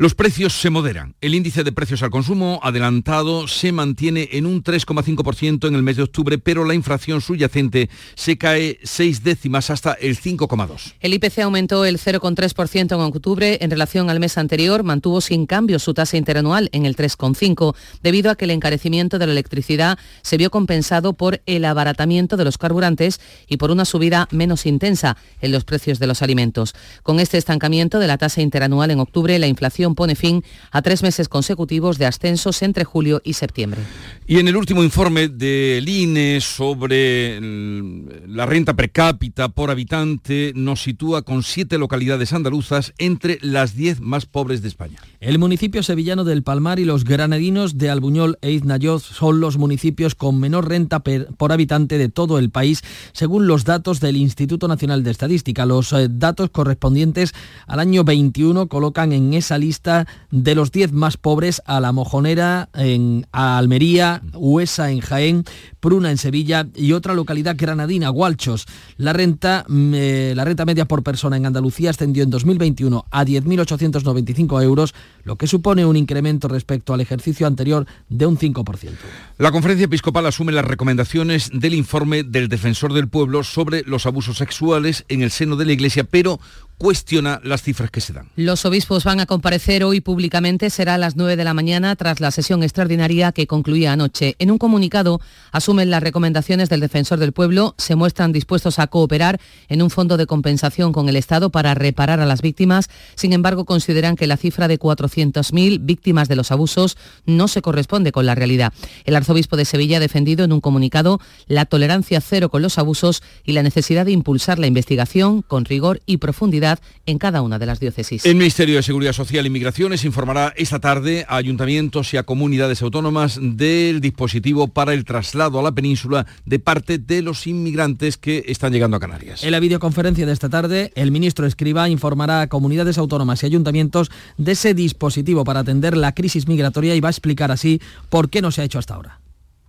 Los 0.00 0.14
precios 0.14 0.54
se 0.54 0.70
moderan. 0.70 1.14
El 1.20 1.34
índice 1.34 1.62
de 1.62 1.72
precios 1.72 2.02
al 2.02 2.08
consumo 2.08 2.58
adelantado 2.62 3.46
se 3.46 3.70
mantiene 3.70 4.30
en 4.32 4.46
un 4.46 4.64
3,5% 4.64 5.68
en 5.68 5.74
el 5.74 5.82
mes 5.82 5.98
de 5.98 6.04
octubre, 6.04 6.38
pero 6.38 6.64
la 6.64 6.72
inflación 6.72 7.20
subyacente 7.20 7.90
se 8.14 8.38
cae 8.38 8.78
seis 8.82 9.22
décimas 9.22 9.68
hasta 9.68 9.92
el 9.92 10.18
5,2%. 10.18 10.94
El 11.00 11.12
IPC 11.12 11.40
aumentó 11.40 11.84
el 11.84 11.98
0,3% 11.98 12.94
en 12.94 13.00
octubre 13.02 13.58
en 13.60 13.70
relación 13.70 14.08
al 14.08 14.20
mes 14.20 14.38
anterior, 14.38 14.84
mantuvo 14.84 15.20
sin 15.20 15.44
cambio 15.44 15.78
su 15.78 15.92
tasa 15.92 16.16
interanual 16.16 16.70
en 16.72 16.86
el 16.86 16.96
3,5%, 16.96 17.74
debido 18.02 18.30
a 18.30 18.36
que 18.36 18.46
el 18.46 18.52
encarecimiento 18.52 19.18
de 19.18 19.26
la 19.26 19.32
electricidad 19.32 19.98
se 20.22 20.38
vio 20.38 20.50
compensado 20.50 21.12
por 21.12 21.42
el 21.44 21.66
abaratamiento 21.66 22.38
de 22.38 22.46
los 22.46 22.56
carburantes 22.56 23.20
y 23.48 23.58
por 23.58 23.70
una 23.70 23.84
subida 23.84 24.28
menos 24.30 24.64
intensa 24.64 25.18
en 25.42 25.52
los 25.52 25.64
precios 25.64 25.98
de 25.98 26.06
los 26.06 26.22
alimentos. 26.22 26.74
Con 27.02 27.20
este 27.20 27.36
estancamiento 27.36 27.98
de 27.98 28.06
la 28.06 28.16
tasa 28.16 28.40
interanual 28.40 28.90
en 28.92 29.00
octubre, 29.00 29.38
la 29.38 29.46
inflación 29.46 29.89
pone 29.94 30.14
fin 30.14 30.44
a 30.70 30.82
tres 30.82 31.02
meses 31.02 31.28
consecutivos 31.28 31.98
de 31.98 32.06
ascensos 32.06 32.62
entre 32.62 32.84
julio 32.84 33.20
y 33.24 33.34
septiembre. 33.34 33.80
Y 34.26 34.38
en 34.38 34.48
el 34.48 34.56
último 34.56 34.84
informe 34.84 35.28
del 35.28 35.88
INE 35.88 36.40
sobre 36.40 37.40
la 37.40 38.46
renta 38.46 38.74
per 38.74 38.90
cápita 38.90 39.48
por 39.48 39.70
habitante 39.70 40.52
nos 40.54 40.82
sitúa 40.82 41.22
con 41.22 41.42
siete 41.42 41.78
localidades 41.78 42.32
andaluzas 42.32 42.92
entre 42.98 43.38
las 43.42 43.74
diez 43.74 44.00
más 44.00 44.26
pobres 44.26 44.62
de 44.62 44.68
España. 44.68 45.00
El 45.20 45.38
municipio 45.38 45.82
sevillano 45.82 46.24
del 46.24 46.42
Palmar 46.42 46.78
y 46.78 46.84
los 46.84 47.04
granadinos 47.04 47.76
de 47.76 47.90
Albuñol 47.90 48.38
e 48.40 48.52
Iznayoz 48.52 49.02
son 49.02 49.40
los 49.40 49.58
municipios 49.58 50.14
con 50.14 50.38
menor 50.38 50.68
renta 50.68 51.00
por 51.00 51.52
habitante 51.52 51.98
de 51.98 52.08
todo 52.08 52.38
el 52.38 52.50
país, 52.50 52.82
según 53.12 53.46
los 53.46 53.64
datos 53.64 54.00
del 54.00 54.16
Instituto 54.16 54.68
Nacional 54.68 55.02
de 55.02 55.10
Estadística. 55.10 55.66
Los 55.66 55.92
eh, 55.92 56.08
datos 56.10 56.50
correspondientes 56.50 57.32
al 57.66 57.80
año 57.80 58.04
21 58.04 58.68
colocan 58.68 59.12
en 59.12 59.34
esa 59.34 59.58
lista 59.58 59.69
lista 59.70 60.08
de 60.32 60.56
los 60.56 60.72
10 60.72 60.90
más 60.90 61.16
pobres 61.16 61.62
a 61.64 61.78
La 61.78 61.92
Mojonera 61.92 62.70
en 62.74 63.28
Almería, 63.30 64.20
Huesa 64.34 64.90
en 64.90 64.98
Jaén, 64.98 65.44
Pruna 65.78 66.10
en 66.10 66.18
Sevilla 66.18 66.66
y 66.74 66.90
otra 66.92 67.14
localidad 67.14 67.54
granadina, 67.56 68.08
Gualchos. 68.08 68.66
La 68.96 69.12
renta, 69.12 69.64
mm, 69.68 69.92
eh, 69.94 70.32
la 70.34 70.44
renta 70.44 70.64
media 70.64 70.86
por 70.86 71.04
persona 71.04 71.36
en 71.36 71.46
Andalucía 71.46 71.90
ascendió 71.90 72.24
en 72.24 72.30
2021 72.30 73.04
a 73.12 73.24
10.895 73.24 74.60
euros, 74.60 74.92
lo 75.22 75.36
que 75.36 75.46
supone 75.46 75.84
un 75.84 75.96
incremento 75.96 76.48
respecto 76.48 76.92
al 76.92 77.00
ejercicio 77.00 77.46
anterior 77.46 77.86
de 78.08 78.26
un 78.26 78.36
5%. 78.36 78.90
La 79.38 79.52
conferencia 79.52 79.84
episcopal 79.84 80.26
asume 80.26 80.50
las 80.50 80.64
recomendaciones 80.64 81.48
del 81.54 81.74
informe 81.74 82.24
del 82.24 82.48
defensor 82.48 82.92
del 82.92 83.06
pueblo 83.06 83.44
sobre 83.44 83.84
los 83.86 84.04
abusos 84.04 84.38
sexuales 84.38 85.04
en 85.08 85.22
el 85.22 85.30
seno 85.30 85.54
de 85.54 85.66
la 85.66 85.72
Iglesia, 85.72 86.02
pero 86.02 86.40
cuestiona 86.80 87.42
las 87.44 87.62
cifras 87.62 87.90
que 87.90 88.00
se 88.00 88.14
dan. 88.14 88.30
Los 88.36 88.64
obispos 88.64 89.04
van 89.04 89.20
a 89.20 89.26
comparecer 89.26 89.59
hoy 89.68 90.00
públicamente, 90.00 90.70
será 90.70 90.94
a 90.94 90.98
las 90.98 91.16
9 91.16 91.36
de 91.36 91.44
la 91.44 91.54
mañana 91.54 91.94
tras 91.94 92.18
la 92.20 92.30
sesión 92.30 92.62
extraordinaria 92.62 93.30
que 93.30 93.46
concluía 93.46 93.92
anoche. 93.92 94.34
En 94.38 94.50
un 94.50 94.58
comunicado 94.58 95.20
asumen 95.52 95.90
las 95.90 96.02
recomendaciones 96.02 96.68
del 96.68 96.80
defensor 96.80 97.18
del 97.18 97.32
pueblo, 97.32 97.74
se 97.78 97.94
muestran 97.94 98.32
dispuestos 98.32 98.78
a 98.78 98.86
cooperar 98.86 99.38
en 99.68 99.82
un 99.82 99.90
fondo 99.90 100.16
de 100.16 100.26
compensación 100.26 100.92
con 100.92 101.08
el 101.08 101.16
Estado 101.16 101.50
para 101.50 101.74
reparar 101.74 102.20
a 102.20 102.26
las 102.26 102.42
víctimas, 102.42 102.88
sin 103.14 103.32
embargo 103.32 103.64
consideran 103.64 104.16
que 104.16 104.26
la 104.26 104.36
cifra 104.36 104.66
de 104.66 104.78
400.000 104.78 105.78
víctimas 105.82 106.28
de 106.28 106.36
los 106.36 106.50
abusos 106.50 106.96
no 107.26 107.46
se 107.46 107.62
corresponde 107.62 108.12
con 108.12 108.26
la 108.26 108.34
realidad. 108.34 108.72
El 109.04 109.14
arzobispo 109.14 109.56
de 109.56 109.66
Sevilla 109.66 109.98
ha 109.98 110.00
defendido 110.00 110.44
en 110.44 110.52
un 110.52 110.60
comunicado 110.60 111.20
la 111.46 111.66
tolerancia 111.66 112.20
cero 112.20 112.48
con 112.48 112.62
los 112.62 112.78
abusos 112.78 113.22
y 113.44 113.52
la 113.52 113.62
necesidad 113.62 114.06
de 114.06 114.12
impulsar 114.12 114.58
la 114.58 114.66
investigación 114.66 115.42
con 115.42 115.64
rigor 115.64 116.00
y 116.06 116.16
profundidad 116.16 116.80
en 117.06 117.18
cada 117.18 117.42
una 117.42 117.58
de 117.58 117.66
las 117.66 117.78
diócesis. 117.78 118.24
El 118.24 118.36
Ministerio 118.36 118.76
de 118.76 118.82
Seguridad 118.82 119.12
Social 119.12 119.46
y 119.50 119.52
Migraciones 119.52 120.04
informará 120.04 120.54
esta 120.56 120.78
tarde 120.78 121.26
a 121.28 121.36
ayuntamientos 121.36 122.14
y 122.14 122.16
a 122.16 122.22
comunidades 122.22 122.82
autónomas 122.82 123.38
del 123.40 124.00
dispositivo 124.00 124.68
para 124.68 124.94
el 124.94 125.04
traslado 125.04 125.58
a 125.58 125.62
la 125.62 125.72
península 125.72 126.26
de 126.46 126.58
parte 126.58 126.98
de 126.98 127.22
los 127.22 127.46
inmigrantes 127.46 128.16
que 128.16 128.44
están 128.46 128.72
llegando 128.72 128.96
a 128.96 129.00
Canarias. 129.00 129.42
En 129.42 129.50
la 129.50 129.60
videoconferencia 129.60 130.24
de 130.24 130.32
esta 130.32 130.48
tarde, 130.48 130.92
el 130.94 131.10
ministro 131.10 131.46
Escriba 131.46 131.88
informará 131.88 132.42
a 132.42 132.46
comunidades 132.46 132.98
autónomas 132.98 133.42
y 133.42 133.46
ayuntamientos 133.46 134.10
de 134.38 134.52
ese 134.52 134.72
dispositivo 134.72 135.44
para 135.44 135.60
atender 135.60 135.96
la 135.96 136.14
crisis 136.14 136.46
migratoria 136.46 136.94
y 136.94 137.00
va 137.00 137.08
a 137.08 137.12
explicar 137.12 137.50
así 137.50 137.80
por 138.08 138.30
qué 138.30 138.42
no 138.42 138.50
se 138.52 138.62
ha 138.62 138.64
hecho 138.64 138.78
hasta 138.78 138.94
ahora. 138.94 139.20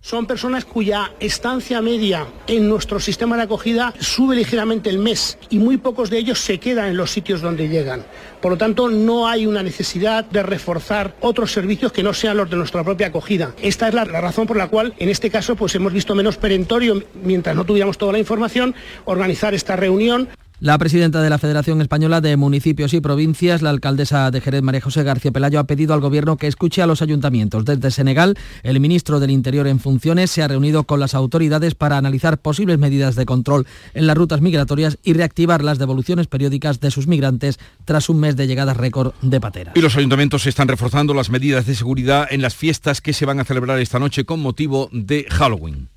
Son 0.04 0.26
personas 0.26 0.66
cuya 0.66 1.12
estancia 1.20 1.80
media 1.80 2.26
en 2.48 2.68
nuestro 2.68 3.00
sistema 3.00 3.38
de 3.38 3.44
acogida 3.44 3.94
sube 4.00 4.36
ligeramente 4.36 4.90
el 4.90 4.98
mes 4.98 5.38
y 5.52 5.60
muy 5.60 5.78
pocos 5.78 6.10
de 6.10 6.18
ellos 6.18 6.40
se 6.40 6.60
quedan 6.60 6.88
en 6.88 6.98
los 6.98 7.12
sitios 7.12 7.40
donde 7.40 7.70
llegan. 7.70 8.04
Por 8.42 8.54
lo 8.54 8.58
tanto, 8.58 8.90
no 8.90 9.28
hay 9.28 9.46
una 9.46 9.62
necesidad 9.62 10.26
de 10.26 10.42
reforzar 10.42 11.16
otros 11.22 11.52
servicios 11.52 11.92
que 11.92 12.02
no 12.02 12.16
sean 12.16 12.38
los 12.38 12.50
de 12.50 12.58
nuestra 12.58 12.84
propia 12.84 13.08
acogida. 13.08 13.54
Esta 13.62 13.90
es 13.90 13.94
la, 13.94 14.06
razón 14.06 14.48
por 14.48 14.58
la 14.58 14.70
cual, 14.70 14.96
en 14.98 15.10
este 15.10 15.30
caso, 15.30 15.56
pues 15.56 15.76
hemos 15.76 15.94
visto 15.94 16.16
menos 16.16 16.38
perentorio, 16.38 17.04
mientras 17.24 17.56
no 17.56 17.64
tuviéramos 17.64 18.00
toda 18.00 18.14
la 18.14 18.20
información, 18.20 18.74
organizar 19.06 19.54
esta 19.54 19.76
reunión. 19.76 20.30
La 20.62 20.78
presidenta 20.78 21.24
de 21.24 21.32
la 21.32 21.40
Federación 21.40 21.82
Española 21.82 22.22
de 22.22 22.38
Municipios 22.38 22.94
y 22.94 23.02
Provincias, 23.02 23.64
la 23.64 23.72
alcaldesa 23.72 24.30
de 24.30 24.42
Jerez, 24.42 24.62
María 24.62 24.80
José 24.80 25.02
García 25.02 25.32
Pelayo, 25.32 25.60
ha 25.60 25.64
pedido 25.64 25.96
al 25.96 26.02
Gobierno 26.02 26.38
que 26.38 26.46
escuche 26.46 26.84
a 26.84 26.86
los 26.86 27.02
ayuntamientos. 27.02 27.66
Desde 27.66 27.90
Senegal, 27.90 28.38
el 28.62 28.80
ministro 28.80 29.20
del 29.20 29.32
Interior 29.32 29.66
en 29.66 29.80
funciones 29.80 30.30
se 30.30 30.44
ha 30.44 30.48
reunido 30.48 30.84
con 30.84 31.00
las 31.00 31.16
autoridades 31.16 31.74
para 31.74 31.98
analizar 31.98 32.38
posibles 32.38 32.78
medidas 32.78 33.16
de 33.16 33.26
control 33.26 33.66
en 33.96 34.06
las 34.06 34.16
rutas 34.16 34.42
migratorias 34.42 35.00
y 35.02 35.14
reactivar 35.14 35.64
las 35.64 35.80
devoluciones 35.80 36.28
periódicas 36.28 36.80
de 36.80 36.92
sus 36.92 37.08
migrantes 37.08 37.58
tras 37.84 38.08
un 38.08 38.20
mes 38.20 38.36
de 38.36 38.46
llegadas 38.46 38.78
récord 38.78 39.16
de 39.24 39.42
patera. 39.42 39.72
Y 39.74 39.82
los 39.82 39.98
ayuntamientos 39.98 40.46
están 40.46 40.68
reforzando 40.68 41.16
las 41.16 41.32
medidas 41.32 41.66
de 41.66 41.74
seguridad 41.74 42.28
en 42.30 42.44
las 42.44 42.54
fiestas 42.54 43.02
que 43.02 43.14
se 43.14 43.26
van 43.26 43.40
a 43.40 43.46
celebrar 43.46 43.80
esta 43.80 43.98
noche 43.98 44.26
con 44.26 44.40
motivo 44.40 44.90
de 44.92 45.26
Halloween 45.28 45.90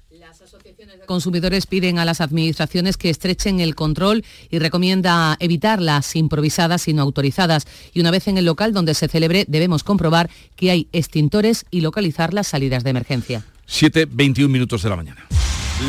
consumidores 1.04 1.66
piden 1.66 1.98
a 1.98 2.04
las 2.04 2.20
administraciones 2.20 2.96
que 2.96 3.10
estrechen 3.10 3.60
el 3.60 3.74
control 3.74 4.24
y 4.50 4.58
recomienda 4.58 5.36
evitar 5.40 5.80
las 5.80 6.16
improvisadas 6.16 6.88
y 6.88 6.92
no 6.92 7.02
autorizadas. 7.02 7.66
Y 7.92 8.00
una 8.00 8.10
vez 8.10 8.28
en 8.28 8.38
el 8.38 8.44
local 8.44 8.72
donde 8.72 8.94
se 8.94 9.08
celebre 9.08 9.44
debemos 9.48 9.84
comprobar 9.84 10.30
que 10.56 10.70
hay 10.70 10.88
extintores 10.92 11.66
y 11.70 11.80
localizar 11.80 12.34
las 12.34 12.48
salidas 12.48 12.84
de 12.84 12.90
emergencia. 12.90 13.44
7, 13.66 14.06
21 14.10 14.52
minutos 14.52 14.82
de 14.82 14.90
la 14.90 14.96
mañana. 14.96 15.26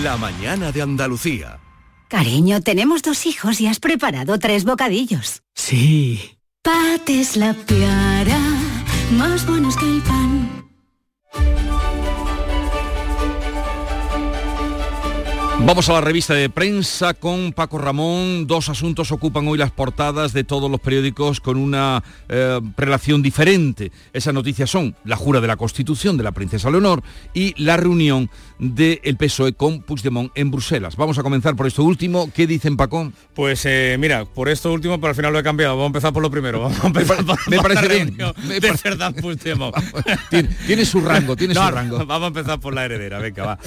La 0.03 0.17
mañana 0.17 0.71
de 0.71 0.81
Andalucía. 0.81 1.59
Cariño, 2.07 2.61
tenemos 2.61 3.01
dos 3.01 3.25
hijos 3.25 3.59
y 3.61 3.67
has 3.67 3.79
preparado 3.79 4.37
tres 4.39 4.63
bocadillos. 4.63 5.41
Sí. 5.55 6.19
Pates 6.61 7.35
la 7.35 7.53
piara, 7.53 8.39
más 9.11 9.45
buenos 9.45 9.75
que 9.77 9.85
el 9.85 10.01
pan. 10.01 10.65
Vamos 15.61 15.89
a 15.89 15.93
la 15.93 16.01
revista 16.01 16.33
de 16.33 16.49
prensa 16.49 17.13
con 17.13 17.51
Paco 17.51 17.77
Ramón. 17.77 18.45
Dos 18.45 18.69
asuntos 18.69 19.11
ocupan 19.11 19.47
hoy 19.47 19.57
las 19.57 19.71
portadas 19.71 20.31
de 20.31 20.43
todos 20.43 20.69
los 20.69 20.79
periódicos 20.79 21.39
con 21.39 21.57
una 21.57 22.03
eh, 22.29 22.59
relación 22.77 23.23
diferente. 23.23 23.91
Esas 24.13 24.33
noticias 24.33 24.69
son 24.69 24.95
la 25.05 25.15
jura 25.15 25.41
de 25.41 25.47
la 25.47 25.55
Constitución 25.55 26.17
de 26.17 26.23
la 26.23 26.33
princesa 26.33 26.69
Leonor 26.69 27.01
y 27.33 27.59
la 27.63 27.77
reunión 27.77 28.29
del 28.59 29.17
PSOE 29.17 29.53
con 29.53 29.81
Puigdemont 29.81 30.31
en 30.35 30.51
Bruselas. 30.51 30.95
Vamos 30.95 31.17
a 31.17 31.23
comenzar 31.23 31.55
por 31.55 31.67
esto 31.67 31.83
último. 31.83 32.29
¿Qué 32.33 32.47
dicen, 32.47 32.77
Paco? 32.77 33.11
Pues 33.33 33.65
eh, 33.65 33.97
mira, 33.99 34.25
por 34.25 34.49
esto 34.49 34.71
último, 34.71 34.99
pero 34.99 35.09
al 35.09 35.15
final 35.15 35.33
lo 35.33 35.39
he 35.39 35.43
cambiado. 35.43 35.73
Vamos 35.73 35.85
a 35.85 35.87
empezar 35.87 36.13
por 36.13 36.23
lo 36.23 36.31
primero. 36.31 36.61
Vamos 36.61 36.83
a 36.83 36.87
empezar 36.87 37.17
me, 37.47 37.57
parece 37.57 37.87
bien. 37.87 38.17
Me 38.47 38.61
parece... 38.61 39.21
Puigdemont. 39.21 39.75
tiene, 40.67 40.85
su 40.85 41.01
rango, 41.01 41.35
tiene 41.35 41.53
su 41.53 41.61
rango. 41.61 41.97
Vamos 42.05 42.25
a 42.25 42.27
empezar 42.27 42.59
por 42.59 42.73
la 42.73 42.85
heredera, 42.85 43.19
venga, 43.19 43.45
va. 43.45 43.59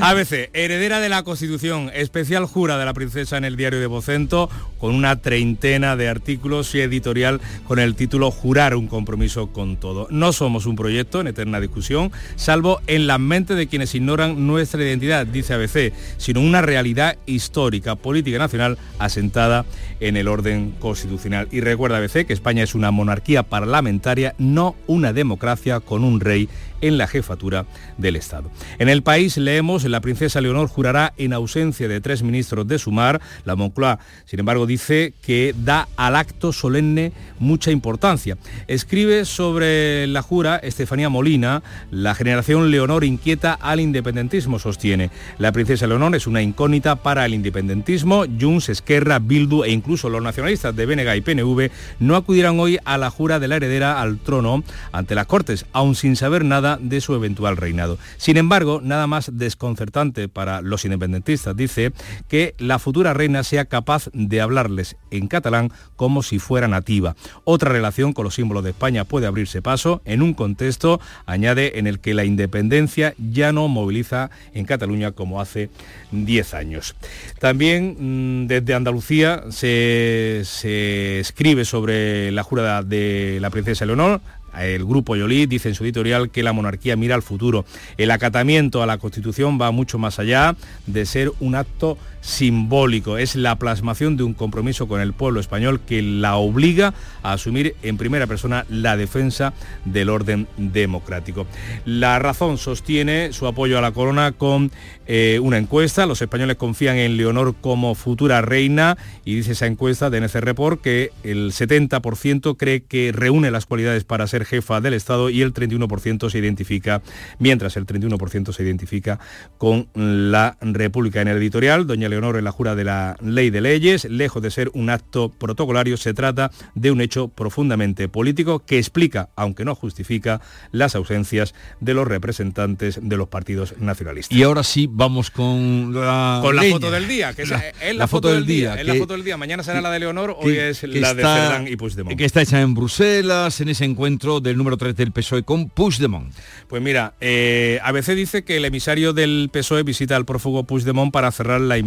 ABC, 0.00 0.50
heredera 0.52 1.00
de 1.00 1.08
la 1.08 1.22
Constitución, 1.22 1.90
especial 1.94 2.46
jura 2.46 2.78
de 2.78 2.84
la 2.84 2.94
princesa 2.94 3.36
en 3.36 3.44
el 3.44 3.56
diario 3.56 3.80
de 3.80 3.86
Vocento, 3.86 4.50
con 4.78 4.94
una 4.94 5.20
treintena 5.20 5.96
de 5.96 6.08
artículos 6.08 6.74
y 6.74 6.80
editorial 6.80 7.40
con 7.66 7.78
el 7.78 7.94
título 7.94 8.30
Jurar 8.30 8.74
un 8.76 8.88
compromiso 8.88 9.48
con 9.48 9.76
todo. 9.76 10.06
No 10.10 10.32
somos 10.32 10.66
un 10.66 10.76
proyecto 10.76 11.20
en 11.20 11.28
eterna 11.28 11.60
discusión, 11.60 12.12
salvo 12.36 12.80
en 12.86 13.06
la 13.06 13.18
mente 13.18 13.54
de 13.54 13.66
quienes 13.66 13.94
ignoran 13.94 14.33
nuestra 14.36 14.82
identidad, 14.82 15.26
dice 15.26 15.54
ABC, 15.54 15.92
sino 16.16 16.40
una 16.40 16.62
realidad 16.62 17.16
histórica, 17.26 17.96
política 17.96 18.38
nacional 18.38 18.78
asentada 18.98 19.64
en 20.00 20.16
el 20.16 20.28
orden 20.28 20.74
constitucional. 20.78 21.48
Y 21.50 21.60
recuerda 21.60 21.98
ABC 21.98 22.26
que 22.26 22.32
España 22.32 22.62
es 22.62 22.74
una 22.74 22.90
monarquía 22.90 23.42
parlamentaria, 23.42 24.34
no 24.38 24.74
una 24.86 25.12
democracia 25.12 25.80
con 25.80 26.04
un 26.04 26.20
rey 26.20 26.48
en 26.84 26.98
la 26.98 27.06
jefatura 27.06 27.64
del 27.98 28.16
Estado. 28.16 28.50
En 28.78 28.88
el 28.88 29.02
país 29.02 29.36
leemos, 29.36 29.84
la 29.84 30.00
princesa 30.00 30.40
Leonor 30.40 30.68
jurará 30.68 31.14
en 31.16 31.32
ausencia 31.32 31.88
de 31.88 32.00
tres 32.00 32.22
ministros 32.22 32.68
de 32.68 32.78
Sumar. 32.78 33.20
La 33.44 33.56
Moncloa, 33.56 33.98
sin 34.26 34.40
embargo, 34.40 34.66
dice 34.66 35.14
que 35.22 35.54
da 35.56 35.88
al 35.96 36.16
acto 36.16 36.52
solemne 36.52 37.12
mucha 37.38 37.70
importancia. 37.70 38.36
Escribe 38.68 39.24
sobre 39.24 40.06
la 40.06 40.22
jura 40.22 40.56
Estefanía 40.56 41.08
Molina, 41.08 41.62
la 41.90 42.14
generación 42.14 42.70
Leonor 42.70 43.04
inquieta 43.04 43.54
al 43.54 43.80
independentismo, 43.80 44.58
sostiene. 44.58 45.10
La 45.38 45.52
princesa 45.52 45.86
Leonor 45.86 46.14
es 46.14 46.26
una 46.26 46.42
incógnita 46.42 46.96
para 46.96 47.24
el 47.24 47.34
independentismo. 47.34 48.24
Junts, 48.38 48.68
Esquerra, 48.68 49.18
Bildu 49.18 49.64
e 49.64 49.70
incluso 49.70 50.10
los 50.10 50.22
nacionalistas 50.22 50.76
de 50.76 50.86
Benega 50.86 51.16
y 51.16 51.22
PNV 51.22 51.70
no 52.00 52.16
acudirán 52.16 52.60
hoy 52.60 52.78
a 52.84 52.98
la 52.98 53.10
jura 53.10 53.40
de 53.40 53.48
la 53.48 53.56
heredera 53.56 54.00
al 54.00 54.18
trono 54.18 54.62
ante 54.92 55.14
las 55.14 55.26
Cortes, 55.26 55.66
aún 55.72 55.94
sin 55.94 56.16
saber 56.16 56.44
nada 56.44 56.73
de 56.80 57.00
su 57.00 57.14
eventual 57.14 57.56
reinado. 57.56 57.98
Sin 58.16 58.36
embargo, 58.36 58.80
nada 58.82 59.06
más 59.06 59.30
desconcertante 59.34 60.28
para 60.28 60.60
los 60.60 60.84
independentistas 60.84 61.56
dice 61.56 61.92
que 62.28 62.54
la 62.58 62.78
futura 62.78 63.14
reina 63.14 63.42
sea 63.42 63.64
capaz 63.64 64.08
de 64.12 64.40
hablarles 64.40 64.96
en 65.10 65.28
catalán 65.28 65.70
como 65.96 66.22
si 66.22 66.38
fuera 66.38 66.68
nativa. 66.68 67.16
Otra 67.44 67.70
relación 67.70 68.12
con 68.12 68.24
los 68.24 68.34
símbolos 68.34 68.64
de 68.64 68.70
España 68.70 69.04
puede 69.04 69.26
abrirse 69.26 69.62
paso 69.62 70.02
en 70.04 70.22
un 70.22 70.34
contexto, 70.34 71.00
añade, 71.26 71.78
en 71.78 71.86
el 71.86 72.00
que 72.00 72.14
la 72.14 72.24
independencia 72.24 73.14
ya 73.18 73.52
no 73.52 73.68
moviliza 73.68 74.30
en 74.52 74.64
Cataluña 74.64 75.12
como 75.12 75.40
hace 75.40 75.70
10 76.12 76.54
años. 76.54 76.96
También 77.38 78.44
mm, 78.44 78.46
desde 78.46 78.74
Andalucía 78.74 79.44
se, 79.50 80.42
se 80.44 81.20
escribe 81.20 81.64
sobre 81.64 82.30
la 82.32 82.42
jurada 82.42 82.82
de 82.82 83.38
la 83.40 83.50
princesa 83.50 83.86
Leonor, 83.86 84.20
El 84.58 84.84
grupo 84.84 85.16
Yolí 85.16 85.46
dice 85.46 85.68
en 85.68 85.74
su 85.74 85.84
editorial 85.84 86.30
que 86.30 86.42
la 86.42 86.52
monarquía 86.52 86.96
mira 86.96 87.14
al 87.14 87.22
futuro. 87.22 87.64
El 87.96 88.10
acatamiento 88.10 88.82
a 88.82 88.86
la 88.86 88.98
Constitución 88.98 89.58
va 89.60 89.70
mucho 89.70 89.98
más 89.98 90.18
allá 90.18 90.56
de 90.86 91.06
ser 91.06 91.32
un 91.40 91.54
acto 91.54 91.98
simbólico, 92.24 93.18
es 93.18 93.36
la 93.36 93.56
plasmación 93.58 94.16
de 94.16 94.22
un 94.22 94.32
compromiso 94.32 94.88
con 94.88 95.02
el 95.02 95.12
pueblo 95.12 95.40
español 95.40 95.80
que 95.86 96.00
la 96.00 96.36
obliga 96.36 96.94
a 97.22 97.32
asumir 97.32 97.76
en 97.82 97.98
primera 97.98 98.26
persona 98.26 98.64
la 98.70 98.96
defensa 98.96 99.52
del 99.84 100.08
orden 100.08 100.48
democrático. 100.56 101.46
La 101.84 102.18
razón 102.18 102.56
sostiene 102.56 103.32
su 103.34 103.46
apoyo 103.46 103.78
a 103.78 103.82
la 103.82 103.92
corona 103.92 104.32
con 104.32 104.72
eh, 105.06 105.38
una 105.42 105.58
encuesta, 105.58 106.06
los 106.06 106.22
españoles 106.22 106.56
confían 106.56 106.96
en 106.96 107.18
Leonor 107.18 107.54
como 107.60 107.94
futura 107.94 108.40
reina 108.40 108.96
y 109.26 109.34
dice 109.34 109.52
esa 109.52 109.66
encuesta 109.66 110.08
de 110.08 110.22
NC 110.22 110.36
Report 110.36 110.80
que 110.80 111.10
el 111.24 111.52
70% 111.52 112.56
cree 112.56 112.84
que 112.84 113.12
reúne 113.12 113.50
las 113.50 113.66
cualidades 113.66 114.04
para 114.04 114.26
ser 114.26 114.46
jefa 114.46 114.80
del 114.80 114.94
Estado 114.94 115.28
y 115.28 115.42
el 115.42 115.52
31% 115.52 116.30
se 116.30 116.38
identifica, 116.38 117.02
mientras 117.38 117.76
el 117.76 117.84
31% 117.84 118.52
se 118.52 118.62
identifica 118.62 119.18
con 119.58 119.88
la 119.94 120.56
República. 120.62 121.20
En 121.20 121.28
el 121.28 121.36
editorial, 121.36 121.86
doña 121.86 122.08
Leonor 122.14 122.36
en 122.36 122.44
la 122.44 122.52
jura 122.52 122.74
de 122.74 122.84
la 122.84 123.16
ley 123.20 123.50
de 123.50 123.60
leyes, 123.60 124.04
lejos 124.04 124.42
de 124.42 124.50
ser 124.50 124.70
un 124.74 124.88
acto 124.90 125.28
protocolario, 125.30 125.96
se 125.96 126.14
trata 126.14 126.50
de 126.74 126.90
un 126.90 127.00
hecho 127.00 127.28
profundamente 127.28 128.08
político 128.08 128.60
que 128.64 128.78
explica, 128.78 129.28
aunque 129.36 129.64
no 129.64 129.74
justifica, 129.74 130.40
las 130.72 130.94
ausencias 130.94 131.54
de 131.80 131.94
los 131.94 132.06
representantes 132.06 132.98
de 133.02 133.16
los 133.16 133.28
partidos 133.28 133.74
nacionalistas. 133.78 134.36
Y 134.36 134.42
ahora 134.42 134.62
sí, 134.62 134.88
vamos 134.90 135.30
con 135.30 135.92
la, 135.94 136.38
con 136.42 136.56
la 136.56 136.62
leña. 136.62 136.74
foto 136.76 136.90
del 136.90 137.08
día, 137.08 137.32
que 137.34 137.42
es 137.42 137.48
La- 137.50 137.68
es 137.68 137.96
la 137.96 138.06
foto 138.08 138.32
del 138.32 138.46
día, 138.46 138.74
es 138.80 138.86
la 138.86 138.94
foto 138.94 139.14
del 139.14 139.24
día. 139.24 139.36
Mañana 139.36 139.62
será 139.62 139.80
la 139.80 139.90
de 139.90 139.98
Leonor, 140.00 140.36
que- 140.40 140.46
hoy 140.46 140.56
es 140.56 140.80
que 140.80 140.86
la 140.88 141.14
de 141.14 141.22
Cerdán 141.22 141.68
y 141.68 141.76
Puigdemont. 141.76 142.16
Que 142.16 142.24
está 142.24 142.42
hecha 142.42 142.60
en 142.60 142.74
Bruselas, 142.74 143.60
en 143.60 143.68
ese 143.68 143.84
encuentro 143.84 144.40
del 144.40 144.56
número 144.56 144.76
3 144.76 144.94
del 144.96 145.12
PSOE 145.12 145.42
con 145.42 145.68
Puigdemont. 145.68 146.32
Pues 146.68 146.80
mira, 146.82 147.14
eh, 147.20 147.78
ABC 147.82 148.14
dice 148.14 148.44
que 148.44 148.56
el 148.56 148.64
emisario 148.64 149.12
del 149.12 149.50
PSOE 149.52 149.82
visita 149.82 150.16
al 150.16 150.24
prófugo 150.24 150.64
Puigdemont 150.64 151.12
para 151.12 151.30
cerrar 151.32 151.60
la 151.60 151.78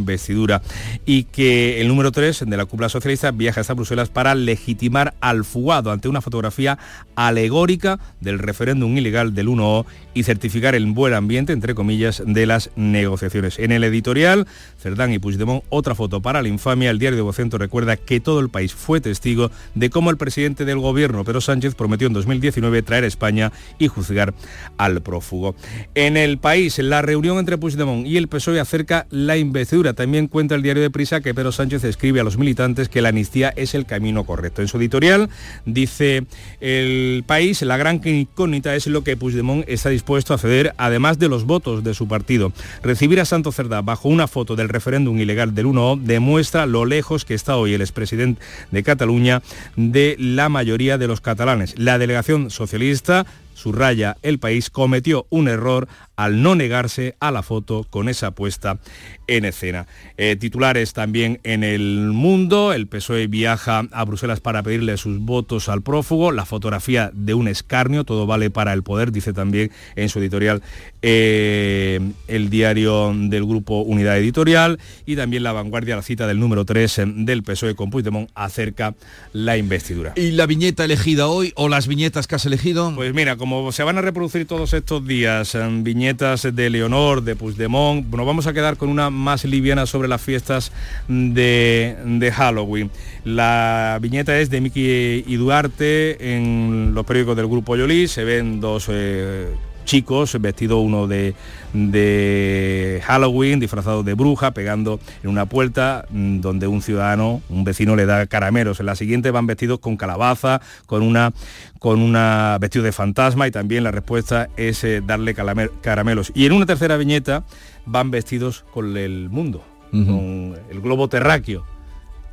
y 1.06 1.24
que 1.24 1.82
el 1.82 1.88
número 1.88 2.12
3 2.12 2.46
de 2.48 2.58
la 2.58 2.66
cúpula 2.66 2.90
socialista 2.90 3.32
viaja 3.32 3.62
hasta 3.62 3.74
Bruselas 3.74 4.10
para 4.10 4.36
legitimar 4.36 5.14
al 5.22 5.46
fugado 5.46 5.92
ante 5.92 6.08
una 6.08 6.22
fotografía 6.22 6.78
alegórica 7.16 8.00
del 8.22 8.40
referéndum 8.40 8.98
ilegal 8.98 9.34
del 9.34 9.48
1O 9.48 9.86
y 10.14 10.24
certificar 10.24 10.76
el 10.76 10.86
buen 10.88 11.14
ambiente, 11.14 11.54
entre 11.54 11.76
comillas, 11.76 12.24
de 12.26 12.46
las 12.46 12.72
negociaciones. 12.76 13.60
En 13.60 13.72
el 13.72 13.84
editorial, 13.84 14.48
Cerdán 14.80 15.14
y 15.14 15.20
Puigdemont, 15.20 15.64
otra 15.70 15.96
foto 15.96 16.22
para 16.22 16.42
la 16.42 16.48
infamia. 16.48 16.90
El 16.90 17.00
diario 17.00 17.18
de 17.18 17.24
Vocento 17.24 17.58
recuerda 17.58 17.98
que 17.98 18.20
todo 18.20 18.40
el 18.40 18.50
país 18.50 18.74
fue 18.74 19.00
testigo 19.02 19.52
de 19.76 19.90
cómo 19.90 20.10
el 20.10 20.18
presidente 20.18 20.66
del 20.66 20.80
gobierno, 20.80 21.24
Pedro 21.24 21.42
Sánchez, 21.42 21.76
prometió 21.76 22.08
en 22.08 22.14
2019 22.14 22.82
traer 22.82 23.04
a 23.04 23.08
España 23.08 23.52
y 23.78 23.88
juzgar 23.88 24.34
al 24.78 25.02
prófugo. 25.02 25.56
En 25.94 26.18
el 26.18 26.38
país, 26.40 26.80
la 26.80 27.02
reunión 27.02 27.38
entre 27.38 27.58
Puigdemont 27.58 28.06
y 28.08 28.18
el 28.18 28.28
PSOE 28.28 28.60
acerca 28.60 29.06
la 29.10 29.38
investidura. 29.38 29.94
Cuenta 30.28 30.56
el 30.56 30.62
diario 30.62 30.82
de 30.82 30.90
Prisa 30.90 31.22
que 31.22 31.34
Pedro 31.34 31.52
Sánchez 31.52 31.84
escribe 31.84 32.20
a 32.20 32.24
los 32.24 32.38
militantes 32.38 32.90
que 32.90 33.02
la 33.02 33.10
amnistía 33.10 33.54
es 33.56 33.76
el 33.76 33.86
camino 33.86 34.26
correcto. 34.26 34.62
En 34.62 34.68
su 34.68 34.78
editorial 34.78 35.30
dice 35.66 36.26
el 36.60 37.24
país, 37.26 37.62
la 37.62 37.78
gran 37.78 38.02
incógnita 38.04 38.76
es 38.76 38.88
lo 38.88 39.04
que 39.04 39.18
Puigdemont 39.18 39.66
está 39.68 39.90
dispuesto 39.90 40.34
a 40.34 40.38
ceder, 40.38 40.74
además 40.78 41.20
de 41.20 41.30
los 41.30 41.46
votos 41.46 41.84
de 41.84 41.94
su 41.94 42.08
partido. 42.08 42.52
Recibir 42.84 43.20
a 43.20 43.26
Santo 43.26 43.52
Cerdá 43.52 43.82
bajo 43.82 44.10
una 44.10 44.28
foto 44.28 44.56
del 44.56 44.70
referéndum 44.70 45.18
ilegal 45.20 45.54
del 45.54 45.68
1O 45.68 46.00
demuestra 46.00 46.66
lo 46.66 46.86
lejos 46.86 47.26
que 47.26 47.34
está 47.34 47.58
hoy 47.58 47.74
el 47.74 47.82
expresidente 47.82 48.42
de 48.72 48.84
Cataluña 48.84 49.42
de 49.76 50.16
la 50.20 50.50
mayoría 50.50 50.98
de 50.98 51.08
los 51.08 51.22
catalanes. 51.22 51.78
La 51.78 51.98
delegación 51.98 52.50
socialista 52.50 53.26
subraya 53.58 54.18
el 54.22 54.38
país, 54.38 54.70
cometió 54.70 55.26
un 55.30 55.48
error 55.48 55.88
al 56.16 56.42
no 56.42 56.56
negarse 56.56 57.16
a 57.20 57.32
la 57.32 57.44
foto 57.44 57.86
con 57.90 58.10
esa 58.10 58.32
puesta 58.32 58.80
en 59.28 59.46
escena. 59.46 59.88
Eh, 60.18 60.36
titulares 60.36 60.94
también 60.94 61.40
en 61.44 61.64
el 61.64 62.10
mundo, 62.12 62.74
el 62.74 62.88
PSOE 62.88 63.28
viaja 63.28 63.88
a 63.92 64.06
Bruselas 64.06 64.40
para 64.40 64.64
pedirle 64.64 64.98
sus 64.98 65.20
votos 65.20 65.70
al 65.70 65.82
prófugo, 65.82 66.32
la 66.32 66.46
fotografía 66.46 67.12
de 67.14 67.34
un 67.34 67.48
escarnio, 67.48 68.04
todo 68.04 68.26
vale 68.26 68.50
para 68.50 68.74
el 68.74 68.84
poder, 68.84 69.12
dice 69.12 69.34
también 69.34 69.72
en 69.96 70.10
su 70.10 70.20
editorial 70.20 70.62
eh, 71.02 72.00
el 72.28 72.50
diario 72.50 73.14
del 73.16 73.46
grupo 73.46 73.82
Unidad 73.82 74.18
Editorial 74.18 74.80
y 75.06 75.16
también 75.16 75.44
la 75.44 75.52
vanguardia, 75.52 75.96
la 75.96 76.02
cita 76.02 76.26
del 76.26 76.40
número 76.40 76.66
3 76.66 77.02
del 77.16 77.44
PSOE 77.44 77.76
con 77.76 77.90
Puigdemont 77.92 78.30
acerca 78.34 78.96
la 79.34 79.58
investidura. 79.58 80.14
¿Y 80.16 80.32
la 80.32 80.46
viñeta 80.46 80.86
elegida 80.86 81.28
hoy 81.28 81.54
o 81.56 81.70
las 81.70 81.88
viñetas 81.88 82.28
que 82.28 82.36
has 82.36 82.46
elegido? 82.46 82.92
Pues 82.96 83.14
mira, 83.14 83.36
como 83.36 83.47
se 83.72 83.84
van 83.84 83.98
a 83.98 84.02
reproducir 84.02 84.46
todos 84.48 84.74
estos 84.74 85.06
días 85.06 85.56
eh, 85.56 85.68
viñetas 85.82 86.48
de 86.54 86.70
Leonor, 86.70 87.24
de 87.24 87.36
Puigdemont, 87.36 88.06
nos 88.06 88.26
vamos 88.26 88.48
a 88.48 88.54
quedar 88.54 88.78
con 88.78 88.90
una 88.90 89.10
más 89.10 89.46
liviana 89.46 89.86
sobre 89.86 90.08
las 90.08 90.22
fiestas 90.22 90.72
de, 91.08 91.98
de 92.06 92.32
Halloween. 92.32 92.92
La 93.24 94.00
viñeta 94.02 94.40
es 94.40 94.50
de 94.50 94.62
Miki 94.62 95.24
y 95.28 95.36
Duarte 95.36 96.36
en 96.36 96.94
los 96.94 97.06
periódicos 97.06 97.38
del 97.38 97.48
Grupo 97.48 97.76
Yolí. 97.76 98.08
Se 98.08 98.24
ven 98.24 98.60
dos 98.60 98.88
eh, 98.90 99.48
chicos 99.88 100.40
vestidos 100.40 100.84
uno 100.84 101.08
de, 101.08 101.34
de 101.74 103.02
Halloween, 103.06 103.60
disfrazado 103.60 104.04
de 104.04 104.14
bruja, 104.14 104.52
pegando 104.52 105.00
en 105.24 105.30
una 105.30 105.48
puerta 105.48 106.06
mm, 106.12 106.42
donde 106.42 106.68
un 106.68 106.84
ciudadano, 106.84 107.42
un 107.50 107.64
vecino 107.64 107.96
le 107.96 108.06
da 108.06 108.28
caramelos. 108.28 108.80
En 108.80 108.86
la 108.86 108.96
siguiente 108.96 109.32
van 109.32 109.48
vestidos 109.48 109.80
con 109.80 109.98
calabaza, 109.98 110.62
con 110.86 111.02
una 111.02 111.34
con 111.80 112.02
una 112.02 112.58
vestido 112.60 112.84
de 112.84 112.92
fantasma 112.92 113.48
y 113.48 113.52
también 113.52 113.84
la 113.84 113.92
respuesta 113.92 114.50
es 114.58 114.84
eh, 114.84 115.02
darle 115.06 115.34
caramelos. 115.34 116.32
Y 116.36 116.46
en 116.46 116.52
una 116.52 116.66
tercera 116.66 116.98
viñeta 116.98 117.46
van 117.86 118.12
vestidos 118.12 118.66
con 118.74 118.98
el 118.98 119.30
mundo, 119.30 119.64
con 119.92 120.56
el 120.70 120.82
globo 120.82 121.08
terráqueo. 121.08 121.77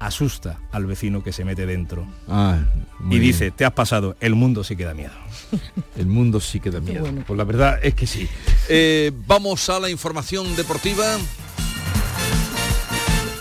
Asusta 0.06 0.58
al 0.70 0.86
vecino 0.86 1.22
que 1.22 1.32
se 1.32 1.44
mete 1.44 1.66
dentro. 1.66 2.06
Ah, 2.28 2.58
y 3.06 3.08
bien. 3.08 3.22
dice, 3.22 3.50
te 3.50 3.64
has 3.64 3.72
pasado, 3.72 4.16
el 4.20 4.34
mundo 4.34 4.62
sí 4.62 4.76
que 4.76 4.84
da 4.84 4.94
miedo. 4.94 5.12
El 5.96 6.06
mundo 6.06 6.40
sí 6.40 6.60
que 6.60 6.70
da 6.70 6.80
miedo. 6.80 7.06
Pues 7.26 7.36
la 7.36 7.44
verdad 7.44 7.78
es 7.82 7.94
que 7.94 8.06
sí. 8.06 8.28
Eh, 8.68 9.12
vamos 9.26 9.68
a 9.68 9.78
la 9.78 9.88
información 9.88 10.56
deportiva. 10.56 11.04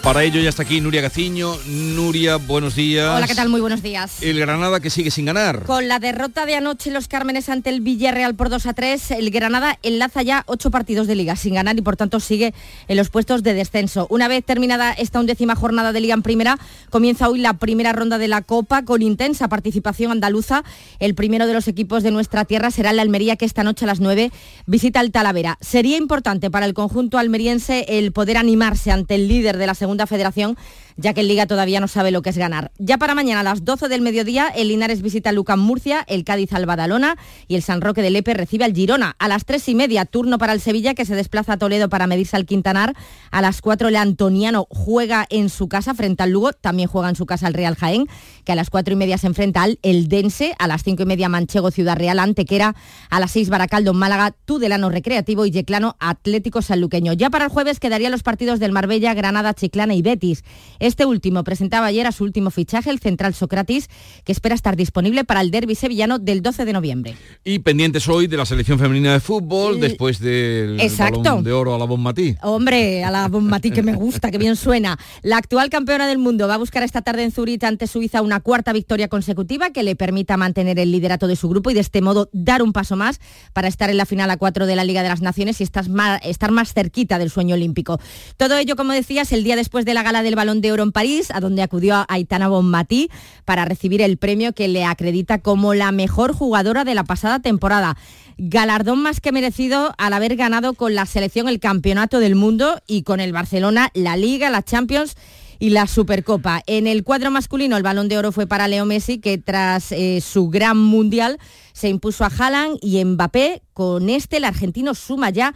Para 0.03 0.25
ello 0.25 0.41
ya 0.41 0.49
está 0.49 0.63
aquí 0.63 0.81
Nuria 0.81 0.99
Gaciño. 0.99 1.55
Nuria, 1.65 2.35
buenos 2.35 2.75
días. 2.75 3.15
Hola, 3.15 3.25
¿qué 3.25 3.35
tal? 3.35 3.47
Muy 3.47 3.61
buenos 3.61 3.81
días. 3.81 4.21
El 4.21 4.37
Granada 4.37 4.81
que 4.81 4.89
sigue 4.89 5.11
sin 5.11 5.23
ganar. 5.23 5.63
Con 5.63 5.87
la 5.87 5.99
derrota 5.99 6.45
de 6.45 6.55
anoche 6.55 6.91
los 6.91 7.07
Cármenes 7.07 7.47
ante 7.47 7.69
el 7.69 7.79
Villarreal 7.79 8.35
por 8.35 8.49
2 8.49 8.65
a 8.65 8.73
3, 8.73 9.11
el 9.11 9.31
Granada 9.31 9.79
enlaza 9.81 10.21
ya 10.21 10.43
ocho 10.45 10.71
partidos 10.71 11.07
de 11.07 11.15
liga 11.15 11.37
sin 11.37 11.53
ganar 11.53 11.77
y 11.77 11.81
por 11.81 11.95
tanto 11.95 12.19
sigue 12.19 12.53
en 12.89 12.97
los 12.97 13.09
puestos 13.09 13.43
de 13.43 13.53
descenso. 13.53 14.05
Una 14.09 14.27
vez 14.27 14.43
terminada 14.43 14.91
esta 14.91 15.21
undécima 15.21 15.55
jornada 15.55 15.93
de 15.93 16.01
liga 16.01 16.15
en 16.15 16.21
primera, 16.21 16.59
comienza 16.89 17.29
hoy 17.29 17.39
la 17.39 17.53
primera 17.53 17.93
ronda 17.93 18.17
de 18.17 18.27
la 18.27 18.41
Copa 18.41 18.83
con 18.83 19.01
intensa 19.01 19.47
participación 19.47 20.11
andaluza. 20.11 20.65
El 20.99 21.15
primero 21.15 21.47
de 21.47 21.53
los 21.53 21.69
equipos 21.69 22.03
de 22.03 22.11
nuestra 22.11 22.43
tierra 22.43 22.71
será 22.71 22.89
el 22.89 22.99
Almería 22.99 23.37
que 23.37 23.45
esta 23.45 23.63
noche 23.63 23.85
a 23.85 23.87
las 23.87 24.01
9 24.01 24.33
visita 24.65 24.99
el 24.99 25.13
Talavera. 25.13 25.57
Sería 25.61 25.95
importante 25.95 26.51
para 26.51 26.65
el 26.65 26.73
conjunto 26.73 27.19
almeriense 27.19 27.85
el 27.87 28.11
poder 28.11 28.35
animarse 28.35 28.91
ante 28.91 29.15
el 29.15 29.29
líder 29.29 29.55
de 29.55 29.67
la 29.67 29.75
segunda 29.75 29.92
federación 30.07 30.57
ya 30.97 31.13
que 31.13 31.21
en 31.21 31.27
Liga 31.27 31.45
todavía 31.45 31.79
no 31.79 31.87
sabe 31.87 32.11
lo 32.11 32.21
que 32.21 32.29
es 32.29 32.37
ganar. 32.37 32.71
Ya 32.77 32.97
para 32.97 33.15
mañana 33.15 33.41
a 33.41 33.43
las 33.43 33.65
12 33.65 33.87
del 33.87 34.01
mediodía, 34.01 34.47
el 34.47 34.67
Linares 34.67 35.01
visita 35.01 35.29
a 35.29 35.33
Lucan 35.33 35.59
Murcia, 35.59 36.03
el 36.07 36.23
Cádiz 36.23 36.53
al 36.53 36.65
Badalona 36.65 37.17
y 37.47 37.55
el 37.55 37.63
San 37.63 37.81
Roque 37.81 38.01
de 38.01 38.09
Lepe 38.09 38.33
recibe 38.33 38.65
al 38.65 38.73
Girona. 38.73 39.15
A 39.19 39.27
las 39.27 39.45
3 39.45 39.69
y 39.69 39.75
media, 39.75 40.05
turno 40.05 40.37
para 40.37 40.53
el 40.53 40.61
Sevilla, 40.61 40.93
que 40.93 41.05
se 41.05 41.15
desplaza 41.15 41.53
a 41.53 41.57
Toledo 41.57 41.89
para 41.89 42.07
medirse 42.07 42.35
al 42.35 42.45
Quintanar. 42.45 42.93
A 43.31 43.41
las 43.41 43.61
4 43.61 43.87
el 43.87 43.95
Antoniano 43.95 44.67
juega 44.69 45.25
en 45.29 45.49
su 45.49 45.67
casa 45.67 45.93
frente 45.93 46.23
al 46.23 46.31
Lugo, 46.31 46.53
también 46.53 46.89
juega 46.89 47.09
en 47.09 47.15
su 47.15 47.25
casa 47.25 47.47
el 47.47 47.53
Real 47.53 47.75
Jaén, 47.75 48.07
que 48.43 48.51
a 48.51 48.55
las 48.55 48.69
4 48.69 48.93
y 48.93 48.97
media 48.97 49.17
se 49.17 49.27
enfrenta 49.27 49.63
al 49.63 49.79
El 49.81 50.07
Dense, 50.07 50.55
a 50.59 50.67
las 50.67 50.83
5 50.83 51.03
y 51.03 51.05
media 51.05 51.29
Manchego 51.29 51.71
Ciudad 51.71 51.97
Real 51.97 52.19
Antequera, 52.19 52.75
a 53.09 53.19
las 53.19 53.31
6 53.31 53.49
Baracaldo 53.49 53.93
Málaga, 53.93 54.35
Tudelano 54.45 54.89
Recreativo 54.89 55.45
y 55.45 55.51
Yeclano 55.51 55.95
Atlético 55.99 56.61
Sanluqueño. 56.61 57.13
Ya 57.13 57.29
para 57.29 57.45
el 57.45 57.51
jueves 57.51 57.79
quedarían 57.79 58.11
los 58.11 58.23
partidos 58.23 58.59
del 58.59 58.71
Marbella, 58.71 59.13
Granada, 59.13 59.53
Chiclana 59.53 59.95
y 59.95 60.01
Betis. 60.01 60.43
Este 60.83 61.05
último 61.05 61.45
presentaba 61.45 61.85
ayer 61.85 62.05
a 62.07 62.11
su 62.11 62.25
último 62.25 62.51
fichaje, 62.51 62.89
el 62.89 62.99
central 62.99 63.33
Socratis, 63.33 63.87
que 64.25 64.33
espera 64.33 64.53
estar 64.53 64.75
disponible 64.75 65.23
para 65.23 65.39
el 65.39 65.49
derby 65.49 65.75
sevillano 65.75 66.19
del 66.19 66.41
12 66.41 66.65
de 66.65 66.73
noviembre. 66.73 67.15
Y 67.45 67.59
pendientes 67.59 68.09
hoy 68.09 68.27
de 68.27 68.35
la 68.35 68.45
selección 68.45 68.77
femenina 68.77 69.13
de 69.13 69.21
fútbol, 69.21 69.79
después 69.79 70.19
del 70.19 70.81
Exacto. 70.81 71.21
balón 71.21 71.45
de 71.45 71.53
oro 71.53 71.73
a 71.73 71.77
la 71.77 71.85
Bonmatí. 71.85 72.35
Hombre, 72.41 73.05
a 73.05 73.11
la 73.11 73.29
bombatí 73.29 73.71
que 73.71 73.81
me 73.81 73.93
gusta, 73.93 74.29
que 74.29 74.37
bien 74.37 74.57
suena. 74.57 74.99
La 75.21 75.37
actual 75.37 75.69
campeona 75.69 76.05
del 76.05 76.17
mundo 76.17 76.49
va 76.49 76.55
a 76.55 76.57
buscar 76.57 76.83
esta 76.83 77.01
tarde 77.01 77.23
en 77.23 77.31
Zurich 77.31 77.63
ante 77.63 77.87
Suiza 77.87 78.21
una 78.21 78.41
cuarta 78.41 78.73
victoria 78.73 79.07
consecutiva 79.07 79.69
que 79.69 79.83
le 79.83 79.95
permita 79.95 80.35
mantener 80.35 80.79
el 80.79 80.91
liderato 80.91 81.27
de 81.27 81.37
su 81.37 81.47
grupo 81.47 81.71
y 81.71 81.75
de 81.75 81.79
este 81.79 82.01
modo 82.01 82.27
dar 82.33 82.61
un 82.61 82.73
paso 82.73 82.97
más 82.97 83.21
para 83.53 83.69
estar 83.69 83.89
en 83.89 83.95
la 83.95 84.05
final 84.05 84.29
a 84.31 84.35
cuatro 84.35 84.65
de 84.65 84.75
la 84.75 84.83
Liga 84.83 85.01
de 85.01 85.07
las 85.07 85.21
Naciones 85.21 85.61
y 85.61 85.63
estar 85.63 85.87
más, 85.87 86.19
estar 86.25 86.51
más 86.51 86.73
cerquita 86.73 87.19
del 87.19 87.29
sueño 87.29 87.55
olímpico. 87.55 88.01
Todo 88.35 88.57
ello, 88.57 88.75
como 88.75 88.91
decías, 88.91 89.31
el 89.31 89.45
día 89.45 89.55
después 89.55 89.85
de 89.85 89.93
la 89.93 90.03
gala 90.03 90.23
del 90.23 90.35
Balón 90.35 90.59
de 90.59 90.72
En 90.81 90.91
París, 90.91 91.29
a 91.31 91.39
donde 91.39 91.61
acudió 91.61 92.05
Aitana 92.07 92.47
Bonmatí 92.47 93.09
para 93.45 93.65
recibir 93.65 94.01
el 94.01 94.17
premio 94.17 94.53
que 94.53 94.67
le 94.67 94.85
acredita 94.85 95.37
como 95.37 95.73
la 95.73 95.91
mejor 95.91 96.33
jugadora 96.33 96.83
de 96.83 96.95
la 96.95 97.03
pasada 97.03 97.39
temporada. 97.39 97.95
Galardón 98.37 99.01
más 99.01 99.19
que 99.19 99.31
merecido 99.31 99.93
al 99.97 100.13
haber 100.13 100.35
ganado 100.35 100.73
con 100.73 100.95
la 100.95 101.05
selección 101.05 101.47
el 101.47 101.59
Campeonato 101.59 102.19
del 102.19 102.35
Mundo 102.35 102.81
y 102.87 103.03
con 103.03 103.19
el 103.19 103.31
Barcelona 103.31 103.89
la 103.93 104.17
Liga, 104.17 104.49
la 104.49 104.63
Champions 104.63 105.15
y 105.59 105.69
la 105.69 105.87
Supercopa. 105.87 106.61
En 106.65 106.87
el 106.87 107.03
cuadro 107.03 107.31
masculino 107.31 107.77
el 107.77 107.83
balón 107.83 108.09
de 108.09 108.17
oro 108.17 108.31
fue 108.31 108.47
para 108.47 108.67
Leo 108.67 108.85
Messi, 108.85 109.19
que 109.19 109.37
tras 109.37 109.91
eh, 109.91 110.19
su 110.21 110.49
gran 110.49 110.77
mundial 110.77 111.39
se 111.73 111.89
impuso 111.89 112.25
a 112.25 112.31
Haaland 112.35 112.79
y 112.81 113.03
Mbappé. 113.03 113.61
Con 113.73 114.09
este 114.09 114.37
el 114.37 114.43
argentino 114.43 114.93
suma 114.93 115.29
ya 115.29 115.53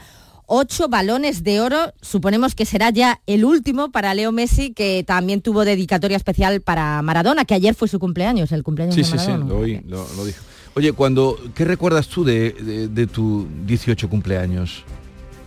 ocho 0.48 0.88
balones 0.90 1.44
de 1.44 1.60
oro. 1.62 1.94
Suponemos 2.02 2.56
que 2.56 2.66
será 2.66 2.90
ya 2.90 3.22
el 3.28 3.46
último 3.46 3.92
para 3.92 4.14
Leo 4.16 4.32
Messi, 4.32 4.74
que 4.74 5.04
también 5.06 5.42
tuvo 5.42 5.64
dedicatoria 5.66 6.18
especial 6.18 6.62
para 6.62 7.00
Maradona, 7.04 7.46
que 7.46 7.54
ayer 7.54 7.76
fue 7.76 7.88
su 7.88 8.00
cumpleaños, 8.00 8.52
el 8.52 8.64
cumpleaños 8.64 8.96
Sí, 8.96 9.02
de 9.02 9.06
sí, 9.06 9.12
sí, 9.20 9.28
Maradona. 9.28 9.46
lo 9.50 9.60
oí, 9.60 9.82
lo, 9.88 10.08
lo 10.16 10.26
dijo. 10.26 10.44
Oye, 10.76 10.94
cuando, 10.94 11.38
¿qué 11.56 11.66
recuerdas 11.66 12.08
tú 12.08 12.24
de, 12.24 12.52
de- 12.54 12.88
de 12.88 13.08
tu 13.08 13.48
18 13.66 14.10
cumpleaños? 14.10 14.84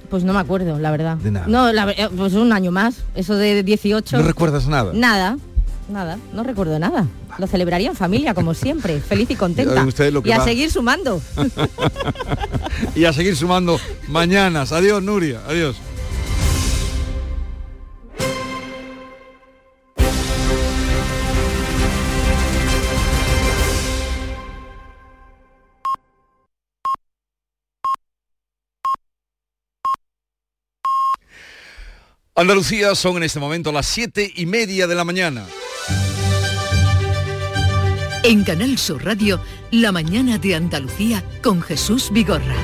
Pues 0.08 0.24
no 0.24 0.32
me 0.32 0.40
acuerdo, 0.40 0.76
la 0.80 0.90
verdad. 0.90 1.18
De 1.18 1.30
nada. 1.30 1.46
No, 1.46 1.72
la 1.72 1.88
eh, 1.92 2.08
pues 2.16 2.34
un 2.34 2.52
año 2.52 2.72
más. 2.72 2.96
Eso 3.14 3.36
de 3.36 3.62
18. 3.62 4.16
¿No 4.18 4.24
recuerdas 4.24 4.66
nada? 4.66 4.90
Nada, 4.92 5.38
nada, 5.90 6.18
no 6.32 6.42
recuerdo 6.42 6.78
nada. 6.78 7.06
Lo 7.38 7.46
celebraría 7.46 7.88
en 7.88 7.96
familia, 7.96 8.34
como 8.34 8.54
siempre, 8.54 9.00
feliz 9.00 9.30
y 9.30 9.36
contenta. 9.36 9.84
Lo 10.10 10.22
que 10.22 10.28
y 10.28 10.32
a 10.32 10.44
seguir 10.44 10.70
sumando. 10.70 11.20
y 12.94 13.04
a 13.04 13.12
seguir 13.12 13.36
sumando 13.36 13.78
mañanas. 14.08 14.72
Adiós, 14.72 15.02
Nuria. 15.02 15.40
Adiós. 15.46 15.76
Andalucía 32.40 32.94
son 32.94 33.18
en 33.18 33.24
este 33.24 33.38
momento 33.38 33.70
las 33.70 33.84
siete 33.84 34.32
y 34.34 34.46
media 34.46 34.86
de 34.86 34.94
la 34.94 35.04
mañana. 35.04 35.44
En 38.22 38.44
Canal 38.44 38.76
Sur 38.76 39.02
Radio, 39.02 39.40
La 39.70 39.92
mañana 39.92 40.36
de 40.36 40.54
Andalucía 40.54 41.24
con 41.42 41.62
Jesús 41.62 42.10
Vigorra. 42.12 42.54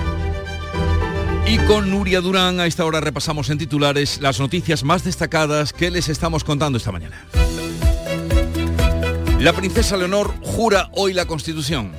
Y 1.46 1.56
con 1.60 1.90
Nuria 1.90 2.20
Durán 2.20 2.60
a 2.60 2.66
esta 2.66 2.84
hora 2.84 3.00
repasamos 3.00 3.48
en 3.48 3.56
titulares 3.56 4.20
las 4.20 4.38
noticias 4.38 4.84
más 4.84 5.02
destacadas 5.02 5.72
que 5.72 5.90
les 5.90 6.10
estamos 6.10 6.44
contando 6.44 6.76
esta 6.76 6.92
mañana. 6.92 7.24
La 9.40 9.54
princesa 9.54 9.96
Leonor 9.96 10.34
jura 10.42 10.90
hoy 10.92 11.14
la 11.14 11.24
Constitución. 11.24 11.92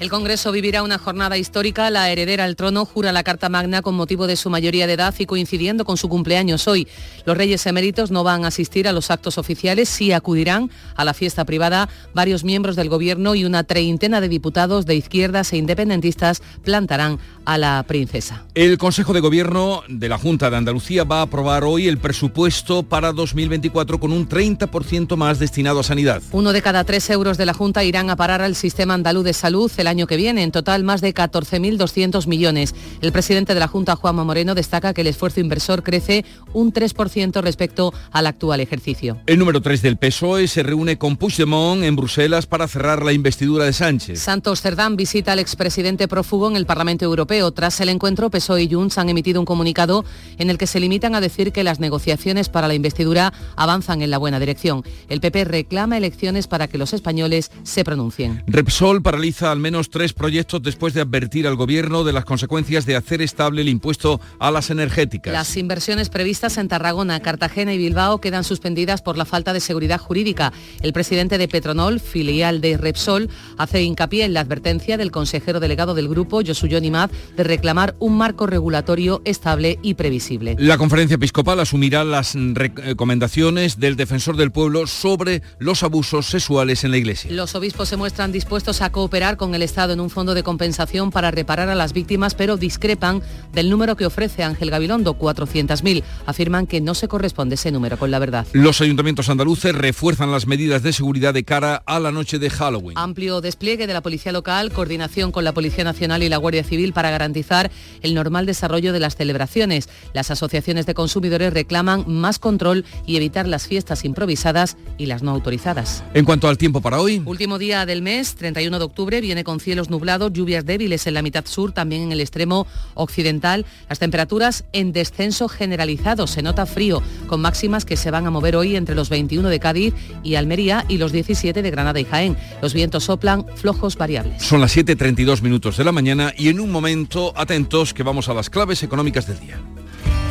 El 0.00 0.08
Congreso 0.08 0.50
vivirá 0.50 0.82
una 0.82 0.96
jornada 0.96 1.36
histórica. 1.36 1.90
La 1.90 2.08
heredera 2.08 2.44
al 2.44 2.56
trono 2.56 2.86
jura 2.86 3.12
la 3.12 3.22
Carta 3.22 3.50
Magna 3.50 3.82
con 3.82 3.94
motivo 3.94 4.26
de 4.26 4.36
su 4.36 4.48
mayoría 4.48 4.86
de 4.86 4.94
edad 4.94 5.14
y 5.18 5.26
coincidiendo 5.26 5.84
con 5.84 5.98
su 5.98 6.08
cumpleaños 6.08 6.66
hoy. 6.68 6.88
Los 7.26 7.36
reyes 7.36 7.66
eméritos 7.66 8.10
no 8.10 8.24
van 8.24 8.46
a 8.46 8.48
asistir 8.48 8.88
a 8.88 8.92
los 8.92 9.10
actos 9.10 9.36
oficiales, 9.36 9.90
sí 9.90 10.12
acudirán 10.12 10.70
a 10.96 11.04
la 11.04 11.12
fiesta 11.12 11.44
privada. 11.44 11.90
Varios 12.14 12.44
miembros 12.44 12.76
del 12.76 12.88
Gobierno 12.88 13.34
y 13.34 13.44
una 13.44 13.64
treintena 13.64 14.22
de 14.22 14.30
diputados 14.30 14.86
de 14.86 14.94
izquierdas 14.94 15.52
e 15.52 15.58
independentistas 15.58 16.40
plantarán 16.64 17.18
a 17.50 17.58
la 17.58 17.82
princesa. 17.82 18.44
El 18.54 18.78
Consejo 18.78 19.12
de 19.12 19.18
Gobierno 19.18 19.82
de 19.88 20.08
la 20.08 20.18
Junta 20.18 20.50
de 20.50 20.56
Andalucía 20.56 21.02
va 21.02 21.18
a 21.18 21.22
aprobar 21.22 21.64
hoy 21.64 21.88
el 21.88 21.98
presupuesto 21.98 22.84
para 22.84 23.12
2024 23.12 23.98
con 23.98 24.12
un 24.12 24.28
30% 24.28 25.16
más 25.16 25.40
destinado 25.40 25.80
a 25.80 25.82
sanidad. 25.82 26.22
Uno 26.30 26.52
de 26.52 26.62
cada 26.62 26.84
tres 26.84 27.10
euros 27.10 27.38
de 27.38 27.46
la 27.46 27.52
Junta 27.52 27.82
irán 27.82 28.08
a 28.08 28.14
parar 28.14 28.40
al 28.40 28.54
sistema 28.54 28.94
andaluz 28.94 29.24
de 29.24 29.32
salud 29.32 29.68
el 29.78 29.88
año 29.88 30.06
que 30.06 30.16
viene, 30.16 30.44
en 30.44 30.52
total 30.52 30.84
más 30.84 31.00
de 31.00 31.12
14.200 31.12 32.28
millones. 32.28 32.72
El 33.02 33.10
presidente 33.10 33.52
de 33.54 33.58
la 33.58 33.66
Junta, 33.66 33.96
Juanma 33.96 34.22
Moreno, 34.22 34.54
destaca 34.54 34.94
que 34.94 35.00
el 35.00 35.08
esfuerzo 35.08 35.40
inversor 35.40 35.82
crece 35.82 36.24
un 36.52 36.72
3% 36.72 37.42
respecto 37.42 37.92
al 38.12 38.28
actual 38.28 38.60
ejercicio. 38.60 39.18
El 39.26 39.40
número 39.40 39.60
3 39.60 39.82
del 39.82 39.96
PSOE 39.96 40.46
se 40.46 40.62
reúne 40.62 40.98
con 40.98 41.16
Puigdemont 41.16 41.82
en 41.82 41.96
Bruselas 41.96 42.46
para 42.46 42.68
cerrar 42.68 43.04
la 43.04 43.12
investidura 43.12 43.64
de 43.64 43.72
Sánchez. 43.72 44.20
Santos 44.20 44.60
Cerdán 44.60 44.94
visita 44.94 45.32
al 45.32 45.40
expresidente 45.40 46.06
prófugo 46.06 46.48
en 46.48 46.54
el 46.54 46.64
Parlamento 46.64 47.06
Europeo. 47.40 47.50
Tras 47.52 47.80
el 47.80 47.88
encuentro, 47.88 48.30
PSOE 48.30 48.62
y 48.62 48.72
Junts 48.72 48.98
han 48.98 49.08
emitido 49.08 49.40
un 49.40 49.46
comunicado 49.46 50.04
en 50.38 50.50
el 50.50 50.58
que 50.58 50.66
se 50.66 50.80
limitan 50.80 51.14
a 51.14 51.20
decir 51.20 51.52
que 51.52 51.64
las 51.64 51.80
negociaciones 51.80 52.48
para 52.48 52.68
la 52.68 52.74
investidura 52.74 53.32
avanzan 53.56 54.02
en 54.02 54.10
la 54.10 54.18
buena 54.18 54.38
dirección. 54.38 54.84
El 55.08 55.20
PP 55.20 55.44
reclama 55.44 55.96
elecciones 55.96 56.46
para 56.46 56.68
que 56.68 56.78
los 56.78 56.92
españoles 56.92 57.50
se 57.62 57.84
pronuncien. 57.84 58.42
Repsol 58.46 59.02
paraliza 59.02 59.50
al 59.50 59.58
menos 59.58 59.90
tres 59.90 60.12
proyectos 60.12 60.62
después 60.62 60.94
de 60.94 61.00
advertir 61.00 61.46
al 61.46 61.56
gobierno 61.56 62.04
de 62.04 62.12
las 62.12 62.24
consecuencias 62.24 62.86
de 62.86 62.96
hacer 62.96 63.22
estable 63.22 63.62
el 63.62 63.68
impuesto 63.68 64.20
a 64.38 64.50
las 64.50 64.70
energéticas. 64.70 65.32
Las 65.32 65.56
inversiones 65.56 66.08
previstas 66.08 66.56
en 66.58 66.68
Tarragona, 66.68 67.20
Cartagena 67.20 67.74
y 67.74 67.78
Bilbao 67.78 68.20
quedan 68.20 68.44
suspendidas 68.44 69.02
por 69.02 69.16
la 69.16 69.24
falta 69.24 69.52
de 69.52 69.60
seguridad 69.60 69.98
jurídica. 69.98 70.52
El 70.80 70.92
presidente 70.92 71.38
de 71.38 71.48
Petronol, 71.48 72.00
filial 72.00 72.60
de 72.60 72.76
Repsol, 72.76 73.28
hace 73.58 73.82
hincapié 73.82 74.24
en 74.24 74.34
la 74.34 74.40
advertencia 74.40 74.96
del 74.96 75.10
consejero 75.10 75.60
delegado 75.60 75.94
del 75.94 76.08
grupo, 76.08 76.40
Josuyo 76.46 76.80
Nimad, 76.80 77.10
de 77.36 77.44
reclamar 77.44 77.94
un 77.98 78.16
marco 78.16 78.46
regulatorio 78.46 79.22
estable 79.24 79.78
y 79.82 79.94
previsible. 79.94 80.56
La 80.58 80.78
conferencia 80.78 81.14
episcopal 81.14 81.60
asumirá 81.60 82.04
las 82.04 82.34
recomendaciones 82.34 83.78
del 83.78 83.96
defensor 83.96 84.36
del 84.36 84.52
pueblo 84.52 84.86
sobre 84.86 85.42
los 85.58 85.82
abusos 85.82 86.26
sexuales 86.26 86.84
en 86.84 86.90
la 86.90 86.96
iglesia. 86.96 87.30
Los 87.32 87.54
obispos 87.54 87.88
se 87.88 87.96
muestran 87.96 88.32
dispuestos 88.32 88.82
a 88.82 88.90
cooperar 88.90 89.36
con 89.36 89.54
el 89.54 89.62
Estado 89.62 89.92
en 89.92 90.00
un 90.00 90.10
fondo 90.10 90.34
de 90.34 90.42
compensación 90.42 91.10
para 91.10 91.30
reparar 91.30 91.68
a 91.68 91.74
las 91.74 91.92
víctimas, 91.92 92.34
pero 92.34 92.56
discrepan 92.56 93.22
del 93.52 93.70
número 93.70 93.96
que 93.96 94.06
ofrece 94.06 94.42
Ángel 94.42 94.70
Gabilondo, 94.70 95.18
400.000. 95.18 96.02
Afirman 96.26 96.66
que 96.66 96.80
no 96.80 96.94
se 96.94 97.08
corresponde 97.08 97.54
ese 97.54 97.70
número 97.72 97.98
con 97.98 98.10
la 98.10 98.18
verdad. 98.18 98.46
Los 98.52 98.80
ayuntamientos 98.80 99.28
andaluces 99.28 99.74
refuerzan 99.74 100.30
las 100.32 100.46
medidas 100.46 100.82
de 100.82 100.92
seguridad 100.92 101.34
de 101.34 101.44
cara 101.44 101.82
a 101.86 102.00
la 102.00 102.10
noche 102.10 102.38
de 102.38 102.50
Halloween. 102.50 102.98
Amplio 102.98 103.40
despliegue 103.40 103.86
de 103.86 103.94
la 103.94 104.02
Policía 104.02 104.32
Local, 104.32 104.72
coordinación 104.72 105.32
con 105.32 105.44
la 105.44 105.52
Policía 105.52 105.84
Nacional 105.84 106.22
y 106.22 106.28
la 106.28 106.36
Guardia 106.36 106.64
Civil 106.64 106.92
para 106.92 107.09
garantizar 107.10 107.70
el 108.02 108.14
normal 108.14 108.46
desarrollo 108.46 108.92
de 108.92 109.00
las 109.00 109.16
celebraciones. 109.16 109.88
Las 110.12 110.30
asociaciones 110.30 110.86
de 110.86 110.94
consumidores 110.94 111.52
reclaman 111.52 112.04
más 112.06 112.38
control 112.38 112.84
y 113.06 113.16
evitar 113.16 113.46
las 113.46 113.66
fiestas 113.66 114.04
improvisadas 114.04 114.76
y 114.98 115.06
las 115.06 115.22
no 115.22 115.30
autorizadas. 115.30 116.02
En 116.14 116.24
cuanto 116.24 116.48
al 116.48 116.58
tiempo 116.58 116.80
para 116.80 117.00
hoy, 117.00 117.22
Último 117.24 117.58
día 117.58 117.86
del 117.86 118.02
mes, 118.02 118.34
31 118.34 118.78
de 118.78 118.84
octubre, 118.84 119.20
viene 119.20 119.44
con 119.44 119.60
cielos 119.60 119.88
nublados, 119.88 120.32
lluvias 120.32 120.64
débiles 120.64 121.06
en 121.06 121.14
la 121.14 121.22
mitad 121.22 121.46
sur, 121.46 121.72
también 121.72 122.02
en 122.02 122.12
el 122.12 122.20
extremo 122.20 122.66
occidental. 122.94 123.64
Las 123.88 123.98
temperaturas 123.98 124.64
en 124.72 124.92
descenso 124.92 125.48
generalizado, 125.48 126.26
se 126.26 126.42
nota 126.42 126.66
frío, 126.66 127.02
con 127.26 127.40
máximas 127.40 127.84
que 127.84 127.96
se 127.96 128.10
van 128.10 128.26
a 128.26 128.30
mover 128.30 128.56
hoy 128.56 128.76
entre 128.76 128.94
los 128.94 129.08
21 129.08 129.48
de 129.48 129.60
Cádiz 129.60 129.94
y 130.22 130.34
Almería 130.34 130.84
y 130.88 130.98
los 130.98 131.12
17 131.12 131.62
de 131.62 131.70
Granada 131.70 132.00
y 132.00 132.04
Jaén. 132.04 132.36
Los 132.62 132.74
vientos 132.74 133.04
soplan 133.04 133.46
flojos 133.56 133.96
variables. 133.96 134.42
son 134.42 134.60
las 134.60 134.76
7.32 134.76 135.42
minutos 135.42 135.76
de 135.76 135.84
la 135.84 135.92
mañana 135.92 136.34
y 136.36 136.48
en 136.48 136.60
un 136.60 136.70
momento, 136.70 136.99
atentos, 137.36 137.94
que 137.94 138.02
vamos 138.02 138.28
a 138.28 138.34
las 138.34 138.50
claves 138.50 138.82
económicas 138.82 139.26
del 139.26 139.40
día. 139.40 139.60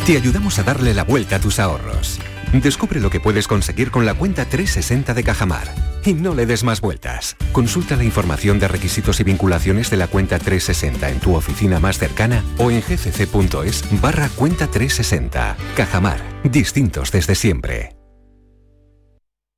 Te 0.06 0.18
ayudamos 0.18 0.60
a 0.60 0.64
darle 0.64 0.94
la 0.94 1.04
vuelta 1.04 1.38
a 1.38 1.40
tus 1.40 1.60
ahorros. 1.60 2.20
Descubre 2.54 3.00
lo 3.00 3.12
que 3.12 3.20
puedes 3.20 3.48
conseguir 3.48 3.92
con 3.92 4.06
la 4.06 4.16
cuenta 4.16 4.46
360 4.46 5.14
de 5.14 5.24
Cajamar. 5.24 5.74
Y 6.04 6.14
no 6.14 6.34
le 6.34 6.46
des 6.46 6.64
más 6.64 6.82
vueltas. 6.82 7.36
Consulta 7.52 7.96
la 7.96 8.04
información 8.04 8.60
de 8.60 8.68
requisitos 8.68 9.20
y 9.20 9.24
vinculaciones 9.24 9.90
de 9.90 9.98
la 9.98 10.08
cuenta 10.08 10.40
360 10.40 11.10
en 11.10 11.20
tu 11.20 11.36
oficina 11.36 11.80
más 11.80 12.00
cercana 12.00 12.44
o 12.58 12.72
en 12.72 12.82
gcc.es 12.82 14.02
barra 14.02 14.30
cuenta 14.30 14.68
360. 14.68 15.58
Cajamar. 15.76 16.20
Distintos 16.44 17.12
desde 17.12 17.36
siempre. 17.36 17.99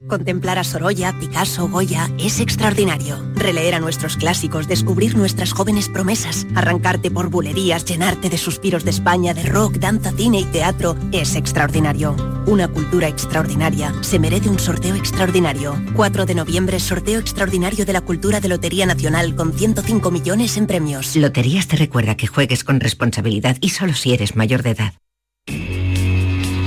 Contemplar 0.07 0.57
a 0.57 0.63
Sorolla, 0.63 1.13
Picasso, 1.19 1.69
Goya 1.69 2.09
es 2.17 2.39
extraordinario. 2.39 3.17
Releer 3.35 3.75
a 3.75 3.79
nuestros 3.79 4.17
clásicos, 4.17 4.67
descubrir 4.67 5.15
nuestras 5.15 5.53
jóvenes 5.53 5.89
promesas, 5.89 6.47
arrancarte 6.55 7.11
por 7.11 7.29
bulerías, 7.29 7.85
llenarte 7.85 8.29
de 8.29 8.37
suspiros 8.37 8.83
de 8.83 8.89
España, 8.89 9.33
de 9.33 9.43
rock, 9.43 9.75
danza, 9.75 10.11
cine 10.11 10.39
y 10.39 10.45
teatro 10.45 10.97
es 11.11 11.35
extraordinario. 11.35 12.15
Una 12.47 12.67
cultura 12.67 13.07
extraordinaria 13.07 13.93
se 14.01 14.17
merece 14.17 14.49
un 14.49 14.59
sorteo 14.59 14.95
extraordinario. 14.95 15.79
4 15.95 16.25
de 16.25 16.35
noviembre, 16.35 16.79
sorteo 16.79 17.19
extraordinario 17.19 17.85
de 17.85 17.93
la 17.93 18.01
cultura 18.01 18.39
de 18.39 18.49
Lotería 18.49 18.87
Nacional 18.87 19.35
con 19.35 19.53
105 19.53 20.09
millones 20.09 20.57
en 20.57 20.65
premios. 20.65 21.15
Loterías 21.15 21.67
te 21.67 21.77
recuerda 21.77 22.15
que 22.15 22.27
juegues 22.27 22.63
con 22.63 22.79
responsabilidad 22.79 23.57
y 23.61 23.69
solo 23.69 23.93
si 23.93 24.13
eres 24.13 24.35
mayor 24.35 24.63
de 24.63 24.71
edad. 24.71 24.93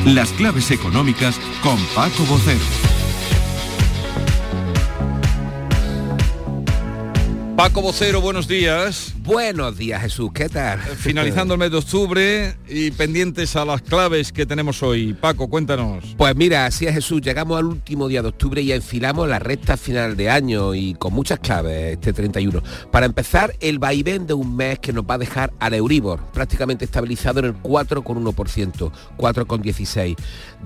Las 0.07 0.31
claves 0.33 0.71
económicas 0.71 1.41
con 1.63 1.79
Paco 1.95 2.25
Bocero. 2.25 2.84
Paco 7.57 7.83
Vocero, 7.83 8.21
buenos 8.21 8.49
días. 8.49 9.15
Buenos 9.25 9.79
días 9.79 10.03
Jesús, 10.03 10.33
¿qué 10.35 10.51
tal? 10.51 10.79
Finalizando 10.81 11.55
el 11.55 11.61
mes 11.61 11.71
de 11.71 11.79
octubre 11.79 12.59
y 12.69 12.91
pendientes 12.91 13.57
a 13.57 13.65
las 13.65 13.81
claves 13.81 14.33
que 14.33 14.45
tenemos 14.45 14.83
hoy. 14.83 15.15
Paco, 15.15 15.49
cuéntanos. 15.49 16.15
Pues 16.19 16.37
mira, 16.37 16.67
así 16.67 16.87
es 16.87 16.93
Jesús, 16.93 17.23
llegamos 17.23 17.59
al 17.59 17.65
último 17.65 18.07
día 18.07 18.21
de 18.21 18.29
octubre 18.29 18.61
y 18.61 18.71
enfilamos 18.71 19.27
la 19.27 19.39
recta 19.39 19.79
final 19.79 20.15
de 20.19 20.29
año 20.29 20.75
y 20.75 20.93
con 20.93 21.15
muchas 21.15 21.39
claves 21.39 21.95
este 21.95 22.13
31. 22.13 22.63
Para 22.91 23.07
empezar, 23.07 23.55
el 23.61 23.79
vaivén 23.79 24.27
de 24.27 24.35
un 24.35 24.55
mes 24.55 24.79
que 24.79 24.93
nos 24.93 25.05
va 25.05 25.15
a 25.15 25.19
dejar 25.19 25.55
al 25.59 25.73
Euribor, 25.73 26.21
prácticamente 26.35 26.85
estabilizado 26.85 27.39
en 27.39 27.47
el 27.47 27.55
4,1%, 27.55 28.93
4,16, 29.17 30.17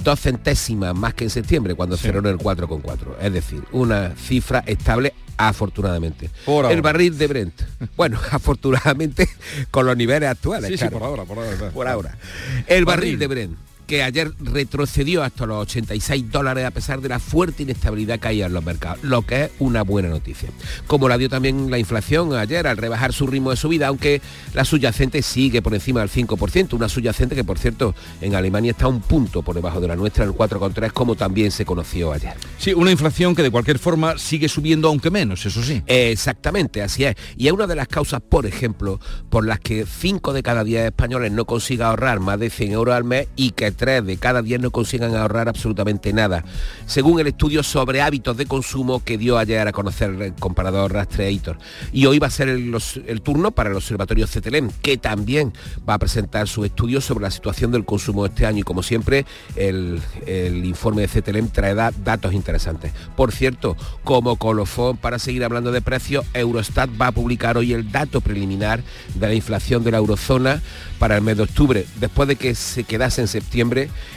dos 0.02 0.18
centésimas 0.18 0.96
más 0.96 1.14
que 1.14 1.22
en 1.22 1.30
septiembre 1.30 1.76
cuando 1.76 1.96
cerró 1.96 2.18
en 2.18 2.26
el 2.26 2.38
4,4. 2.38 3.18
Es 3.22 3.32
decir, 3.32 3.62
una 3.70 4.16
cifra 4.16 4.64
estable 4.66 5.14
afortunadamente. 5.38 6.30
el 6.68 6.82
barril 6.82 7.16
de 7.16 7.26
Brent. 7.26 7.62
Bueno, 7.96 8.18
afortunadamente 8.30 8.47
con 9.70 9.86
los 9.86 9.96
niveles 9.96 10.28
actuales. 10.28 10.70
Sí, 10.70 10.78
sí, 10.78 10.88
por 10.88 11.02
ahora, 11.02 11.24
por 11.24 11.38
ahora. 11.38 11.70
Por 11.70 11.88
ahora. 11.88 12.16
El 12.66 12.84
barril 12.84 13.18
de 13.18 13.26
Brent 13.26 13.67
que 13.88 14.02
ayer 14.02 14.32
retrocedió 14.38 15.24
hasta 15.24 15.46
los 15.46 15.62
86 15.62 16.30
dólares 16.30 16.66
a 16.66 16.70
pesar 16.70 17.00
de 17.00 17.08
la 17.08 17.18
fuerte 17.18 17.62
inestabilidad 17.62 18.20
que 18.20 18.28
hay 18.28 18.42
en 18.42 18.52
los 18.52 18.62
mercados, 18.62 19.02
lo 19.02 19.22
que 19.22 19.44
es 19.44 19.50
una 19.58 19.82
buena 19.82 20.10
noticia. 20.10 20.50
Como 20.86 21.08
la 21.08 21.16
dio 21.16 21.30
también 21.30 21.70
la 21.70 21.78
inflación 21.78 22.34
ayer 22.34 22.66
al 22.66 22.76
rebajar 22.76 23.14
su 23.14 23.26
ritmo 23.26 23.48
de 23.50 23.56
subida, 23.56 23.88
aunque 23.88 24.20
la 24.52 24.66
subyacente 24.66 25.22
sigue 25.22 25.62
por 25.62 25.72
encima 25.72 26.00
del 26.00 26.10
5%, 26.10 26.74
una 26.74 26.90
subyacente 26.90 27.34
que 27.34 27.44
por 27.44 27.58
cierto 27.58 27.94
en 28.20 28.34
Alemania 28.34 28.72
está 28.72 28.88
un 28.88 29.00
punto 29.00 29.40
por 29.40 29.54
debajo 29.54 29.80
de 29.80 29.88
la 29.88 29.96
nuestra, 29.96 30.24
el 30.24 30.32
4,3 30.32 30.92
como 30.92 31.16
también 31.16 31.50
se 31.50 31.64
conoció 31.64 32.12
ayer. 32.12 32.34
Sí, 32.58 32.74
una 32.74 32.90
inflación 32.90 33.34
que 33.34 33.42
de 33.42 33.50
cualquier 33.50 33.78
forma 33.78 34.18
sigue 34.18 34.50
subiendo 34.50 34.88
aunque 34.88 35.10
menos, 35.10 35.46
eso 35.46 35.62
sí. 35.62 35.82
Exactamente, 35.86 36.82
así 36.82 37.04
es. 37.04 37.16
Y 37.38 37.46
es 37.46 37.54
una 37.54 37.66
de 37.66 37.74
las 37.74 37.88
causas, 37.88 38.20
por 38.20 38.44
ejemplo, 38.44 39.00
por 39.30 39.46
las 39.46 39.60
que 39.60 39.86
5 39.86 40.34
de 40.34 40.42
cada 40.42 40.62
10 40.62 40.84
españoles 40.84 41.32
no 41.32 41.46
consiga 41.46 41.88
ahorrar 41.88 42.20
más 42.20 42.38
de 42.38 42.50
100 42.50 42.72
euros 42.72 42.94
al 42.94 43.04
mes 43.04 43.28
y 43.34 43.52
que 43.52 43.77
tres 43.78 44.04
de 44.04 44.18
cada 44.18 44.42
10 44.42 44.60
no 44.60 44.70
consigan 44.70 45.16
ahorrar 45.16 45.48
absolutamente 45.48 46.12
nada, 46.12 46.44
según 46.84 47.20
el 47.20 47.28
estudio 47.28 47.62
sobre 47.62 48.02
hábitos 48.02 48.36
de 48.36 48.44
consumo 48.44 49.02
que 49.02 49.16
dio 49.16 49.38
ayer 49.38 49.66
a 49.66 49.72
conocer 49.72 50.10
el 50.10 50.34
comparador 50.34 50.92
Rastreator. 50.92 51.56
Y 51.92 52.04
hoy 52.04 52.18
va 52.18 52.26
a 52.26 52.30
ser 52.30 52.48
el, 52.50 53.22
turno 53.22 53.52
para 53.52 53.70
el 53.70 53.76
Observatorio 53.76 54.26
CETELEM, 54.26 54.70
que 54.82 54.98
también 54.98 55.54
va 55.88 55.94
a 55.94 55.98
presentar 55.98 56.48
su 56.48 56.64
estudio 56.64 57.00
sobre 57.00 57.22
la 57.22 57.30
situación 57.30 57.72
del 57.72 57.84
consumo 57.84 58.26
este 58.26 58.44
año 58.44 58.58
y 58.58 58.62
como 58.62 58.82
siempre 58.82 59.24
el, 59.56 60.02
informe 60.64 61.02
de 61.02 61.08
CETELEM 61.08 61.48
traerá 61.48 61.92
datos 62.04 62.34
interesantes. 62.34 62.92
Por 63.16 63.32
cierto, 63.32 63.76
como 64.04 64.36
colofón 64.36 64.96
para 64.96 65.18
seguir 65.18 65.44
hablando 65.44 65.72
de 65.72 65.80
precios, 65.80 66.26
Eurostat 66.34 66.90
va 67.00 67.08
a 67.08 67.12
publicar 67.12 67.56
hoy 67.56 67.72
el 67.72 67.90
dato 67.90 68.20
preliminar 68.20 68.82
de 69.14 69.26
la 69.28 69.34
inflación 69.34 69.84
de 69.84 69.92
la 69.92 69.98
eurozona 69.98 70.60
para 70.98 71.16
el 71.16 71.22
mes 71.22 71.36
de 71.36 71.44
octubre, 71.44 71.86
después 72.00 72.28
de 72.28 72.36
que 72.36 72.54
se 72.54 72.82
quedase 72.82 73.20
en 73.20 73.28
septiembre 73.28 73.67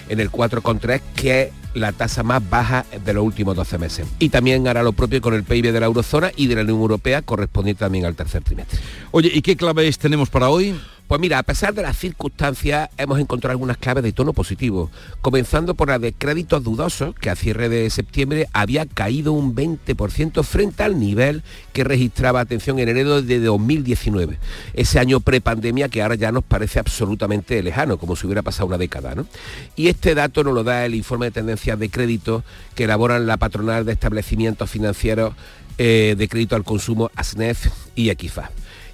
en 0.10 0.20
el 0.20 0.32
4,3, 0.32 1.02
que 1.16 1.42
es 1.42 1.50
la 1.74 1.92
tasa 1.92 2.24
más 2.24 2.48
baja 2.50 2.86
de 3.06 3.14
los 3.14 3.24
últimos 3.24 3.56
12 3.56 3.78
meses. 3.78 4.08
Y 4.20 4.30
también 4.30 4.68
hará 4.68 4.84
lo 4.84 4.94
propio 4.94 5.22
con 5.22 5.34
el 5.34 5.44
PIB 5.44 5.72
de 5.72 5.80
la 5.80 5.86
eurozona 5.86 6.32
y 6.36 6.48
de 6.48 6.56
la 6.56 6.62
Unión 6.62 6.80
Europea, 6.80 7.22
correspondiente 7.22 7.80
también 7.80 8.06
al 8.06 8.16
tercer 8.16 8.44
trimestre. 8.44 8.80
Oye, 9.12 9.32
¿y 9.34 9.42
qué 9.42 9.56
claves 9.56 9.98
tenemos 9.98 10.30
para 10.30 10.50
hoy? 10.50 10.76
Pues 11.12 11.20
mira, 11.20 11.40
a 11.40 11.44
pesar 11.44 11.74
de 11.74 11.82
las 11.82 11.98
circunstancias, 11.98 12.90
hemos 12.98 13.20
encontrado 13.20 13.52
algunas 13.52 13.76
claves 13.76 14.02
de 14.02 14.14
tono 14.14 14.32
positivo, 14.32 14.90
comenzando 15.20 15.76
por 15.76 15.90
la 15.90 16.00
de 16.00 16.14
créditos 16.14 16.64
dudosos, 16.64 17.14
que 17.16 17.30
a 17.30 17.36
cierre 17.36 17.68
de 17.68 17.90
septiembre 17.90 18.48
había 18.54 18.86
caído 18.86 19.34
un 19.34 19.54
20% 19.54 20.42
frente 20.46 20.84
al 20.84 20.98
nivel 21.02 21.44
que 21.74 21.84
registraba 21.84 22.40
atención 22.40 22.80
en 22.80 22.88
enero 22.88 23.22
de 23.22 23.42
2019, 23.42 24.40
ese 24.74 25.00
año 25.00 25.20
prepandemia 25.20 25.90
que 25.90 26.02
ahora 26.02 26.16
ya 26.16 26.32
nos 26.32 26.46
parece 26.46 26.80
absolutamente 26.80 27.62
lejano, 27.62 27.98
como 27.98 28.16
si 28.16 28.26
hubiera 28.26 28.42
pasado 28.42 28.68
una 28.68 28.78
década. 28.78 29.14
¿no? 29.14 29.28
Y 29.76 29.90
este 29.90 30.16
dato 30.16 30.46
nos 30.46 30.54
lo 30.54 30.64
da 30.64 30.86
el 30.86 30.96
informe 30.96 31.26
de 31.26 31.32
tendencias 31.32 31.78
de 31.78 31.90
crédito 31.90 32.46
que 32.74 32.86
elaboran 32.86 33.28
la 33.28 33.36
patronal 33.36 33.84
de 33.84 33.92
establecimientos 33.92 34.70
financieros 34.70 35.34
eh, 35.78 36.16
de 36.18 36.28
crédito 36.30 36.56
al 36.56 36.64
consumo 36.64 37.12
ASNEF 37.18 37.68
y 37.96 38.12
Equifa. 38.12 38.52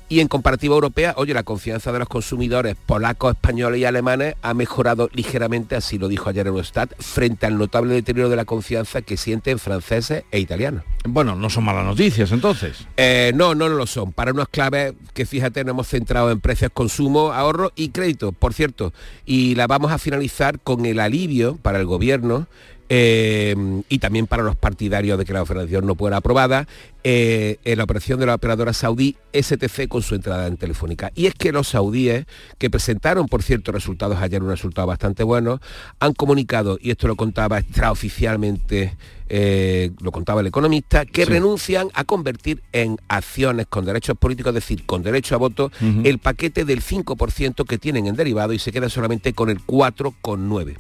Y 0.10 0.22
en 0.22 0.30
comparativa 0.30 0.74
europea, 0.74 1.14
oye, 1.18 1.34
la 1.34 1.44
confianza 1.44 1.92
de 1.92 2.00
los 2.00 2.08
consumidores 2.08 2.78
polacos, 2.86 3.34
españoles 3.34 3.82
y 3.82 3.86
alemanes 3.86 4.36
ha 4.42 4.54
mejorado 4.54 5.10
ligeramente, 5.14 5.76
así 5.76 5.98
lo 5.98 6.08
dijo 6.08 6.30
ayer 6.30 6.48
Eurostat, 6.48 6.94
frente 6.98 7.46
al 7.46 7.58
notable 7.58 7.94
deterioro 7.94 8.30
de 8.30 8.38
la 8.38 8.46
confianza 8.46 9.02
que 9.02 9.18
sienten 9.18 9.60
franceses 9.60 10.24
e 10.32 10.40
italianos. 10.40 10.84
Bueno, 11.06 11.36
no 11.36 11.50
son 11.50 11.66
malas 11.66 11.86
noticias 11.86 12.32
entonces. 12.32 12.88
Eh, 12.96 13.32
no, 13.36 13.54
no 13.54 13.68
lo 13.68 13.86
son. 13.86 14.14
Para 14.14 14.32
unas 14.32 14.48
claves 14.48 14.94
que 15.14 15.26
fíjate, 15.26 15.64
nos 15.66 15.74
hemos 15.74 15.88
centrado 15.88 16.32
en 16.32 16.40
precios, 16.40 16.72
consumo, 16.74 17.34
ahorro 17.34 17.74
y 17.76 17.90
crédito, 17.90 18.32
por 18.32 18.54
cierto. 18.54 18.94
Y 19.26 19.56
la 19.56 19.68
vamos 19.68 19.92
a 19.92 19.98
finalizar 19.98 20.60
con 20.60 20.86
el 20.86 21.00
alivio 21.02 21.58
para 21.58 21.80
el 21.80 21.86
gobierno 21.86 22.48
eh, 22.90 23.56
y 23.90 24.00
también 24.00 24.28
para 24.28 24.44
los 24.44 24.56
partidarios 24.56 25.18
de 25.18 25.26
que 25.26 25.34
la 25.34 25.42
operación 25.42 25.86
no 25.86 25.96
fuera 25.96 26.18
aprobada, 26.18 26.68
eh, 27.04 27.58
la 27.64 27.84
operación 27.84 28.20
de 28.20 28.26
la 28.26 28.36
operadora 28.36 28.74
saudí 28.74 29.16
STC 29.34 29.88
con 29.88 30.02
su 30.02 30.16
entrada 30.16 30.48
en 30.48 30.58
Telefónica. 30.58 31.12
Y 31.16 31.28
es 31.28 31.34
que 31.34 31.52
los 31.52 31.70
saudíes, 31.70 32.26
que 32.58 32.70
presentaron, 32.70 33.28
por 33.28 33.44
cierto, 33.44 33.72
resultados 33.72 34.18
ayer, 34.22 34.42
un 34.42 34.50
resultado 34.50 34.88
bastante 34.88 35.24
bueno, 35.24 35.60
han 36.00 36.14
comunicado, 36.14 36.78
y 36.82 36.92
esto 36.92 37.08
lo 37.08 37.16
contaba 37.16 37.60
extraoficialmente, 37.60 38.96
eh, 39.30 39.92
lo 40.02 40.12
contaba 40.12 40.42
el 40.42 40.48
economista, 40.48 41.06
que 41.06 41.26
renuncian 41.26 41.90
a 41.94 42.04
convertir 42.04 42.62
en 42.72 42.98
acciones 43.08 43.68
con 43.68 43.86
derechos 43.86 44.18
políticos, 44.18 44.52
es 44.52 44.56
decir, 44.56 44.86
con 44.86 45.04
derecho 45.04 45.36
a 45.36 45.38
voto, 45.38 45.72
el 46.04 46.20
paquete 46.20 46.66
del 46.66 46.82
5% 46.82 47.66
que 47.66 47.78
tienen 47.78 48.08
en 48.08 48.16
derivado 48.16 48.54
y 48.54 48.60
se 48.60 48.72
quedan 48.72 48.90
solamente 48.90 49.34
con 49.34 49.50
el 49.50 49.60
4,9%. 49.66 50.78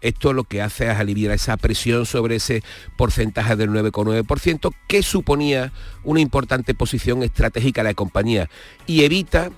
Esto 0.00 0.32
lo 0.32 0.44
que 0.44 0.60
hace 0.60 0.90
es 0.90 0.96
aliviar 0.96 1.32
esa 1.32 1.56
presión 1.56 2.06
sobre 2.06 2.36
ese 2.36 2.62
porcentaje 2.96 3.56
del 3.56 3.70
9,9% 3.70 4.74
que 4.88 5.02
suponía 5.02 5.72
una 6.02 6.20
importante 6.20 6.74
posición 6.74 7.22
estratégica 7.22 7.82
de 7.82 7.90
la 7.90 7.94
compañía 7.94 8.50
y 8.86 9.04
evita 9.04 9.50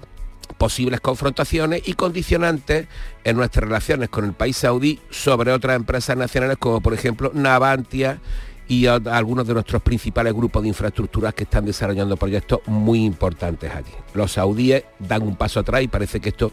posibles 0.47 1.01
confrontaciones 1.01 1.83
y 1.87 1.95
condicionantes 1.95 2.87
en 3.25 3.37
nuestras 3.37 3.65
relaciones 3.65 4.09
con 4.09 4.25
el 4.25 4.33
país 4.33 4.57
saudí 4.57 5.01
sobre 5.11 5.53
otras 5.53 5.77
empresas 5.77 6.17
nacionales 6.17 6.57
como 6.59 6.81
por 6.81 6.95
ejemplo 6.95 7.31
Navantia 7.35 8.21
y 8.67 8.87
algunos 8.87 9.47
de 9.47 9.55
nuestros 9.55 9.83
principales 9.83 10.33
grupos 10.33 10.63
de 10.63 10.69
infraestructuras 10.69 11.35
que 11.35 11.45
están 11.45 11.67
desarrollando 11.67 12.17
proyectos 12.17 12.61
muy 12.67 13.05
importantes 13.05 13.71
allí. 13.75 13.93
Los 14.15 14.33
saudíes 14.33 14.85
dan 14.99 15.23
un 15.23 15.37
paso 15.37 15.61
atrás 15.61 15.83
y 15.83 15.89
parece 15.89 16.21
que 16.21 16.31
esto 16.31 16.53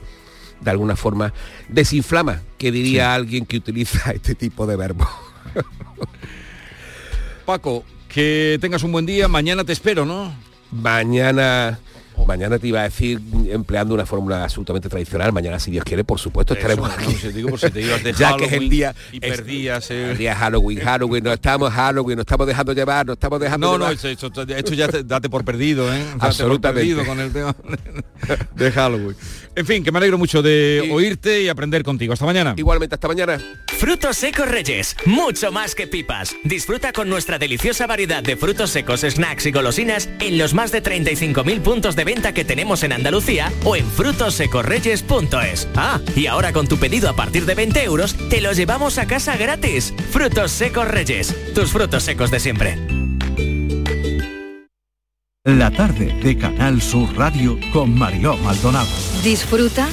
de 0.60 0.72
alguna 0.72 0.96
forma 0.96 1.34
desinflama, 1.70 2.42
que 2.58 2.72
diría 2.72 3.14
alguien 3.14 3.46
que 3.46 3.58
utiliza 3.58 4.12
este 4.14 4.36
tipo 4.36 4.68
de 4.68 4.76
verbo. 4.76 5.08
Paco, 7.46 7.84
que 8.08 8.58
tengas 8.62 8.84
un 8.84 8.92
buen 8.92 9.06
día, 9.06 9.28
mañana 9.28 9.64
te 9.64 9.74
espero, 9.74 10.06
¿no? 10.06 10.34
Mañana 10.72 11.80
Mañana 12.26 12.60
te 12.60 12.68
iba 12.68 12.82
a 12.82 12.84
decir 12.84 13.20
empleando 13.50 13.94
una 13.94 14.06
fórmula 14.06 14.44
absolutamente 14.44 14.90
tradicional. 14.90 15.34
Mañana, 15.34 15.60
si 15.60 15.72
Dios 15.72 15.84
quiere, 15.84 16.04
por 16.04 16.20
supuesto, 16.20 16.54
estaremos 16.54 16.90
aquí. 16.90 17.16
ya 18.18 18.38
que 18.38 18.46
es 18.46 18.54
el 18.54 18.70
día 18.70 18.96
y 19.12 19.20
perdías 19.20 19.92
el... 19.92 20.18
día 20.18 20.36
Halloween, 20.36 20.80
Halloween, 20.80 21.24
no 21.24 21.34
estamos 21.34 21.74
Halloween, 21.74 22.18
nos 22.18 22.24
estamos 22.24 22.48
dejando 22.48 22.74
llevar, 22.74 23.06
nos 23.06 23.16
estamos 23.16 23.40
dejando 23.40 23.78
No, 23.78 23.86
no, 23.86 23.90
esto, 23.92 24.74
ya 24.74 24.88
date 24.88 25.30
por 25.30 25.44
perdido, 25.44 25.94
¿eh? 25.94 26.06
Absolutamente. 26.20 26.96
Perdido 26.96 27.06
con 27.06 27.20
el 27.20 27.32
tema 27.32 27.56
de 28.56 28.72
Halloween. 28.72 29.16
En 29.56 29.66
fin, 29.66 29.84
que 29.84 29.92
me 29.92 29.98
alegro 29.98 30.18
mucho 30.18 30.42
de 30.42 30.90
oírte 30.94 31.42
y 31.42 31.50
aprender 31.50 31.84
contigo. 31.84 32.14
Hasta 32.14 32.26
mañana. 32.26 32.54
Igualmente, 32.56 32.96
hasta 32.96 33.08
mañana. 33.08 33.40
Frutos 33.68 34.18
secos 34.18 34.48
Reyes, 34.48 34.96
mucho 35.06 35.52
más 35.52 35.76
que 35.76 35.88
pipas. 35.88 36.36
Disfruta 36.44 36.94
con 36.94 37.10
nuestra 37.10 37.40
deliciosa 37.40 37.88
variedad 37.88 38.24
de 38.24 38.38
frutos 38.38 38.70
secos, 38.70 39.02
snacks 39.02 39.46
y 39.48 39.52
golosinas 39.52 40.10
en 40.20 40.38
los 40.38 40.54
más 40.54 40.72
de 40.72 40.84
35.000 40.84 41.62
puntos 41.62 41.96
de 41.96 42.04
venta 42.04 42.11
que 42.12 42.44
tenemos 42.46 42.84
en 42.84 42.92
Andalucía 42.94 43.52
o 43.64 43.76
en 43.76 43.86
frutosecorreyes.es. 43.86 45.68
Ah, 45.76 46.00
y 46.16 46.28
ahora 46.28 46.52
con 46.52 46.68
tu 46.68 46.78
pedido 46.78 47.10
a 47.10 47.16
partir 47.16 47.46
de 47.46 47.56
20 47.56 47.84
euros, 47.84 48.16
te 48.30 48.42
los 48.42 48.58
llevamos 48.58 48.98
a 48.98 49.08
casa 49.08 49.38
gratis. 49.38 49.94
Frutos 50.12 50.52
secos 50.52 50.88
Reyes, 50.88 51.36
tus 51.56 51.72
frutos 51.72 52.04
secos 52.04 52.30
de 52.30 52.40
siempre. 52.40 52.78
La 55.46 55.72
tarde 55.72 56.14
de 56.22 56.38
Canal 56.38 56.82
Sur 56.82 57.16
Radio 57.18 57.58
con 57.74 57.98
Mariló 57.98 58.38
Maldonado. 58.38 58.90
Disfruta 59.24 59.90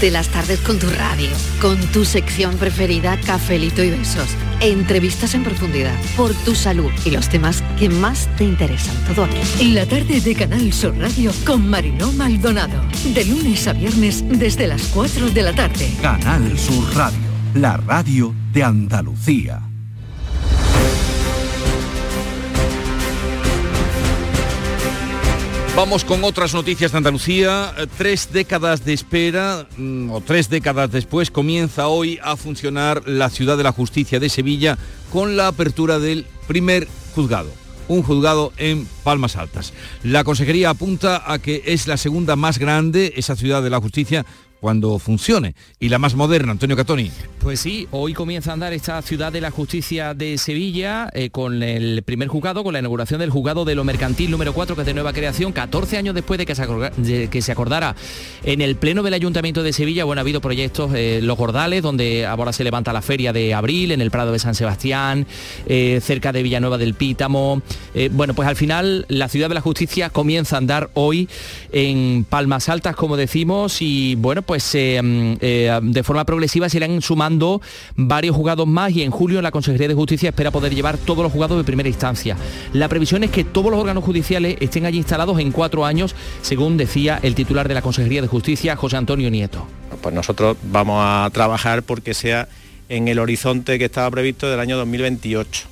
de 0.00 0.10
las 0.10 0.28
tardes 0.28 0.60
con 0.60 0.78
tu 0.78 0.88
radio, 0.90 1.28
con 1.60 1.78
tu 1.88 2.04
sección 2.04 2.56
preferida, 2.56 3.18
Cafelito 3.26 3.82
y 3.82 3.90
Besos. 3.90 4.28
Entrevistas 4.60 5.34
en 5.34 5.44
profundidad, 5.44 5.94
por 6.16 6.32
tu 6.34 6.54
salud 6.54 6.90
y 7.04 7.10
los 7.10 7.28
temas 7.28 7.62
que 7.78 7.88
más 7.88 8.28
te 8.36 8.44
interesan. 8.44 8.94
Todo 9.06 9.24
aquí. 9.24 9.38
En 9.60 9.74
la 9.74 9.86
tarde 9.86 10.20
de 10.20 10.34
Canal 10.34 10.72
Sur 10.72 10.96
Radio 10.98 11.32
con 11.44 11.68
Mariló 11.68 12.12
Maldonado. 12.12 12.80
De 13.14 13.24
lunes 13.24 13.66
a 13.66 13.72
viernes 13.72 14.24
desde 14.28 14.66
las 14.66 14.82
4 14.88 15.30
de 15.30 15.42
la 15.42 15.52
tarde. 15.52 15.90
Canal 16.00 16.58
Sur 16.58 16.94
Radio, 16.94 17.18
la 17.54 17.76
radio 17.76 18.34
de 18.52 18.64
Andalucía. 18.64 19.67
Vamos 25.78 26.04
con 26.04 26.24
otras 26.24 26.54
noticias 26.54 26.90
de 26.90 26.98
Andalucía. 26.98 27.72
Eh, 27.78 27.86
Tres 27.96 28.30
décadas 28.32 28.84
de 28.84 28.92
espera, 28.94 29.68
mm, 29.76 30.10
o 30.10 30.20
tres 30.20 30.50
décadas 30.50 30.90
después, 30.90 31.30
comienza 31.30 31.86
hoy 31.86 32.18
a 32.20 32.34
funcionar 32.34 33.06
la 33.06 33.30
Ciudad 33.30 33.56
de 33.56 33.62
la 33.62 33.70
Justicia 33.70 34.18
de 34.18 34.28
Sevilla 34.28 34.76
con 35.12 35.36
la 35.36 35.46
apertura 35.46 36.00
del 36.00 36.26
primer 36.48 36.88
juzgado 37.14 37.52
un 37.86 38.02
juzgado 38.02 38.52
en 38.58 38.86
Palmas 39.02 39.36
Altas. 39.36 39.72
La 40.02 40.22
consejería 40.22 40.70
apunta 40.70 41.22
a 41.24 41.38
que 41.38 41.62
es 41.64 41.86
la 41.86 41.96
segunda 41.96 42.36
más 42.36 42.58
grande, 42.58 43.14
esa 43.16 43.34
ciudad 43.34 43.62
de 43.62 43.70
la 43.70 43.80
justicia, 43.80 44.26
cuando 44.60 44.98
funcione. 44.98 45.54
Y 45.78 45.88
la 45.88 45.98
más 45.98 46.14
moderna, 46.14 46.52
Antonio 46.52 46.76
Catoni. 46.76 47.10
Pues 47.40 47.60
sí, 47.60 47.86
hoy 47.92 48.14
comienza 48.14 48.50
a 48.50 48.54
andar 48.54 48.72
esta 48.72 49.00
ciudad 49.02 49.32
de 49.32 49.40
la 49.40 49.50
justicia 49.50 50.14
de 50.14 50.38
Sevilla 50.38 51.08
eh, 51.12 51.30
con 51.30 51.62
el 51.62 52.02
primer 52.02 52.28
juzgado, 52.28 52.64
con 52.64 52.72
la 52.72 52.80
inauguración 52.80 53.20
del 53.20 53.30
juzgado 53.30 53.64
de 53.64 53.74
lo 53.74 53.84
mercantil 53.84 54.30
número 54.30 54.52
4, 54.52 54.74
que 54.74 54.82
es 54.82 54.86
de 54.86 54.94
nueva 54.94 55.12
creación, 55.12 55.52
14 55.52 55.98
años 55.98 56.14
después 56.14 56.38
de 56.38 56.46
que 56.46 56.54
se, 57.42 57.52
acordara 57.52 57.94
en 58.42 58.60
el 58.60 58.76
pleno 58.76 59.02
del 59.02 59.14
Ayuntamiento 59.14 59.62
de 59.62 59.72
Sevilla. 59.72 60.04
Bueno, 60.04 60.20
ha 60.20 60.22
habido 60.22 60.40
proyectos, 60.40 60.90
eh, 60.94 61.20
Los 61.22 61.38
Gordales, 61.38 61.82
donde 61.82 62.26
ahora 62.26 62.52
se 62.52 62.64
levanta 62.64 62.92
la 62.92 63.02
feria 63.02 63.32
de 63.32 63.54
abril, 63.54 63.92
en 63.92 64.00
el 64.00 64.10
Prado 64.10 64.32
de 64.32 64.38
San 64.38 64.54
Sebastián, 64.54 65.26
eh, 65.66 66.00
cerca 66.02 66.32
de 66.32 66.42
Villanueva 66.42 66.78
del 66.78 66.94
Pítamo. 66.94 67.62
Bueno, 68.12 68.34
pues 68.34 68.48
al 68.48 68.56
final 68.56 69.06
la 69.08 69.28
ciudad 69.28 69.48
de 69.48 69.54
la 69.54 69.60
justicia 69.60 70.10
comienza 70.10 70.56
a 70.56 70.58
andar 70.58 70.90
hoy 70.94 71.28
en 71.72 72.24
Palmas 72.28 72.68
Altas, 72.68 72.94
como 72.94 73.16
decimos, 73.16 73.82
y 73.82 74.14
bueno, 74.16 74.42
pues 74.48 74.74
eh, 74.74 74.98
mm, 75.02 75.34
eh, 75.42 75.78
de 75.82 76.02
forma 76.02 76.24
progresiva 76.24 76.70
se 76.70 76.78
irán 76.78 77.02
sumando 77.02 77.60
varios 77.96 78.34
juzgados 78.34 78.66
más 78.66 78.90
y 78.92 79.02
en 79.02 79.10
julio 79.10 79.42
la 79.42 79.50
Consejería 79.50 79.88
de 79.88 79.94
Justicia 79.94 80.30
espera 80.30 80.50
poder 80.50 80.74
llevar 80.74 80.96
todos 80.96 81.22
los 81.22 81.30
juzgados 81.30 81.58
de 81.58 81.64
primera 81.64 81.86
instancia. 81.86 82.34
La 82.72 82.88
previsión 82.88 83.22
es 83.24 83.30
que 83.30 83.44
todos 83.44 83.70
los 83.70 83.78
órganos 83.78 84.02
judiciales 84.02 84.56
estén 84.60 84.86
allí 84.86 84.96
instalados 84.96 85.38
en 85.38 85.52
cuatro 85.52 85.84
años, 85.84 86.14
según 86.40 86.78
decía 86.78 87.20
el 87.22 87.34
titular 87.34 87.68
de 87.68 87.74
la 87.74 87.82
Consejería 87.82 88.22
de 88.22 88.26
Justicia, 88.26 88.74
José 88.74 88.96
Antonio 88.96 89.30
Nieto. 89.30 89.66
Pues 90.00 90.14
nosotros 90.14 90.56
vamos 90.62 90.96
a 90.98 91.28
trabajar 91.30 91.82
porque 91.82 92.14
sea 92.14 92.48
en 92.88 93.08
el 93.08 93.18
horizonte 93.18 93.78
que 93.78 93.84
estaba 93.84 94.10
previsto 94.10 94.48
del 94.48 94.60
año 94.60 94.78
2028, 94.78 95.66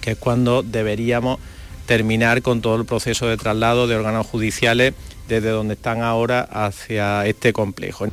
que 0.00 0.10
es 0.10 0.18
cuando 0.18 0.64
deberíamos 0.64 1.38
terminar 1.86 2.42
con 2.42 2.62
todo 2.62 2.74
el 2.74 2.84
proceso 2.84 3.28
de 3.28 3.36
traslado 3.36 3.86
de 3.86 3.94
órganos 3.94 4.26
judiciales 4.26 4.94
desde 5.30 5.50
donde 5.50 5.74
están 5.74 6.02
ahora 6.02 6.40
hacia 6.50 7.24
este 7.26 7.52
complejo. 7.52 8.06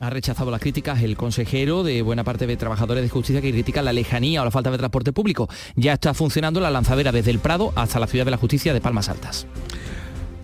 Ha 0.00 0.10
rechazado 0.10 0.52
las 0.52 0.60
críticas 0.60 1.02
el 1.02 1.16
consejero 1.16 1.82
de 1.82 2.02
buena 2.02 2.22
parte 2.22 2.46
de 2.46 2.56
trabajadores 2.56 3.02
de 3.02 3.08
justicia 3.08 3.40
que 3.40 3.50
critican 3.50 3.84
la 3.84 3.92
lejanía 3.92 4.42
o 4.42 4.44
la 4.44 4.52
falta 4.52 4.70
de 4.70 4.78
transporte 4.78 5.12
público. 5.12 5.48
Ya 5.74 5.94
está 5.94 6.14
funcionando 6.14 6.60
la 6.60 6.70
lanzadera 6.70 7.10
desde 7.10 7.32
el 7.32 7.40
Prado 7.40 7.72
hasta 7.74 7.98
la 7.98 8.06
ciudad 8.06 8.24
de 8.24 8.30
la 8.30 8.36
justicia 8.36 8.72
de 8.72 8.80
Palmas 8.80 9.08
Altas. 9.08 9.46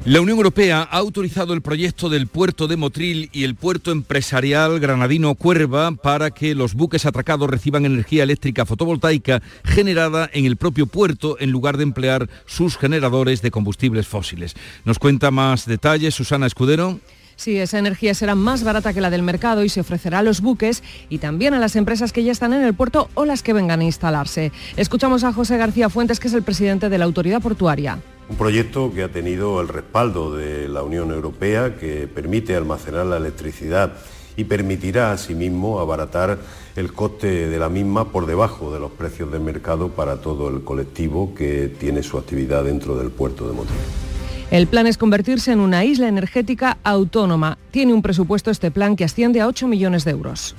La 0.06 0.20
Unión 0.20 0.36
Europea 0.36 0.86
ha 0.90 0.98
autorizado 0.98 1.54
el 1.54 1.62
proyecto 1.62 2.10
del 2.10 2.26
puerto 2.26 2.68
de 2.68 2.76
Motril 2.76 3.30
y 3.32 3.44
el 3.44 3.54
puerto 3.54 3.90
empresarial 3.90 4.78
granadino 4.78 5.34
Cuerva 5.34 5.92
para 5.92 6.30
que 6.30 6.54
los 6.54 6.74
buques 6.74 7.06
atracados 7.06 7.48
reciban 7.48 7.86
energía 7.86 8.22
eléctrica 8.22 8.66
fotovoltaica 8.66 9.40
generada 9.64 10.28
en 10.34 10.44
el 10.44 10.58
propio 10.58 10.84
puerto 10.84 11.38
en 11.40 11.50
lugar 11.50 11.78
de 11.78 11.84
emplear 11.84 12.28
sus 12.44 12.76
generadores 12.76 13.40
de 13.40 13.50
combustibles 13.50 14.06
fósiles. 14.06 14.54
Nos 14.84 14.98
cuenta 14.98 15.30
más 15.30 15.64
detalles 15.64 16.14
Susana 16.14 16.48
Escudero. 16.48 17.00
Sí, 17.36 17.56
esa 17.56 17.78
energía 17.78 18.12
será 18.12 18.34
más 18.34 18.62
barata 18.62 18.92
que 18.92 19.00
la 19.00 19.08
del 19.08 19.22
mercado 19.22 19.64
y 19.64 19.70
se 19.70 19.80
ofrecerá 19.80 20.18
a 20.18 20.22
los 20.22 20.42
buques 20.42 20.82
y 21.08 21.16
también 21.16 21.54
a 21.54 21.58
las 21.58 21.76
empresas 21.76 22.12
que 22.12 22.24
ya 22.24 22.32
están 22.32 22.52
en 22.52 22.62
el 22.62 22.74
puerto 22.74 23.08
o 23.14 23.24
las 23.24 23.42
que 23.42 23.54
vengan 23.54 23.80
a 23.80 23.84
instalarse. 23.84 24.52
Escuchamos 24.76 25.24
a 25.24 25.32
José 25.32 25.56
García 25.56 25.88
Fuentes, 25.88 26.20
que 26.20 26.28
es 26.28 26.34
el 26.34 26.42
presidente 26.42 26.90
de 26.90 26.98
la 26.98 27.06
autoridad 27.06 27.40
portuaria. 27.40 28.02
Un 28.28 28.36
proyecto 28.36 28.90
que 28.94 29.02
ha 29.02 29.08
tenido 29.08 29.60
el 29.60 29.68
respaldo 29.68 30.34
de 30.34 30.66
la 30.66 30.82
Unión 30.82 31.10
Europea, 31.10 31.76
que 31.76 32.08
permite 32.08 32.56
almacenar 32.56 33.04
la 33.04 33.18
electricidad 33.18 33.92
y 34.36 34.44
permitirá 34.44 35.12
asimismo 35.12 35.78
abaratar 35.78 36.38
el 36.74 36.92
coste 36.92 37.48
de 37.48 37.58
la 37.58 37.68
misma 37.68 38.10
por 38.10 38.26
debajo 38.26 38.72
de 38.72 38.80
los 38.80 38.90
precios 38.92 39.30
del 39.30 39.42
mercado 39.42 39.90
para 39.90 40.16
todo 40.16 40.48
el 40.48 40.64
colectivo 40.64 41.34
que 41.34 41.68
tiene 41.68 42.02
su 42.02 42.16
actividad 42.16 42.64
dentro 42.64 42.96
del 42.96 43.10
puerto 43.10 43.46
de 43.46 43.54
Motril. 43.54 43.76
El 44.50 44.66
plan 44.68 44.86
es 44.86 44.96
convertirse 44.96 45.52
en 45.52 45.60
una 45.60 45.84
isla 45.84 46.08
energética 46.08 46.78
autónoma. 46.82 47.58
Tiene 47.70 47.92
un 47.92 48.02
presupuesto 48.02 48.50
este 48.50 48.70
plan 48.70 48.96
que 48.96 49.04
asciende 49.04 49.40
a 49.40 49.48
8 49.48 49.68
millones 49.68 50.04
de 50.04 50.12
euros. 50.12 50.56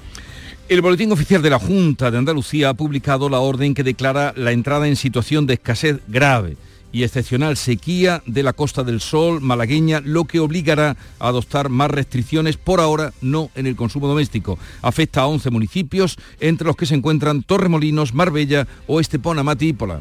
El 0.69 0.81
Boletín 0.81 1.11
Oficial 1.11 1.41
de 1.41 1.49
la 1.49 1.59
Junta 1.59 2.11
de 2.11 2.17
Andalucía 2.17 2.69
ha 2.69 2.73
publicado 2.73 3.27
la 3.29 3.39
orden 3.39 3.73
que 3.73 3.83
declara 3.83 4.33
la 4.35 4.51
entrada 4.51 4.87
en 4.87 4.95
situación 4.95 5.45
de 5.47 5.55
escasez 5.55 5.99
grave 6.07 6.57
y 6.95 7.03
excepcional 7.03 7.57
sequía 7.57 8.23
de 8.25 8.41
la 8.41 8.53
Costa 8.53 8.85
del 8.85 9.01
Sol 9.01 9.41
malagueña, 9.41 9.99
lo 9.99 10.23
que 10.23 10.39
obligará 10.39 10.95
a 11.19 11.27
adoptar 11.27 11.67
más 11.67 11.91
restricciones, 11.91 12.55
por 12.55 12.79
ahora 12.79 13.11
no 13.19 13.49
en 13.55 13.67
el 13.67 13.75
consumo 13.75 14.07
doméstico. 14.07 14.57
Afecta 14.81 15.19
a 15.19 15.27
11 15.27 15.49
municipios, 15.49 16.15
entre 16.39 16.65
los 16.65 16.77
que 16.77 16.85
se 16.85 16.95
encuentran 16.95 17.43
Torremolinos, 17.43 18.13
Marbella 18.13 18.65
o 18.87 19.01
Estepona 19.01 19.43
Matípola. 19.43 19.99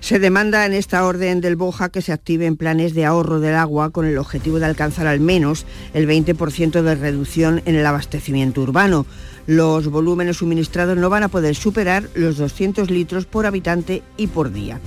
Se 0.00 0.18
demanda 0.18 0.66
en 0.66 0.74
esta 0.74 1.06
orden 1.06 1.40
del 1.40 1.56
Boja 1.56 1.88
que 1.88 2.02
se 2.02 2.12
activen 2.12 2.58
planes 2.58 2.92
de 2.92 3.06
ahorro 3.06 3.40
del 3.40 3.54
agua 3.54 3.88
con 3.88 4.04
el 4.04 4.18
objetivo 4.18 4.58
de 4.58 4.66
alcanzar 4.66 5.06
al 5.06 5.20
menos 5.20 5.64
el 5.94 6.06
20% 6.06 6.82
de 6.82 6.94
reducción 6.96 7.62
en 7.64 7.76
el 7.76 7.86
abastecimiento 7.86 8.60
urbano. 8.60 9.06
Los 9.46 9.88
volúmenes 9.88 10.36
suministrados 10.36 10.98
no 10.98 11.08
van 11.08 11.22
a 11.22 11.28
poder 11.28 11.54
superar 11.54 12.10
los 12.14 12.36
200 12.36 12.90
litros 12.90 13.24
por 13.24 13.46
habitante 13.46 14.02
y 14.18 14.26
por 14.26 14.52
día. 14.52 14.80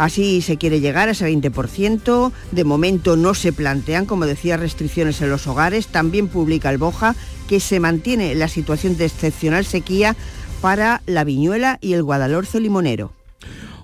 Así 0.00 0.40
se 0.40 0.56
quiere 0.56 0.80
llegar 0.80 1.08
a 1.08 1.12
ese 1.12 1.30
20%. 1.30 2.32
De 2.52 2.64
momento 2.64 3.16
no 3.16 3.34
se 3.34 3.52
plantean, 3.52 4.06
como 4.06 4.24
decía, 4.24 4.56
restricciones 4.56 5.20
en 5.20 5.28
los 5.28 5.46
hogares. 5.46 5.88
También 5.88 6.28
publica 6.28 6.70
el 6.70 6.78
Boja 6.78 7.14
que 7.50 7.60
se 7.60 7.80
mantiene 7.80 8.34
la 8.34 8.48
situación 8.48 8.96
de 8.96 9.04
excepcional 9.04 9.66
sequía 9.66 10.16
para 10.62 11.02
la 11.04 11.24
viñuela 11.24 11.76
y 11.82 11.92
el 11.92 12.02
guadalhorce 12.02 12.60
limonero. 12.60 13.12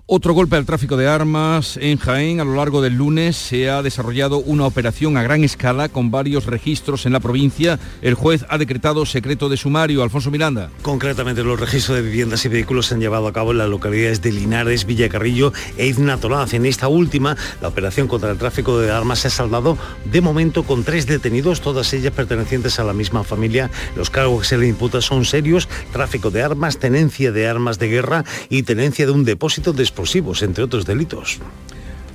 Otro 0.09 0.35
golpe 0.35 0.55
al 0.55 0.67
tráfico 0.67 0.97
de 0.97 1.09
armas 1.09 1.77
en 1.83 1.99
Jaén. 1.99 2.39
A 2.39 2.45
lo 2.45 2.55
largo 2.55 2.81
del 2.81 2.95
lunes 2.95 3.37
se 3.37 3.69
ha 3.69 3.83
desarrollado 3.83 4.39
una 4.39 4.65
operación 4.65 5.17
a 5.17 5.25
gran 5.25 5.43
escala 5.43 5.89
con 5.89 6.13
varios 6.13 6.47
registros 6.47 7.07
en 7.07 7.13
la 7.13 7.19
provincia. 7.19 7.81
El 8.03 8.15
juez 8.15 8.47
ha 8.49 8.57
decretado 8.57 9.05
secreto 9.05 9.49
de 9.49 9.57
sumario. 9.57 10.05
Alfonso 10.05 10.31
Miranda. 10.31 10.71
Concretamente, 10.83 11.43
los 11.43 11.59
registros 11.59 11.97
de 11.97 12.05
viviendas 12.05 12.45
y 12.45 12.49
vehículos 12.49 12.87
se 12.87 12.95
han 12.95 13.01
llevado 13.01 13.27
a 13.27 13.33
cabo 13.33 13.51
en 13.51 13.59
las 13.59 13.69
localidades 13.69 14.23
de 14.23 14.31
Linares, 14.31 14.87
Villacarrillo 14.87 15.53
e 15.77 15.89
Iznatolaz. 15.89 16.55
En 16.55 16.67
esta 16.67 16.87
última, 16.87 17.37
la 17.61 17.67
operación 17.67 18.07
contra 18.07 18.31
el 18.31 18.39
tráfico 18.39 18.79
de 18.79 18.93
armas 18.93 19.19
se 19.19 19.27
ha 19.27 19.33
saldado 19.33 19.77
de 20.05 20.21
momento 20.21 20.63
con 20.63 20.85
tres 20.85 21.09
detenidos, 21.09 21.63
todas 21.63 21.93
ellas 21.95 22.13
pertenecientes 22.13 22.79
a 22.79 22.85
la 22.85 22.93
misma 22.93 23.25
familia. 23.25 23.73
Los 23.97 24.11
cargos 24.11 24.43
que 24.43 24.47
se 24.51 24.57
le 24.57 24.69
imputan 24.69 25.03
son 25.03 25.25
serios, 25.25 25.69
tráfico 25.93 26.31
de 26.31 26.45
armas, 26.45 26.79
tenencia 26.79 27.33
de 27.33 27.49
armas 27.49 27.81
de 27.81 27.89
guerra 27.89 28.25
y 28.49 28.63
tenencia 28.63 29.05
de 29.05 29.11
un 29.11 29.25
depósito 29.25 29.73
de 29.73 29.96
explosivos, 29.97 30.43
entre 30.43 30.63
otros 30.63 30.85
delitos. 30.85 31.41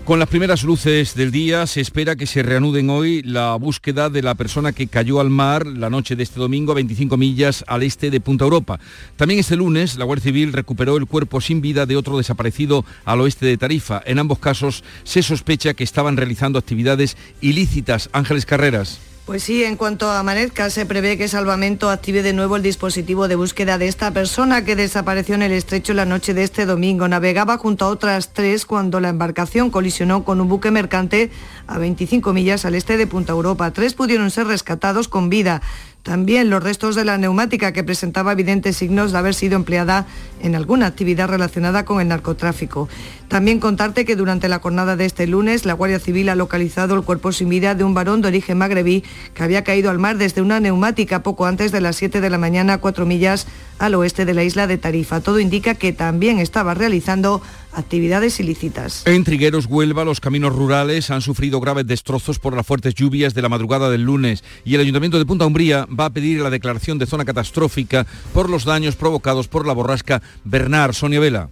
Con 0.06 0.20
las 0.20 0.30
primeras 0.30 0.64
luces 0.64 1.16
del 1.16 1.32
día 1.32 1.66
se 1.68 1.80
espera 1.80 2.16
que 2.16 2.26
se 2.26 2.44
reanuden 2.44 2.90
hoy 2.90 3.22
la 3.24 3.56
búsqueda 3.56 4.10
de 4.10 4.22
la 4.22 4.36
persona 4.36 4.72
que 4.72 4.88
cayó 4.88 5.20
al 5.20 5.30
mar 5.30 5.66
la 5.66 5.90
noche 5.90 6.16
de 6.16 6.24
este 6.24 6.40
domingo 6.40 6.72
a 6.72 6.76
25 6.76 7.18
millas 7.18 7.64
al 7.68 7.84
este 7.84 8.10
de 8.10 8.20
Punta 8.20 8.44
Europa. 8.44 8.80
También 9.16 9.40
este 9.40 9.56
lunes 9.56 9.98
la 9.98 10.06
Guardia 10.06 10.26
Civil 10.26 10.54
recuperó 10.54 10.98
el 10.98 11.06
cuerpo 11.06 11.40
sin 11.40 11.62
vida 11.62 11.86
de 11.86 11.98
otro 11.98 12.18
desaparecido 12.18 12.84
al 13.06 13.22
oeste 13.22 13.46
de 13.46 13.58
Tarifa. 13.58 14.02
En 14.06 14.20
ambos 14.20 14.40
casos 14.40 14.84
se 15.04 15.24
sospecha 15.24 15.76
que 15.76 15.84
estaban 15.84 16.18
realizando 16.18 16.60
actividades 16.60 17.16
ilícitas. 17.40 18.10
Ángeles 18.12 18.46
Carreras. 18.46 19.11
Pues 19.26 19.44
sí, 19.44 19.64
en 19.64 19.76
cuanto 19.78 20.10
amanezca, 20.10 20.72
se 20.72 20.88
prevé 20.88 21.16
que 21.16 21.28
Salvamento 21.28 21.92
active 21.92 22.24
de 22.24 22.34
nuevo 22.34 22.56
el 22.56 22.64
dispositivo 22.64 23.28
de 23.28 23.36
búsqueda 23.36 23.78
de 23.78 23.88
esta 23.88 24.12
persona 24.12 24.66
que 24.66 24.76
desapareció 24.76 25.36
en 25.36 25.44
el 25.44 25.52
estrecho 25.52 25.94
la 25.94 26.06
noche 26.06 26.34
de 26.34 26.44
este 26.44 26.66
domingo. 26.66 27.08
Navegaba 27.08 27.60
junto 27.60 27.86
a 27.86 27.90
otras 27.90 28.34
tres 28.34 28.66
cuando 28.66 29.00
la 29.00 29.10
embarcación 29.10 29.70
colisionó 29.70 30.24
con 30.24 30.42
un 30.42 30.50
buque 30.50 30.72
mercante 30.72 31.30
a 31.68 31.78
25 31.78 32.34
millas 32.34 32.66
al 32.66 32.74
este 32.74 32.98
de 32.98 33.06
Punta 33.06 33.32
Europa. 33.32 33.70
Tres 33.72 33.94
pudieron 33.94 34.32
ser 34.32 34.48
rescatados 34.48 35.08
con 35.08 35.30
vida. 35.30 35.62
También 36.02 36.50
los 36.50 36.64
restos 36.64 36.96
de 36.96 37.06
la 37.06 37.20
neumática 37.20 37.74
que 37.74 37.84
presentaba 37.84 38.32
evidentes 38.32 38.76
signos 38.76 39.12
de 39.12 39.20
haber 39.20 39.36
sido 39.36 39.56
empleada 39.56 40.08
en 40.42 40.56
alguna 40.56 40.88
actividad 40.88 41.30
relacionada 41.30 41.86
con 41.86 42.02
el 42.02 42.08
narcotráfico. 42.08 42.90
También 43.32 43.62
contarte 43.62 44.04
que 44.04 44.18
durante 44.18 44.50
la 44.50 44.60
jornada 44.60 44.98
de 44.98 45.06
este 45.06 45.26
lunes 45.26 45.66
la 45.66 45.72
Guardia 45.72 46.00
Civil 46.00 46.28
ha 46.28 46.36
localizado 46.36 46.96
el 46.96 47.04
cuerpo 47.04 47.32
sin 47.32 47.48
vida 47.48 47.76
de 47.76 47.86
un 47.86 47.94
varón 47.94 48.20
de 48.20 48.28
origen 48.28 48.58
magrebí 48.58 49.06
que 49.34 49.42
había 49.42 49.64
caído 49.64 49.90
al 49.90 50.00
mar 50.00 50.18
desde 50.18 50.42
una 50.42 50.60
neumática 50.60 51.24
poco 51.24 51.46
antes 51.46 51.72
de 51.72 51.80
las 51.80 51.96
7 51.96 52.20
de 52.20 52.30
la 52.30 52.38
mañana 52.38 52.74
a 52.74 52.78
4 52.80 53.06
millas 53.06 53.48
al 53.80 53.96
oeste 53.96 54.26
de 54.26 54.34
la 54.34 54.44
isla 54.44 54.68
de 54.68 54.78
Tarifa. 54.78 55.22
Todo 55.22 55.40
indica 55.40 55.76
que 55.76 55.94
también 55.94 56.40
estaba 56.40 56.74
realizando 56.74 57.42
actividades 57.72 58.38
ilícitas. 58.42 59.08
En 59.08 59.24
Trigueros, 59.24 59.66
Huelva, 59.66 60.04
los 60.04 60.20
caminos 60.20 60.54
rurales 60.54 61.10
han 61.10 61.22
sufrido 61.22 61.62
graves 61.62 61.88
destrozos 61.88 62.38
por 62.38 62.54
las 62.54 62.68
fuertes 62.68 62.96
lluvias 62.96 63.34
de 63.34 63.44
la 63.44 63.48
madrugada 63.48 63.90
del 63.90 64.02
lunes 64.02 64.44
y 64.66 64.76
el 64.76 64.82
Ayuntamiento 64.82 65.18
de 65.18 65.26
Punta 65.26 65.46
Umbría 65.46 65.88
va 65.88 66.08
a 66.08 66.10
pedir 66.10 66.42
la 66.42 66.50
declaración 66.50 67.00
de 67.00 67.06
zona 67.06 67.24
catastrófica 67.24 68.06
por 68.34 68.50
los 68.50 68.66
daños 68.66 68.98
provocados 68.98 69.48
por 69.48 69.66
la 69.66 69.72
borrasca 69.72 70.22
Bernard. 70.44 70.92
Sonia 70.92 71.22
Vela. 71.22 71.48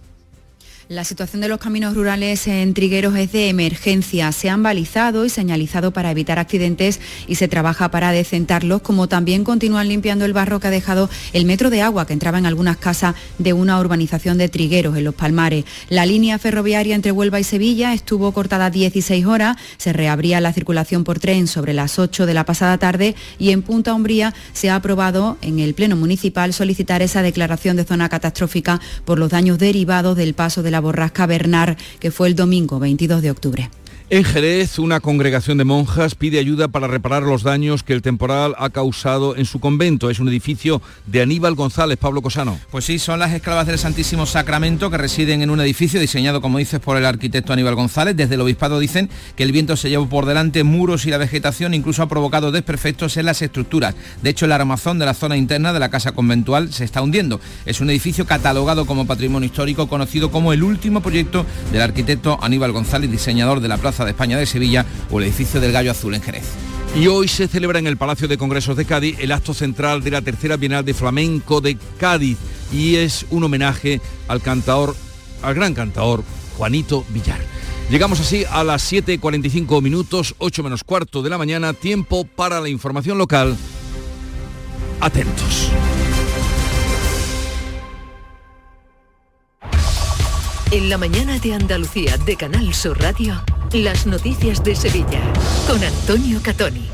La 0.90 1.04
situación 1.04 1.40
de 1.40 1.46
los 1.46 1.60
caminos 1.60 1.94
rurales 1.94 2.48
en 2.48 2.74
Trigueros 2.74 3.14
es 3.14 3.30
de 3.30 3.48
emergencia. 3.48 4.32
Se 4.32 4.50
han 4.50 4.64
balizado 4.64 5.24
y 5.24 5.28
señalizado 5.28 5.92
para 5.92 6.10
evitar 6.10 6.40
accidentes 6.40 6.98
y 7.28 7.36
se 7.36 7.46
trabaja 7.46 7.92
para 7.92 8.10
decentarlos, 8.10 8.82
como 8.82 9.06
también 9.06 9.44
continúan 9.44 9.86
limpiando 9.86 10.24
el 10.24 10.32
barro 10.32 10.58
que 10.58 10.66
ha 10.66 10.72
dejado 10.72 11.08
el 11.32 11.44
metro 11.44 11.70
de 11.70 11.80
agua 11.80 12.08
que 12.08 12.12
entraba 12.12 12.38
en 12.38 12.46
algunas 12.46 12.76
casas 12.76 13.14
de 13.38 13.52
una 13.52 13.78
urbanización 13.78 14.36
de 14.36 14.48
Trigueros, 14.48 14.96
en 14.96 15.04
Los 15.04 15.14
Palmares. 15.14 15.64
La 15.90 16.06
línea 16.06 16.40
ferroviaria 16.40 16.96
entre 16.96 17.12
Huelva 17.12 17.38
y 17.38 17.44
Sevilla 17.44 17.94
estuvo 17.94 18.32
cortada 18.32 18.68
16 18.68 19.26
horas, 19.26 19.58
se 19.76 19.92
reabría 19.92 20.40
la 20.40 20.52
circulación 20.52 21.04
por 21.04 21.20
tren 21.20 21.46
sobre 21.46 21.72
las 21.72 22.00
8 22.00 22.26
de 22.26 22.34
la 22.34 22.44
pasada 22.44 22.78
tarde 22.78 23.14
y 23.38 23.50
en 23.52 23.62
Punta 23.62 23.94
Umbría 23.94 24.34
se 24.54 24.70
ha 24.70 24.74
aprobado 24.74 25.38
en 25.40 25.60
el 25.60 25.74
Pleno 25.74 25.94
Municipal 25.94 26.52
solicitar 26.52 27.00
esa 27.00 27.22
declaración 27.22 27.76
de 27.76 27.84
zona 27.84 28.08
catastrófica 28.08 28.80
por 29.04 29.20
los 29.20 29.30
daños 29.30 29.56
derivados 29.56 30.16
del 30.16 30.34
paso 30.34 30.64
de 30.64 30.72
la 30.72 30.79
borrasca 30.80 31.26
Bernard, 31.26 31.76
que 31.98 32.10
fue 32.10 32.28
el 32.28 32.34
domingo 32.34 32.78
22 32.78 33.22
de 33.22 33.30
octubre. 33.30 33.70
En 34.12 34.24
Jerez, 34.24 34.80
una 34.80 34.98
congregación 34.98 35.56
de 35.56 35.62
monjas 35.62 36.16
pide 36.16 36.40
ayuda 36.40 36.66
para 36.66 36.88
reparar 36.88 37.22
los 37.22 37.44
daños 37.44 37.84
que 37.84 37.92
el 37.92 38.02
temporal 38.02 38.56
ha 38.58 38.70
causado 38.70 39.36
en 39.36 39.44
su 39.44 39.60
convento. 39.60 40.10
Es 40.10 40.18
un 40.18 40.28
edificio 40.28 40.82
de 41.06 41.22
Aníbal 41.22 41.54
González, 41.54 41.96
Pablo 41.96 42.20
Cosano. 42.20 42.58
Pues 42.72 42.86
sí, 42.86 42.98
son 42.98 43.20
las 43.20 43.32
esclavas 43.32 43.68
del 43.68 43.78
Santísimo 43.78 44.26
Sacramento 44.26 44.90
que 44.90 44.98
residen 44.98 45.42
en 45.42 45.50
un 45.50 45.60
edificio 45.60 46.00
diseñado, 46.00 46.40
como 46.40 46.58
dices, 46.58 46.80
por 46.80 46.96
el 46.96 47.06
arquitecto 47.06 47.52
Aníbal 47.52 47.76
González. 47.76 48.16
Desde 48.16 48.34
el 48.34 48.40
obispado 48.40 48.80
dicen 48.80 49.08
que 49.36 49.44
el 49.44 49.52
viento 49.52 49.76
se 49.76 49.90
llevó 49.90 50.08
por 50.08 50.26
delante 50.26 50.64
muros 50.64 51.06
y 51.06 51.10
la 51.10 51.18
vegetación 51.18 51.72
incluso 51.72 52.02
ha 52.02 52.08
provocado 52.08 52.50
desperfectos 52.50 53.16
en 53.16 53.26
las 53.26 53.42
estructuras. 53.42 53.94
De 54.24 54.30
hecho, 54.30 54.46
el 54.46 54.50
armazón 54.50 54.98
de 54.98 55.06
la 55.06 55.14
zona 55.14 55.36
interna 55.36 55.72
de 55.72 55.78
la 55.78 55.88
casa 55.88 56.10
conventual 56.10 56.72
se 56.72 56.82
está 56.82 57.00
hundiendo. 57.00 57.40
Es 57.64 57.80
un 57.80 57.90
edificio 57.90 58.26
catalogado 58.26 58.86
como 58.86 59.06
patrimonio 59.06 59.46
histórico, 59.46 59.88
conocido 59.88 60.32
como 60.32 60.52
el 60.52 60.64
último 60.64 61.00
proyecto 61.00 61.46
del 61.70 61.82
arquitecto 61.82 62.40
Aníbal 62.42 62.72
González, 62.72 63.08
diseñador 63.08 63.60
de 63.60 63.68
la 63.68 63.78
Plaza 63.78 63.99
de 64.04 64.12
España 64.12 64.38
de 64.38 64.46
Sevilla 64.46 64.86
o 65.10 65.18
el 65.18 65.26
edificio 65.26 65.60
del 65.60 65.72
Gallo 65.72 65.90
Azul 65.90 66.14
en 66.14 66.22
Jerez. 66.22 66.44
Y 66.96 67.06
hoy 67.06 67.28
se 67.28 67.46
celebra 67.46 67.78
en 67.78 67.86
el 67.86 67.96
Palacio 67.96 68.26
de 68.26 68.36
Congresos 68.36 68.76
de 68.76 68.84
Cádiz 68.84 69.16
el 69.20 69.32
acto 69.32 69.54
central 69.54 70.02
de 70.02 70.10
la 70.10 70.22
tercera 70.22 70.56
Bienal 70.56 70.84
de 70.84 70.94
Flamenco 70.94 71.60
de 71.60 71.78
Cádiz 71.98 72.36
y 72.72 72.96
es 72.96 73.26
un 73.30 73.44
homenaje 73.44 74.00
al 74.28 74.42
cantaor, 74.42 74.96
al 75.42 75.54
gran 75.54 75.74
cantaor 75.74 76.24
Juanito 76.56 77.04
Villar. 77.10 77.40
Llegamos 77.90 78.20
así 78.20 78.44
a 78.50 78.62
las 78.62 78.92
7.45 78.92 79.82
minutos, 79.82 80.34
8 80.38 80.62
menos 80.62 80.84
cuarto 80.84 81.22
de 81.22 81.30
la 81.30 81.38
mañana, 81.38 81.72
tiempo 81.72 82.24
para 82.24 82.60
la 82.60 82.68
información 82.68 83.18
local. 83.18 83.56
Atentos. 85.00 85.70
En 90.72 90.88
la 90.88 90.98
mañana 90.98 91.36
de 91.40 91.52
Andalucía 91.52 92.16
de 92.18 92.36
Canal 92.36 92.72
Sur 92.74 93.00
Radio, 93.00 93.42
las 93.72 94.06
noticias 94.06 94.62
de 94.62 94.76
Sevilla 94.76 95.20
con 95.66 95.82
Antonio 95.82 96.40
Catoni. 96.44 96.88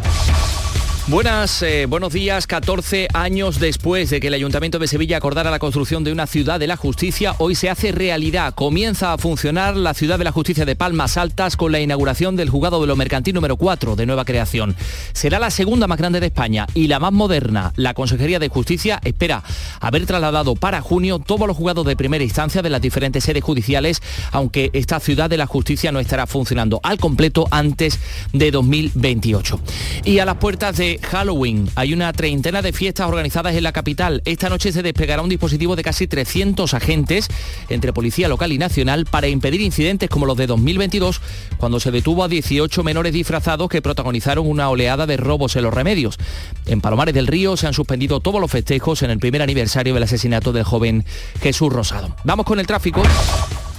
Buenas, 1.09 1.63
eh, 1.63 1.87
buenos 1.87 2.13
días. 2.13 2.49
14 2.49 3.07
años 3.15 3.61
después 3.61 4.11
de 4.11 4.19
que 4.19 4.27
el 4.27 4.35
Ayuntamiento 4.35 4.81
de 4.81 4.89
Sevilla 4.89 5.19
acordara 5.19 5.53
la 5.53 5.61
construcción 5.61 6.03
de 6.03 6.11
una 6.11 6.27
ciudad 6.27 6.59
de 6.59 6.67
la 6.67 6.77
justicia, 6.77 7.37
hoy 7.39 7.55
se 7.55 7.71
hace 7.71 7.93
realidad. 7.93 8.53
Comienza 8.57 9.13
a 9.13 9.19
funcionar 9.19 9.77
la 9.77 9.95
ciudad 9.95 10.19
de 10.19 10.25
la 10.25 10.33
justicia 10.33 10.65
de 10.65 10.75
Palmas 10.75 11.17
Altas 11.17 11.57
con 11.57 11.71
la 11.71 11.79
inauguración 11.79 12.35
del 12.35 12.51
juzgado 12.51 12.81
de 12.81 12.89
lo 12.89 12.97
mercantil 12.97 13.37
número 13.37 13.57
4 13.57 13.95
de 13.95 14.05
nueva 14.05 14.25
creación. 14.25 14.75
Será 15.13 15.39
la 15.39 15.51
segunda 15.51 15.87
más 15.87 15.97
grande 15.99 16.19
de 16.19 16.27
España 16.27 16.67
y 16.75 16.89
la 16.89 16.99
más 16.99 17.13
moderna. 17.13 17.73
La 17.77 17.95
Consejería 17.95 18.41
de 18.41 18.49
Justicia 18.49 19.01
espera 19.05 19.45
haber 19.79 20.07
trasladado 20.07 20.57
para 20.57 20.81
junio 20.81 21.21
todos 21.21 21.47
los 21.47 21.57
juzgados 21.57 21.87
de 21.87 21.95
primera 21.95 22.25
instancia 22.25 22.63
de 22.63 22.71
las 22.71 22.83
diferentes 22.83 23.23
sedes 23.23 23.45
judiciales, 23.45 24.03
aunque 24.33 24.71
esta 24.73 24.99
ciudad 24.99 25.31
de 25.31 25.37
la 25.37 25.47
justicia 25.47 25.93
no 25.93 26.01
estará 26.01 26.27
funcionando 26.27 26.81
al 26.83 26.99
completo 26.99 27.47
antes 27.53 28.01
de 28.33 28.51
2028. 28.51 29.61
Y 30.05 30.19
a 30.19 30.25
las 30.25 30.39
puertas 30.39 30.77
de 30.77 30.96
Halloween. 31.03 31.69
Hay 31.75 31.93
una 31.93 32.13
treintena 32.13 32.63
de 32.63 32.73
fiestas 32.73 33.09
organizadas 33.09 33.55
en 33.55 33.63
la 33.63 33.73
capital. 33.73 34.23
Esta 34.25 34.49
noche 34.49 34.73
se 34.73 34.83
desplegará 34.83 35.23
un 35.23 35.29
dispositivo 35.29 35.77
de 35.77 35.83
casi 35.83 36.07
300 36.07 36.75
agentes 36.75 37.29
entre 37.69 37.93
policía 37.93 38.29
local 38.29 38.53
y 38.53 38.59
nacional 38.59 39.07
para 39.07 39.29
impedir 39.29 39.61
incidentes 39.61 40.09
como 40.09 40.27
los 40.27 40.37
de 40.37 40.47
2022, 40.47 41.21
cuando 41.57 41.81
se 41.81 41.91
detuvo 41.91 42.25
a 42.25 42.29
18 42.29 42.83
menores 42.83 43.13
disfrazados 43.13 43.69
que 43.69 43.83
protagonizaron 43.83 44.47
una 44.47 44.69
oleada 44.69 45.07
de 45.07 45.17
robos 45.17 45.57
en 45.57 45.63
los 45.63 45.75
remedios. 45.75 46.19
En 46.67 46.81
Palomares 46.81 47.15
del 47.15 47.27
Río 47.27 47.57
se 47.57 47.67
han 47.67 47.75
suspendido 47.75 48.21
todos 48.21 48.41
los 48.41 48.51
festejos 48.51 49.03
en 49.03 49.11
el 49.11 49.19
primer 49.19 49.43
aniversario 49.43 49.95
del 49.95 50.03
asesinato 50.03 50.53
del 50.53 50.65
joven 50.65 51.05
Jesús 51.41 51.73
Rosado. 51.73 52.15
Vamos 52.25 52.47
con 52.47 52.61
el 52.61 52.67
tráfico 52.67 53.03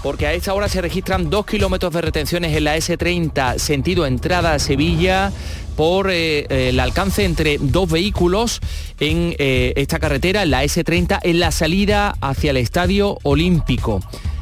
porque 0.07 0.25
a 0.25 0.31
esta 0.31 0.53
hora 0.53 0.69
se 0.69 0.79
registran 0.79 1.29
dos 1.29 1.45
kilómetros 1.45 1.91
de 1.91 1.99
retenciones 1.99 2.55
en 2.55 2.63
la 2.63 2.77
S30 2.77 3.57
sentido 3.57 4.05
entrada 4.05 4.53
a 4.53 4.59
Sevilla 4.59 5.33
por 5.75 6.09
eh, 6.09 6.69
el 6.69 6.79
alcance 6.79 7.25
entre 7.25 7.57
dos 7.59 7.91
vehículos 7.91 8.61
en 9.01 9.35
eh, 9.37 9.73
esta 9.75 9.99
carretera, 9.99 10.43
en 10.43 10.51
la 10.51 10.63
S30, 10.63 11.19
en 11.23 11.41
la 11.41 11.51
salida 11.51 12.15
hacia 12.21 12.51
el 12.51 12.57
Estadio 12.57 13.17
Olímpico. 13.23 13.99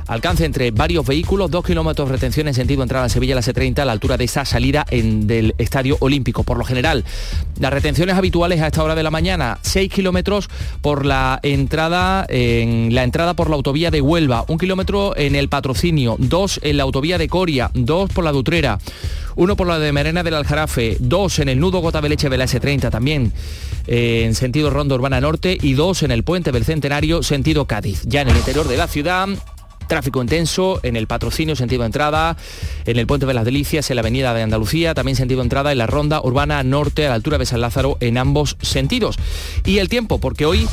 Alcance 0.07 0.45
entre 0.45 0.69
varios 0.69 1.05
vehículos, 1.05 1.49
dos 1.49 1.65
kilómetros 1.65 2.07
de 2.07 2.13
retención 2.13 2.47
en 2.47 2.53
sentido 2.53 2.83
entrada 2.83 3.05
a 3.05 3.09
Sevilla 3.09 3.33
a 3.33 3.37
la 3.37 3.41
S30 3.41 3.79
a 3.79 3.85
la 3.85 3.91
altura 3.91 4.17
de 4.17 4.25
esa 4.25 4.45
salida 4.45 4.85
en, 4.91 5.25
del 5.25 5.55
Estadio 5.57 5.97
Olímpico. 5.99 6.43
Por 6.43 6.57
lo 6.57 6.63
general, 6.63 7.03
las 7.59 7.73
retenciones 7.73 8.15
habituales 8.15 8.61
a 8.61 8.67
esta 8.67 8.83
hora 8.83 8.93
de 8.93 9.01
la 9.01 9.09
mañana, 9.09 9.57
6 9.63 9.91
kilómetros 9.91 10.49
por 10.81 11.05
la 11.05 11.39
entrada, 11.41 12.25
en 12.29 12.93
la 12.93 13.03
entrada 13.03 13.33
por 13.33 13.49
la 13.49 13.55
autovía 13.55 13.89
de 13.89 14.01
Huelva, 14.01 14.45
un 14.47 14.59
kilómetro 14.59 15.17
en 15.17 15.35
el 15.35 15.49
patrocinio, 15.49 16.17
dos 16.19 16.59
en 16.61 16.77
la 16.77 16.83
autovía 16.83 17.17
de 17.17 17.27
Coria, 17.27 17.71
dos 17.73 18.11
por 18.11 18.23
la 18.23 18.31
Dutrera, 18.31 18.77
uno 19.35 19.55
por 19.55 19.65
la 19.65 19.79
de 19.79 19.91
Merena 19.91 20.21
del 20.21 20.35
Aljarafe, 20.35 20.97
dos 20.99 21.39
en 21.39 21.49
el 21.49 21.59
nudo 21.59 21.79
Gota 21.79 21.99
Beleche 21.99 22.29
de 22.29 22.37
la 22.37 22.45
S30 22.45 22.91
también 22.91 23.33
eh, 23.87 24.23
en 24.25 24.35
sentido 24.35 24.69
Ronda 24.69 24.95
Urbana 24.95 25.21
Norte 25.21 25.57
y 25.61 25.73
dos 25.73 26.03
en 26.03 26.11
el 26.11 26.23
puente 26.23 26.51
del 26.51 26.63
Centenario 26.65 27.21
sentido 27.23 27.65
Cádiz. 27.65 28.03
Ya 28.05 28.21
en 28.21 28.29
el 28.29 28.37
interior 28.37 28.67
de 28.67 28.77
la 28.77 28.87
ciudad 28.87 29.27
Tráfico 29.87 30.21
intenso 30.21 30.79
en 30.83 30.95
el 30.95 31.07
patrocinio, 31.07 31.55
sentido 31.55 31.85
entrada, 31.85 32.37
en 32.85 32.97
el 32.97 33.07
Puente 33.07 33.25
de 33.25 33.33
las 33.33 33.45
Delicias, 33.45 33.89
en 33.89 33.95
la 33.95 34.01
Avenida 34.01 34.33
de 34.33 34.41
Andalucía, 34.41 34.93
también 34.93 35.15
sentido 35.15 35.41
entrada 35.41 35.71
en 35.71 35.77
la 35.77 35.87
Ronda 35.87 36.21
Urbana 36.21 36.63
Norte 36.63 37.05
a 37.05 37.09
la 37.09 37.15
altura 37.15 37.37
de 37.37 37.45
San 37.45 37.61
Lázaro 37.61 37.97
en 37.99 38.17
ambos 38.17 38.57
sentidos. 38.61 39.17
Y 39.65 39.77
el 39.79 39.89
tiempo, 39.89 40.19
porque 40.19 40.45
hoy 40.45 40.67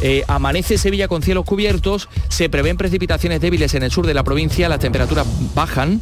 eh, 0.00 0.24
amanece 0.28 0.78
Sevilla 0.78 1.08
con 1.08 1.22
cielos 1.22 1.44
cubiertos, 1.44 2.08
se 2.28 2.48
prevén 2.48 2.76
precipitaciones 2.76 3.40
débiles 3.40 3.74
en 3.74 3.82
el 3.82 3.90
sur 3.90 4.06
de 4.06 4.14
la 4.14 4.24
provincia, 4.24 4.68
las 4.68 4.80
temperaturas 4.80 5.26
bajan, 5.54 6.00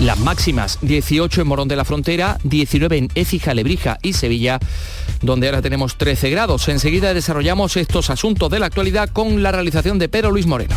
las 0.00 0.18
máximas 0.18 0.78
18 0.82 1.40
en 1.40 1.46
Morón 1.46 1.68
de 1.68 1.76
la 1.76 1.84
Frontera, 1.84 2.38
19 2.44 2.98
en 2.98 3.08
Écija, 3.14 3.54
Lebrija 3.54 3.98
y 4.02 4.12
Sevilla, 4.12 4.58
donde 5.22 5.46
ahora 5.46 5.62
tenemos 5.62 5.96
13 5.96 6.30
grados. 6.30 6.68
Enseguida 6.68 7.14
desarrollamos 7.14 7.76
estos 7.76 8.10
asuntos 8.10 8.50
de 8.50 8.58
la 8.58 8.66
actualidad 8.66 9.08
con 9.08 9.42
la 9.42 9.52
realización 9.52 9.98
de 9.98 10.08
Pedro 10.08 10.30
Luis 10.30 10.46
Moreno. 10.46 10.76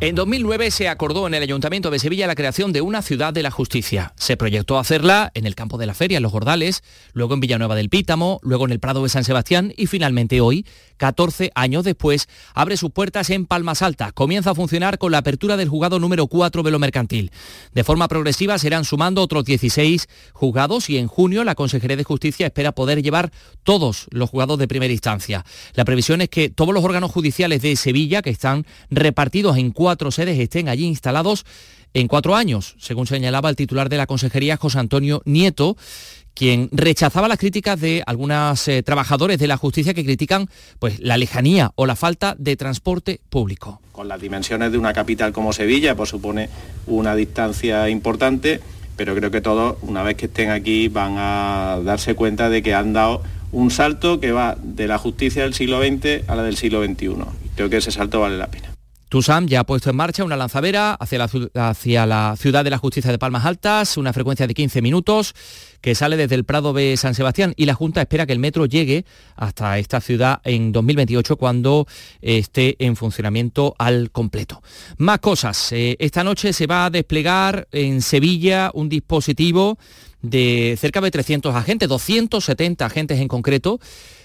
En 0.00 0.16
2009 0.16 0.72
se 0.72 0.88
acordó 0.88 1.28
en 1.28 1.34
el 1.34 1.42
Ayuntamiento 1.44 1.88
de 1.88 2.00
Sevilla 2.00 2.26
la 2.26 2.34
creación 2.34 2.72
de 2.72 2.80
una 2.80 3.00
ciudad 3.00 3.32
de 3.32 3.44
la 3.44 3.52
justicia. 3.52 4.12
Se 4.16 4.36
proyectó 4.36 4.76
hacerla 4.76 5.30
en 5.34 5.46
el 5.46 5.54
campo 5.54 5.78
de 5.78 5.86
la 5.86 5.94
feria, 5.94 6.16
en 6.16 6.24
los 6.24 6.32
Gordales, 6.32 6.82
luego 7.12 7.34
en 7.34 7.40
Villanueva 7.40 7.76
del 7.76 7.88
Pítamo, 7.88 8.40
luego 8.42 8.64
en 8.64 8.72
el 8.72 8.80
Prado 8.80 9.04
de 9.04 9.08
San 9.08 9.22
Sebastián 9.22 9.72
y 9.76 9.86
finalmente 9.86 10.40
hoy, 10.40 10.66
14 10.96 11.52
años 11.54 11.84
después, 11.84 12.28
abre 12.54 12.76
sus 12.76 12.90
puertas 12.90 13.30
en 13.30 13.46
Palmas 13.46 13.82
Altas. 13.82 14.12
Comienza 14.12 14.50
a 14.50 14.54
funcionar 14.56 14.98
con 14.98 15.12
la 15.12 15.18
apertura 15.18 15.56
del 15.56 15.68
juzgado 15.68 16.00
número 16.00 16.26
4 16.26 16.64
de 16.64 16.70
lo 16.72 16.80
mercantil. 16.80 17.30
De 17.72 17.84
forma 17.84 18.08
progresiva 18.08 18.58
se 18.58 18.66
irán 18.66 18.84
sumando 18.84 19.22
otros 19.22 19.44
16 19.44 20.08
juzgados 20.32 20.90
y 20.90 20.98
en 20.98 21.06
junio 21.06 21.44
la 21.44 21.54
Consejería 21.54 21.96
de 21.96 22.04
Justicia 22.04 22.46
espera 22.46 22.72
poder 22.72 23.00
llevar 23.00 23.30
todos 23.62 24.06
los 24.10 24.28
juzgados 24.28 24.58
de 24.58 24.68
primera 24.68 24.92
instancia. 24.92 25.44
La 25.74 25.84
previsión 25.84 26.20
es 26.20 26.28
que 26.28 26.50
todos 26.50 26.74
los 26.74 26.84
órganos 26.84 27.12
judiciales 27.12 27.62
de 27.62 27.76
Sevilla, 27.76 28.22
que 28.22 28.30
están 28.30 28.66
repartidos 28.90 29.56
en 29.56 29.70
cuatro 29.70 29.83
sedes, 30.10 30.38
estén 30.38 30.68
allí 30.68 30.84
instalados 30.84 31.44
en 31.92 32.08
cuatro 32.08 32.34
años, 32.34 32.74
según 32.78 33.06
señalaba 33.06 33.50
el 33.50 33.56
titular 33.56 33.88
de 33.88 33.96
la 33.96 34.06
Consejería, 34.06 34.56
José 34.56 34.78
Antonio 34.78 35.22
Nieto, 35.24 35.76
quien 36.34 36.68
rechazaba 36.72 37.28
las 37.28 37.38
críticas 37.38 37.80
de 37.80 38.02
algunos 38.06 38.66
eh, 38.66 38.82
trabajadores 38.82 39.38
de 39.38 39.46
la 39.46 39.56
justicia 39.56 39.94
que 39.94 40.04
critican 40.04 40.48
pues, 40.80 40.98
la 40.98 41.16
lejanía 41.16 41.70
o 41.76 41.86
la 41.86 41.94
falta 41.94 42.34
de 42.38 42.56
transporte 42.56 43.20
público. 43.30 43.80
Con 43.92 44.08
las 44.08 44.20
dimensiones 44.20 44.72
de 44.72 44.78
una 44.78 44.92
capital 44.92 45.32
como 45.32 45.52
Sevilla, 45.52 45.94
pues 45.94 46.10
supone 46.10 46.48
una 46.86 47.14
distancia 47.14 47.88
importante 47.88 48.60
pero 48.96 49.14
creo 49.14 49.30
que 49.30 49.40
todos, 49.40 49.76
una 49.82 50.02
vez 50.02 50.16
que 50.16 50.26
estén 50.26 50.50
aquí, 50.50 50.88
van 50.88 51.16
a 51.18 51.80
darse 51.84 52.14
cuenta 52.14 52.48
de 52.48 52.62
que 52.62 52.74
han 52.74 52.92
dado 52.92 53.22
un 53.52 53.70
salto 53.70 54.20
que 54.20 54.32
va 54.32 54.56
de 54.62 54.86
la 54.86 54.98
justicia 54.98 55.42
del 55.42 55.54
siglo 55.54 55.80
XX 55.80 56.28
a 56.28 56.34
la 56.36 56.42
del 56.42 56.56
siglo 56.56 56.84
XXI. 56.84 57.14
Creo 57.56 57.70
que 57.70 57.78
ese 57.78 57.90
salto 57.90 58.20
vale 58.20 58.38
la 58.38 58.48
pena. 58.48 58.73
TUSAM 59.14 59.46
ya 59.46 59.60
ha 59.60 59.64
puesto 59.64 59.90
en 59.90 59.94
marcha 59.94 60.24
una 60.24 60.36
lanzadera 60.36 60.94
hacia 60.94 61.18
la, 61.18 61.30
hacia 61.68 62.04
la 62.04 62.34
ciudad 62.36 62.64
de 62.64 62.70
la 62.70 62.78
justicia 62.78 63.12
de 63.12 63.18
Palmas 63.20 63.44
Altas, 63.44 63.96
una 63.96 64.12
frecuencia 64.12 64.48
de 64.48 64.54
15 64.54 64.82
minutos 64.82 65.36
que 65.80 65.94
sale 65.94 66.16
desde 66.16 66.34
el 66.34 66.42
Prado 66.42 66.72
de 66.72 66.96
San 66.96 67.14
Sebastián 67.14 67.54
y 67.56 67.66
la 67.66 67.74
Junta 67.74 68.00
espera 68.00 68.26
que 68.26 68.32
el 68.32 68.40
metro 68.40 68.66
llegue 68.66 69.04
hasta 69.36 69.78
esta 69.78 70.00
ciudad 70.00 70.40
en 70.42 70.72
2028 70.72 71.36
cuando 71.36 71.86
esté 72.22 72.74
en 72.84 72.96
funcionamiento 72.96 73.76
al 73.78 74.10
completo. 74.10 74.64
Más 74.96 75.20
cosas. 75.20 75.70
Eh, 75.70 75.94
esta 76.00 76.24
noche 76.24 76.52
se 76.52 76.66
va 76.66 76.86
a 76.86 76.90
desplegar 76.90 77.68
en 77.70 78.02
Sevilla 78.02 78.72
un 78.74 78.88
dispositivo 78.88 79.78
de 80.24 80.76
cerca 80.80 81.00
de 81.00 81.10
300 81.10 81.54
agentes, 81.54 81.88
270 81.88 82.86
agentes 82.86 83.20
en 83.20 83.28
concreto, 83.28 83.78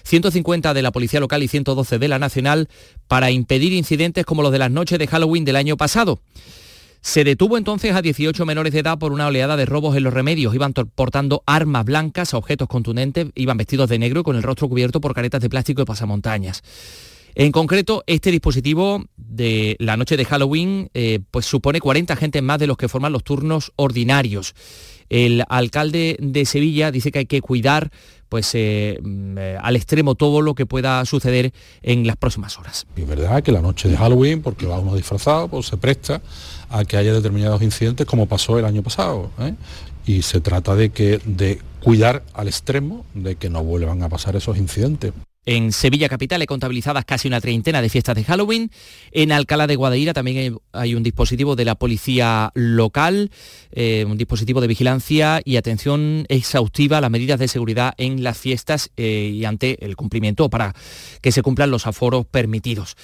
150 0.04 0.72
de 0.72 0.82
la 0.82 0.92
Policía 0.92 1.20
Local 1.20 1.42
y 1.42 1.48
112 1.48 1.98
de 1.98 2.08
la 2.08 2.18
Nacional, 2.18 2.68
para 3.06 3.30
impedir 3.30 3.72
incidentes 3.72 4.24
como 4.24 4.42
los 4.42 4.50
de 4.50 4.58
las 4.58 4.70
noches 4.70 4.98
de 4.98 5.06
Halloween 5.06 5.44
del 5.44 5.56
año 5.56 5.76
pasado. 5.76 6.20
Se 7.02 7.24
detuvo 7.24 7.56
entonces 7.56 7.94
a 7.94 8.02
18 8.02 8.44
menores 8.44 8.72
de 8.72 8.80
edad 8.80 8.98
por 8.98 9.12
una 9.12 9.26
oleada 9.26 9.56
de 9.56 9.64
robos 9.64 9.96
en 9.96 10.02
los 10.02 10.12
remedios. 10.12 10.54
Iban 10.54 10.72
portando 10.72 11.42
armas 11.46 11.84
blancas, 11.84 12.34
objetos 12.34 12.68
contundentes, 12.68 13.28
iban 13.34 13.56
vestidos 13.56 13.88
de 13.88 13.98
negro 13.98 14.22
con 14.22 14.36
el 14.36 14.42
rostro 14.42 14.68
cubierto 14.68 15.00
por 15.00 15.14
caretas 15.14 15.40
de 15.40 15.48
plástico 15.48 15.82
y 15.82 15.86
pasamontañas. 15.86 16.62
En 17.34 17.52
concreto, 17.52 18.02
este 18.06 18.30
dispositivo 18.30 19.04
de 19.16 19.76
la 19.78 19.96
noche 19.96 20.16
de 20.16 20.24
Halloween 20.24 20.90
eh, 20.92 21.20
pues 21.30 21.46
supone 21.46 21.80
40 21.80 22.12
agentes 22.12 22.42
más 22.42 22.58
de 22.58 22.66
los 22.66 22.76
que 22.76 22.88
forman 22.88 23.12
los 23.12 23.24
turnos 23.24 23.72
ordinarios. 23.76 24.54
El 25.10 25.44
alcalde 25.48 26.16
de 26.20 26.46
Sevilla 26.46 26.90
dice 26.90 27.12
que 27.12 27.20
hay 27.20 27.26
que 27.26 27.42
cuidar 27.42 27.90
pues 28.30 28.52
eh, 28.54 28.98
mm, 29.02 29.38
eh, 29.38 29.58
al 29.60 29.76
extremo 29.76 30.14
todo 30.14 30.40
lo 30.40 30.54
que 30.54 30.64
pueda 30.64 31.04
suceder 31.04 31.52
en 31.82 32.06
las 32.06 32.16
próximas 32.16 32.58
horas. 32.58 32.86
Es 32.96 33.06
verdad 33.06 33.42
que 33.42 33.52
la 33.52 33.60
noche 33.60 33.88
de 33.88 33.96
Halloween, 33.96 34.40
porque 34.40 34.66
va 34.66 34.78
uno 34.78 34.94
disfrazado, 34.94 35.48
pues 35.48 35.66
se 35.66 35.76
presta 35.76 36.22
a 36.70 36.84
que 36.84 36.96
haya 36.96 37.12
determinados 37.12 37.60
incidentes 37.60 38.06
como 38.06 38.26
pasó 38.26 38.58
el 38.58 38.64
año 38.64 38.82
pasado. 38.82 39.30
¿eh? 39.40 39.54
Y 40.06 40.22
se 40.22 40.40
trata 40.40 40.76
de 40.76 40.90
que 40.90 41.20
de 41.24 41.60
cuidar 41.82 42.22
al 42.32 42.46
extremo 42.46 43.04
de 43.14 43.34
que 43.34 43.50
no 43.50 43.64
vuelvan 43.64 44.02
a 44.04 44.08
pasar 44.08 44.36
esos 44.36 44.56
incidentes. 44.56 45.12
En 45.46 45.72
Sevilla 45.72 46.10
Capital 46.10 46.42
hay 46.42 46.46
contabilizadas 46.46 47.06
casi 47.06 47.26
una 47.26 47.40
treintena 47.40 47.80
de 47.80 47.88
fiestas 47.88 48.14
de 48.14 48.24
Halloween. 48.24 48.70
En 49.10 49.32
Alcalá 49.32 49.66
de 49.66 49.76
Guadaira 49.76 50.12
también 50.12 50.58
hay, 50.72 50.94
un 50.94 51.02
dispositivo 51.02 51.56
de 51.56 51.64
la 51.64 51.76
policía 51.76 52.52
local, 52.54 53.30
eh, 53.72 54.04
un 54.06 54.18
dispositivo 54.18 54.60
de 54.60 54.66
vigilancia 54.66 55.40
y 55.42 55.56
atención 55.56 56.26
exhaustiva 56.28 56.98
a 56.98 57.00
las 57.00 57.10
medidas 57.10 57.38
de 57.38 57.48
seguridad 57.48 57.94
en 57.96 58.22
las 58.22 58.36
fiestas 58.36 58.90
eh, 58.98 59.30
y 59.32 59.46
ante 59.46 59.82
el 59.84 59.96
cumplimiento 59.96 60.50
para 60.50 60.74
que 61.22 61.32
se 61.32 61.40
cumplan 61.40 61.70
los 61.70 61.86
aforos 61.86 62.26
permitidos. 62.26 62.96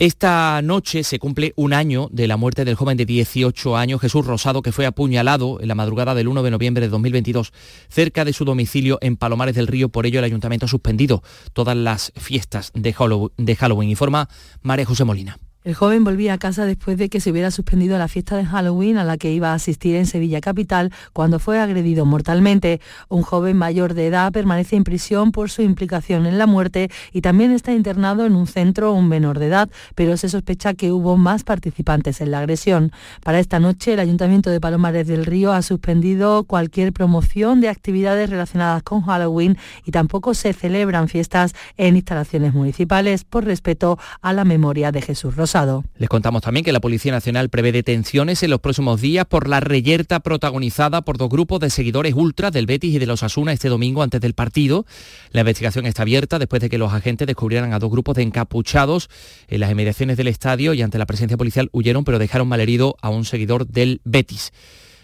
Esta 0.00 0.60
noche 0.60 1.04
se 1.04 1.20
cumple 1.20 1.52
un 1.54 1.72
año 1.72 2.08
de 2.10 2.26
la 2.26 2.36
muerte 2.36 2.64
del 2.64 2.74
joven 2.74 2.96
de 2.96 3.06
18 3.06 3.76
años, 3.76 4.00
Jesús 4.00 4.26
Rosado, 4.26 4.60
que 4.60 4.72
fue 4.72 4.86
apuñalado 4.86 5.60
en 5.60 5.68
la 5.68 5.76
madrugada 5.76 6.16
del 6.16 6.26
1 6.26 6.42
de 6.42 6.50
noviembre 6.50 6.80
de 6.80 6.88
2022 6.88 7.52
cerca 7.88 8.24
de 8.24 8.32
su 8.32 8.44
domicilio 8.44 8.98
en 9.02 9.16
Palomares 9.16 9.54
del 9.54 9.68
Río. 9.68 9.90
Por 9.90 10.06
ello, 10.06 10.18
el 10.18 10.24
ayuntamiento 10.24 10.66
ha 10.66 10.68
suspendido 10.68 11.22
todas 11.52 11.76
las 11.76 12.12
fiestas 12.16 12.72
de 12.74 12.92
Halloween, 12.92 13.88
informa 13.88 14.28
María 14.62 14.84
José 14.84 15.04
Molina. 15.04 15.38
El 15.64 15.72
joven 15.72 16.04
volvía 16.04 16.34
a 16.34 16.38
casa 16.38 16.66
después 16.66 16.98
de 16.98 17.08
que 17.08 17.20
se 17.20 17.30
hubiera 17.30 17.50
suspendido 17.50 17.96
la 17.96 18.06
fiesta 18.06 18.36
de 18.36 18.44
Halloween 18.44 18.98
a 18.98 19.04
la 19.04 19.16
que 19.16 19.32
iba 19.32 19.52
a 19.52 19.54
asistir 19.54 19.96
en 19.96 20.04
Sevilla 20.04 20.42
Capital 20.42 20.92
cuando 21.14 21.38
fue 21.38 21.58
agredido 21.58 22.04
mortalmente. 22.04 22.82
Un 23.08 23.22
joven 23.22 23.56
mayor 23.56 23.94
de 23.94 24.08
edad 24.08 24.30
permanece 24.30 24.76
en 24.76 24.84
prisión 24.84 25.32
por 25.32 25.48
su 25.48 25.62
implicación 25.62 26.26
en 26.26 26.36
la 26.36 26.46
muerte 26.46 26.90
y 27.12 27.22
también 27.22 27.50
está 27.50 27.72
internado 27.72 28.26
en 28.26 28.34
un 28.34 28.46
centro 28.46 28.92
un 28.92 29.08
menor 29.08 29.38
de 29.38 29.46
edad, 29.46 29.70
pero 29.94 30.18
se 30.18 30.28
sospecha 30.28 30.74
que 30.74 30.92
hubo 30.92 31.16
más 31.16 31.44
participantes 31.44 32.20
en 32.20 32.30
la 32.30 32.40
agresión. 32.40 32.92
Para 33.22 33.38
esta 33.38 33.58
noche 33.58 33.94
el 33.94 34.00
Ayuntamiento 34.00 34.50
de 34.50 34.60
Palomares 34.60 35.06
del 35.06 35.24
Río 35.24 35.54
ha 35.54 35.62
suspendido 35.62 36.44
cualquier 36.44 36.92
promoción 36.92 37.62
de 37.62 37.70
actividades 37.70 38.28
relacionadas 38.28 38.82
con 38.82 39.00
Halloween 39.00 39.56
y 39.86 39.92
tampoco 39.92 40.34
se 40.34 40.52
celebran 40.52 41.08
fiestas 41.08 41.54
en 41.78 41.96
instalaciones 41.96 42.52
municipales 42.52 43.24
por 43.24 43.46
respeto 43.46 43.98
a 44.20 44.34
la 44.34 44.44
memoria 44.44 44.92
de 44.92 45.00
Jesús 45.00 45.34
Rosa. 45.34 45.53
Les 45.98 46.08
contamos 46.08 46.42
también 46.42 46.64
que 46.64 46.72
la 46.72 46.80
Policía 46.80 47.12
Nacional 47.12 47.48
prevé 47.48 47.70
detenciones 47.70 48.42
en 48.42 48.50
los 48.50 48.58
próximos 48.58 49.00
días 49.00 49.24
por 49.24 49.48
la 49.48 49.60
reyerta 49.60 50.18
protagonizada 50.18 51.02
por 51.02 51.16
dos 51.16 51.28
grupos 51.28 51.60
de 51.60 51.70
seguidores 51.70 52.14
ultra 52.14 52.50
del 52.50 52.66
Betis 52.66 52.94
y 52.94 52.98
de 52.98 53.06
los 53.06 53.22
Asuna 53.22 53.52
este 53.52 53.68
domingo 53.68 54.02
antes 54.02 54.20
del 54.20 54.34
partido. 54.34 54.84
La 55.30 55.42
investigación 55.42 55.86
está 55.86 56.02
abierta 56.02 56.40
después 56.40 56.60
de 56.60 56.68
que 56.68 56.76
los 56.76 56.92
agentes 56.92 57.28
descubrieran 57.28 57.72
a 57.72 57.78
dos 57.78 57.88
grupos 57.88 58.16
de 58.16 58.22
encapuchados 58.22 59.08
en 59.46 59.60
las 59.60 59.70
inmediaciones 59.70 60.16
del 60.16 60.26
estadio 60.26 60.74
y 60.74 60.82
ante 60.82 60.98
la 60.98 61.06
presencia 61.06 61.36
policial 61.36 61.68
huyeron 61.70 62.02
pero 62.02 62.18
dejaron 62.18 62.48
malherido 62.48 62.96
a 63.00 63.10
un 63.10 63.24
seguidor 63.24 63.68
del 63.68 64.00
Betis. 64.02 64.52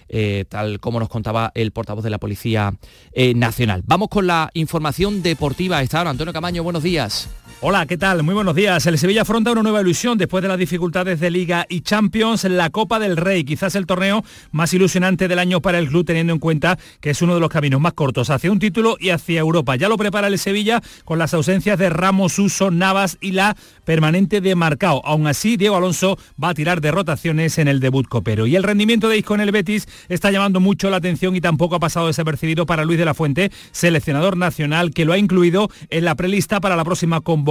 Eh, 0.08 0.46
tal 0.48 0.80
como 0.80 0.98
nos 0.98 1.08
contaba 1.08 1.52
el 1.54 1.70
portavoz 1.70 2.02
de 2.02 2.10
la 2.10 2.18
Policía 2.18 2.74
eh, 3.12 3.34
Nacional. 3.34 3.84
Vamos 3.86 4.08
con 4.08 4.26
la 4.26 4.50
información 4.54 5.22
deportiva 5.22 5.78
a 5.78 5.82
esta. 5.82 6.00
Antonio 6.00 6.32
Camaño, 6.32 6.64
buenos 6.64 6.82
días. 6.82 7.28
Hola, 7.62 7.84
¿qué 7.84 7.98
tal? 7.98 8.22
Muy 8.22 8.32
buenos 8.34 8.54
días. 8.54 8.86
El 8.86 8.96
Sevilla 8.96 9.20
afronta 9.20 9.52
una 9.52 9.62
nueva 9.62 9.82
ilusión 9.82 10.16
después 10.16 10.40
de 10.40 10.48
las 10.48 10.56
dificultades 10.56 11.20
de 11.20 11.30
Liga 11.30 11.66
y 11.68 11.82
Champions, 11.82 12.44
la 12.44 12.70
Copa 12.70 12.98
del 12.98 13.18
Rey, 13.18 13.44
quizás 13.44 13.74
el 13.74 13.84
torneo 13.84 14.24
más 14.50 14.72
ilusionante 14.72 15.28
del 15.28 15.38
año 15.38 15.60
para 15.60 15.78
el 15.78 15.88
club, 15.88 16.06
teniendo 16.06 16.32
en 16.32 16.38
cuenta 16.38 16.78
que 17.02 17.10
es 17.10 17.20
uno 17.20 17.34
de 17.34 17.40
los 17.40 17.50
caminos 17.50 17.78
más 17.78 17.92
cortos 17.92 18.30
hacia 18.30 18.50
un 18.50 18.60
título 18.60 18.96
y 18.98 19.10
hacia 19.10 19.40
Europa. 19.40 19.76
Ya 19.76 19.90
lo 19.90 19.98
prepara 19.98 20.28
el 20.28 20.38
Sevilla 20.38 20.80
con 21.04 21.18
las 21.18 21.34
ausencias 21.34 21.78
de 21.78 21.90
Ramos, 21.90 22.38
Uso, 22.38 22.70
Navas 22.70 23.18
y 23.20 23.32
la 23.32 23.54
permanente 23.84 24.40
de 24.40 24.54
Marcao. 24.54 25.02
Aún 25.04 25.26
así, 25.26 25.58
Diego 25.58 25.76
Alonso 25.76 26.16
va 26.42 26.48
a 26.48 26.54
tirar 26.54 26.80
de 26.80 26.92
rotaciones 26.92 27.58
en 27.58 27.68
el 27.68 27.80
debut 27.80 28.08
copero. 28.08 28.46
Y 28.46 28.56
el 28.56 28.62
rendimiento 28.62 29.10
de 29.10 29.18
Isco 29.18 29.34
en 29.34 29.42
el 29.42 29.52
Betis 29.52 29.86
está 30.08 30.30
llamando 30.30 30.60
mucho 30.60 30.88
la 30.88 30.96
atención 30.96 31.36
y 31.36 31.42
tampoco 31.42 31.74
ha 31.74 31.80
pasado 31.80 32.06
desapercibido 32.06 32.64
para 32.64 32.86
Luis 32.86 32.98
de 32.98 33.04
la 33.04 33.12
Fuente, 33.12 33.52
seleccionador 33.70 34.38
nacional, 34.38 34.92
que 34.92 35.04
lo 35.04 35.12
ha 35.12 35.18
incluido 35.18 35.68
en 35.90 36.06
la 36.06 36.14
prelista 36.14 36.58
para 36.60 36.74
la 36.74 36.84
próxima 36.86 37.20
convocatoria 37.20 37.49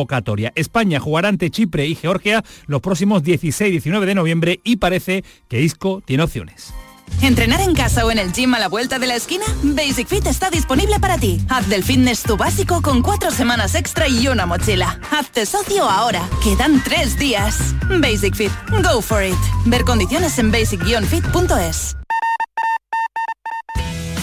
España 0.56 1.00
jugará 1.00 1.30
ante 1.30 1.50
Chipre 1.50 1.88
y 1.88 1.96
Georgia 1.96 2.44
los 2.68 2.82
próximos 2.82 3.24
16 3.24 3.70
y 3.70 3.72
19 3.72 4.06
de 4.06 4.16
noviembre 4.16 4.60
y 4.64 4.78
parece 4.78 5.24
que 5.48 5.62
Isco 5.62 6.02
tiene 6.06 6.24
opciones. 6.24 6.74
¿Entrenar 7.22 7.60
en 7.62 7.74
casa 7.74 8.06
o 8.06 8.12
en 8.12 8.20
el 8.20 8.32
gym 8.32 8.54
a 8.54 8.60
la 8.60 8.70
vuelta 8.70 8.98
de 8.98 9.08
la 9.08 9.16
esquina? 9.16 9.44
Basic 9.64 10.08
Fit 10.08 10.26
está 10.28 10.50
disponible 10.50 11.00
para 11.00 11.18
ti. 11.18 11.42
Haz 11.50 11.68
del 11.68 11.84
fitness 11.84 12.24
tu 12.24 12.38
básico 12.38 12.82
con 12.82 13.02
cuatro 13.02 13.32
semanas 13.32 13.76
extra 13.76 14.08
y 14.08 14.28
una 14.28 14.46
mochila. 14.46 15.00
Hazte 15.12 15.46
socio 15.46 15.84
ahora. 15.84 16.28
Quedan 16.44 16.82
tres 16.84 17.20
días. 17.20 17.76
Basic 18.00 18.36
Fit. 18.36 18.52
Go 18.84 19.02
for 19.02 19.24
it. 19.24 19.36
Ver 19.66 19.84
condiciones 19.84 20.40
en 20.40 20.52
basic-fit.es. 20.52 21.98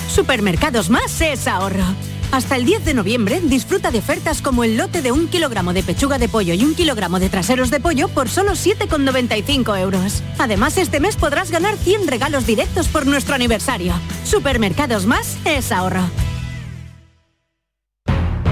Supermercados 0.09 0.89
Más 0.89 1.21
es 1.21 1.47
ahorro. 1.47 1.85
Hasta 2.33 2.57
el 2.57 2.65
10 2.65 2.85
de 2.85 2.95
noviembre 2.95 3.41
disfruta 3.43 3.91
de 3.91 3.99
ofertas 3.99 4.43
como 4.43 4.65
el 4.65 4.77
lote 4.77 5.03
de 5.03 5.13
un 5.13 5.29
kilogramo 5.29 5.73
de 5.73 5.83
pechuga 5.83 6.19
de 6.19 6.29
pollo 6.29 6.55
y 6.55 6.65
un 6.65 6.75
kilogramo 6.75 7.19
de 7.19 7.29
traseros 7.29 7.71
de 7.71 7.81
pollo 7.81 8.09
por 8.09 8.29
solo 8.29 8.53
7,95 8.53 9.79
euros. 9.81 10.23
Además, 10.39 10.77
este 10.77 11.01
mes 11.01 11.17
podrás 11.17 11.51
ganar 11.51 11.77
100 11.77 12.09
regalos 12.09 12.47
directos 12.47 12.89
por 12.89 13.07
nuestro 13.07 13.35
aniversario. 13.35 13.95
Supermercados 14.25 15.07
Más 15.07 15.39
es 15.45 15.73
ahorro. 15.73 16.03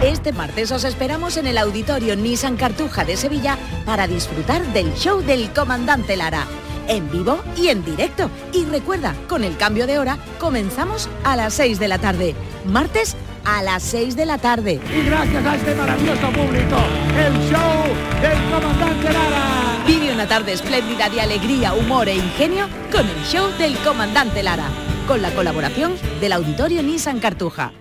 Este 0.02 0.32
martes 0.32 0.70
os 0.70 0.84
esperamos 0.84 1.38
en 1.38 1.46
el 1.46 1.56
Auditorio 1.56 2.14
Nissan 2.14 2.56
Cartuja 2.56 3.04
de 3.04 3.16
Sevilla 3.16 3.58
para 3.86 4.06
disfrutar 4.06 4.62
del 4.74 4.92
show 4.94 5.22
del 5.22 5.50
Comandante 5.52 6.16
Lara 6.16 6.46
en 6.88 7.10
vivo 7.10 7.38
y 7.56 7.68
en 7.68 7.84
directo. 7.84 8.30
Y 8.52 8.64
recuerda, 8.64 9.14
con 9.28 9.44
el 9.44 9.56
cambio 9.56 9.86
de 9.86 9.98
hora, 9.98 10.18
comenzamos 10.38 11.08
a 11.24 11.36
las 11.36 11.54
6 11.54 11.78
de 11.78 11.88
la 11.88 11.98
tarde. 11.98 12.34
Martes 12.66 13.16
a 13.44 13.62
las 13.62 13.82
6 13.82 14.16
de 14.16 14.26
la 14.26 14.38
tarde. 14.38 14.80
Y 14.92 15.06
gracias 15.06 15.44
a 15.44 15.56
este 15.56 15.74
maravilloso 15.74 16.28
público, 16.32 16.76
el 17.16 17.32
show 17.50 17.84
del 18.22 18.38
comandante 18.50 19.12
Lara. 19.12 19.84
Vive 19.86 20.12
una 20.12 20.26
tarde 20.26 20.52
espléndida 20.52 21.08
de 21.08 21.20
alegría, 21.20 21.74
humor 21.74 22.08
e 22.08 22.16
ingenio 22.16 22.68
con 22.90 23.06
el 23.06 23.24
show 23.24 23.50
del 23.58 23.76
comandante 23.78 24.42
Lara, 24.42 24.68
con 25.06 25.20
la 25.20 25.30
colaboración 25.34 25.94
del 26.20 26.32
Auditorio 26.32 26.82
Nissan 26.82 27.20
Cartuja. 27.20 27.72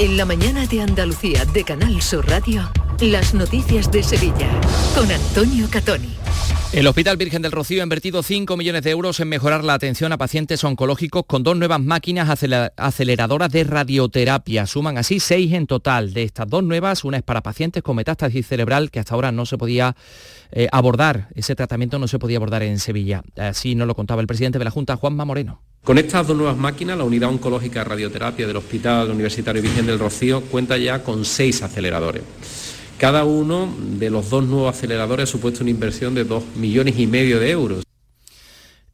En 0.00 0.16
la 0.16 0.24
mañana 0.24 0.64
de 0.64 0.80
Andalucía 0.80 1.44
de 1.44 1.62
Canal 1.62 2.00
Sur 2.00 2.26
Radio, 2.26 2.70
las 3.02 3.34
noticias 3.34 3.92
de 3.92 4.02
Sevilla 4.02 4.48
con 4.94 5.10
Antonio 5.12 5.68
Catoni. 5.70 6.08
El 6.72 6.86
Hospital 6.86 7.18
Virgen 7.18 7.42
del 7.42 7.52
Rocío 7.52 7.82
ha 7.82 7.84
invertido 7.84 8.22
5 8.22 8.56
millones 8.56 8.82
de 8.82 8.92
euros 8.92 9.20
en 9.20 9.28
mejorar 9.28 9.62
la 9.62 9.74
atención 9.74 10.10
a 10.12 10.16
pacientes 10.16 10.64
oncológicos 10.64 11.24
con 11.26 11.42
dos 11.42 11.54
nuevas 11.54 11.80
máquinas 11.80 12.30
aceleradoras 12.78 13.52
de 13.52 13.64
radioterapia. 13.64 14.64
Suman 14.64 14.96
así 14.96 15.20
seis 15.20 15.52
en 15.52 15.66
total. 15.66 16.14
De 16.14 16.22
estas 16.22 16.48
dos 16.48 16.64
nuevas, 16.64 17.04
una 17.04 17.18
es 17.18 17.22
para 17.22 17.42
pacientes 17.42 17.82
con 17.82 17.96
metástasis 17.96 18.46
cerebral 18.46 18.90
que 18.90 19.00
hasta 19.00 19.14
ahora 19.14 19.32
no 19.32 19.44
se 19.44 19.58
podía 19.58 19.94
eh, 20.50 20.66
abordar. 20.72 21.28
Ese 21.34 21.54
tratamiento 21.54 21.98
no 21.98 22.08
se 22.08 22.18
podía 22.18 22.38
abordar 22.38 22.62
en 22.62 22.78
Sevilla. 22.78 23.22
Así 23.36 23.74
nos 23.74 23.86
lo 23.86 23.94
contaba 23.94 24.22
el 24.22 24.26
presidente 24.26 24.58
de 24.58 24.64
la 24.64 24.70
Junta, 24.70 24.96
Juanma 24.96 25.26
Moreno. 25.26 25.60
Con 25.84 25.96
estas 25.96 26.26
dos 26.26 26.36
nuevas 26.36 26.58
máquinas, 26.58 26.98
la 26.98 27.04
unidad 27.04 27.30
oncológica 27.30 27.80
de 27.80 27.84
radioterapia 27.88 28.46
del 28.46 28.56
Hospital 28.56 29.10
Universitario 29.10 29.62
Virgen 29.62 29.86
del 29.86 29.98
Rocío 29.98 30.42
cuenta 30.42 30.76
ya 30.76 31.02
con 31.02 31.24
seis 31.24 31.62
aceleradores. 31.62 32.22
Cada 32.98 33.24
uno 33.24 33.74
de 33.98 34.10
los 34.10 34.28
dos 34.28 34.44
nuevos 34.44 34.76
aceleradores 34.76 35.28
ha 35.28 35.32
supuesto 35.32 35.62
una 35.62 35.70
inversión 35.70 36.14
de 36.14 36.24
dos 36.24 36.44
millones 36.54 36.98
y 36.98 37.06
medio 37.06 37.40
de 37.40 37.50
euros. 37.50 37.82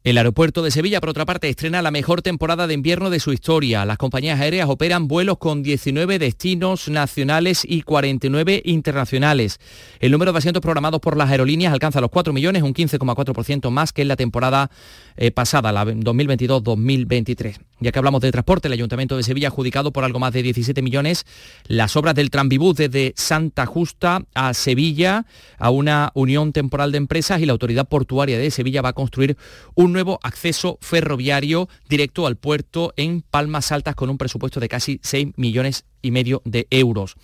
El 0.07 0.17
aeropuerto 0.17 0.63
de 0.63 0.71
Sevilla, 0.71 1.01
por 1.01 1.09
otra 1.09 1.25
parte, 1.25 1.49
estrena 1.49 1.81
la 1.81 1.91
mejor 1.91 2.21
temporada 2.21 2.65
de 2.65 2.73
invierno 2.73 3.09
de 3.09 3.19
su 3.19 3.33
historia. 3.33 3.83
Las 3.83 3.97
compañías 3.97 4.39
aéreas 4.39 4.69
operan 4.69 5.09
vuelos 5.09 5.37
con 5.37 5.63
19 5.63 6.17
destinos 6.17 6.87
nacionales 6.87 7.63
y 7.67 7.81
49 7.81 8.61
internacionales. 8.63 9.59
El 9.99 10.13
número 10.13 10.31
de 10.31 10.37
asientos 10.37 10.61
programados 10.61 11.01
por 11.01 11.17
las 11.17 11.29
aerolíneas 11.29 11.73
alcanza 11.73 11.99
los 11.99 12.09
4 12.09 12.31
millones, 12.31 12.63
un 12.63 12.73
15,4% 12.73 13.69
más 13.69 13.91
que 13.91 14.03
en 14.03 14.07
la 14.07 14.15
temporada 14.15 14.71
eh, 15.17 15.31
pasada, 15.31 15.71
la 15.71 15.85
2022-2023. 15.85 17.59
Ya 17.79 17.91
que 17.91 17.99
hablamos 17.99 18.21
de 18.21 18.31
transporte, 18.31 18.67
el 18.67 18.73
Ayuntamiento 18.73 19.17
de 19.17 19.23
Sevilla 19.23 19.47
ha 19.47 19.51
adjudicado 19.51 19.91
por 19.91 20.03
algo 20.03 20.19
más 20.19 20.33
de 20.33 20.41
17 20.41 20.81
millones 20.81 21.25
las 21.67 21.95
obras 21.95 22.15
del 22.15 22.31
Tranvibús 22.31 22.75
desde 22.75 23.13
Santa 23.15 23.65
Justa 23.65 24.23
a 24.33 24.53
Sevilla, 24.53 25.25
a 25.59 25.69
una 25.69 26.11
unión 26.15 26.53
temporal 26.53 26.91
de 26.91 26.97
empresas 26.97 27.39
y 27.41 27.45
la 27.45 27.51
Autoridad 27.51 27.87
Portuaria 27.87 28.37
de 28.37 28.49
Sevilla 28.49 28.81
va 28.81 28.89
a 28.89 28.93
construir 28.93 29.37
un 29.75 29.93
nuevo 29.93 30.19
acceso 30.23 30.79
ferroviario 30.81 31.69
directo 31.87 32.25
al 32.25 32.37
puerto 32.37 32.93
en 32.97 33.21
Palmas 33.21 33.71
Altas 33.71 33.95
con 33.95 34.09
un 34.09 34.17
presupuesto 34.17 34.59
de 34.59 34.69
casi 34.69 34.99
6 35.03 35.33
millones 35.35 35.85
y 36.01 36.11
medio 36.11 36.41
de 36.45 36.67
euros. 36.69 37.15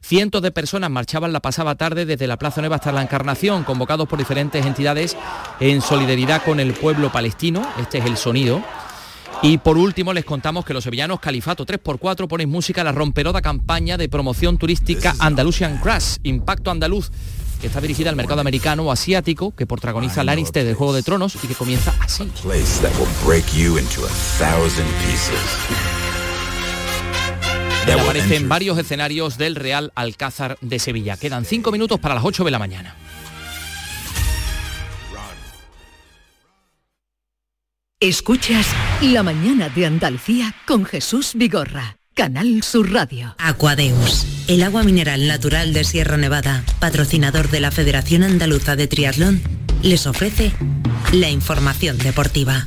Cientos 0.00 0.42
de 0.42 0.50
personas 0.50 0.90
marchaban 0.90 1.32
la 1.32 1.40
pasada 1.40 1.76
tarde 1.76 2.06
desde 2.06 2.26
la 2.26 2.38
Plaza 2.38 2.60
Nueva 2.60 2.76
hasta 2.76 2.92
la 2.92 3.02
Encarnación, 3.02 3.64
convocados 3.64 4.08
por 4.08 4.18
diferentes 4.18 4.66
entidades 4.66 5.16
en 5.60 5.80
solidaridad 5.80 6.42
con 6.44 6.60
el 6.60 6.72
pueblo 6.72 7.12
palestino. 7.12 7.62
Este 7.78 7.98
es 7.98 8.06
el 8.06 8.16
sonido. 8.16 8.62
Y 9.42 9.58
por 9.58 9.76
último 9.76 10.12
les 10.12 10.24
contamos 10.24 10.64
que 10.64 10.72
los 10.72 10.84
sevillanos 10.84 11.18
Califato 11.18 11.66
3x4 11.66 12.28
ponen 12.28 12.48
música 12.48 12.82
a 12.82 12.84
la 12.84 12.92
romperoda 12.92 13.42
campaña 13.42 13.96
de 13.96 14.08
promoción 14.08 14.56
turística 14.56 15.14
Andalusian 15.18 15.78
Crash, 15.78 16.18
Impacto 16.22 16.70
Andaluz, 16.70 17.10
que 17.60 17.66
está 17.66 17.80
dirigida 17.80 18.10
al 18.10 18.16
mercado 18.16 18.40
americano 18.40 18.84
o 18.84 18.92
asiático, 18.92 19.52
que 19.54 19.66
protagoniza 19.66 20.22
Lannister 20.22 20.64
de 20.64 20.74
Juego 20.74 20.92
de 20.92 21.02
Tronos 21.02 21.36
y 21.42 21.48
que 21.48 21.54
comienza 21.54 21.92
así. 22.00 22.30
Y 27.86 27.90
aparece 27.90 28.36
en 28.36 28.48
varios 28.48 28.78
escenarios 28.78 29.38
del 29.38 29.56
Real 29.56 29.92
Alcázar 29.94 30.56
de 30.60 30.78
Sevilla. 30.78 31.16
Quedan 31.16 31.44
cinco 31.44 31.72
minutos 31.72 31.98
para 31.98 32.14
las 32.14 32.24
8 32.24 32.44
de 32.44 32.50
la 32.50 32.58
mañana. 32.58 32.96
Escuchas 38.02 38.66
La 39.00 39.22
mañana 39.22 39.68
de 39.68 39.86
Andalucía 39.86 40.54
con 40.66 40.84
Jesús 40.84 41.34
Vigorra, 41.34 41.98
Canal 42.14 42.64
Sur 42.64 42.92
Radio. 42.92 43.36
Aquadeus, 43.38 44.26
el 44.48 44.64
agua 44.64 44.82
mineral 44.82 45.28
natural 45.28 45.72
de 45.72 45.84
Sierra 45.84 46.16
Nevada, 46.16 46.64
patrocinador 46.80 47.48
de 47.48 47.60
la 47.60 47.70
Federación 47.70 48.24
Andaluza 48.24 48.74
de 48.74 48.88
Triatlón, 48.88 49.40
les 49.82 50.08
ofrece 50.08 50.52
la 51.12 51.30
información 51.30 51.96
deportiva. 51.98 52.66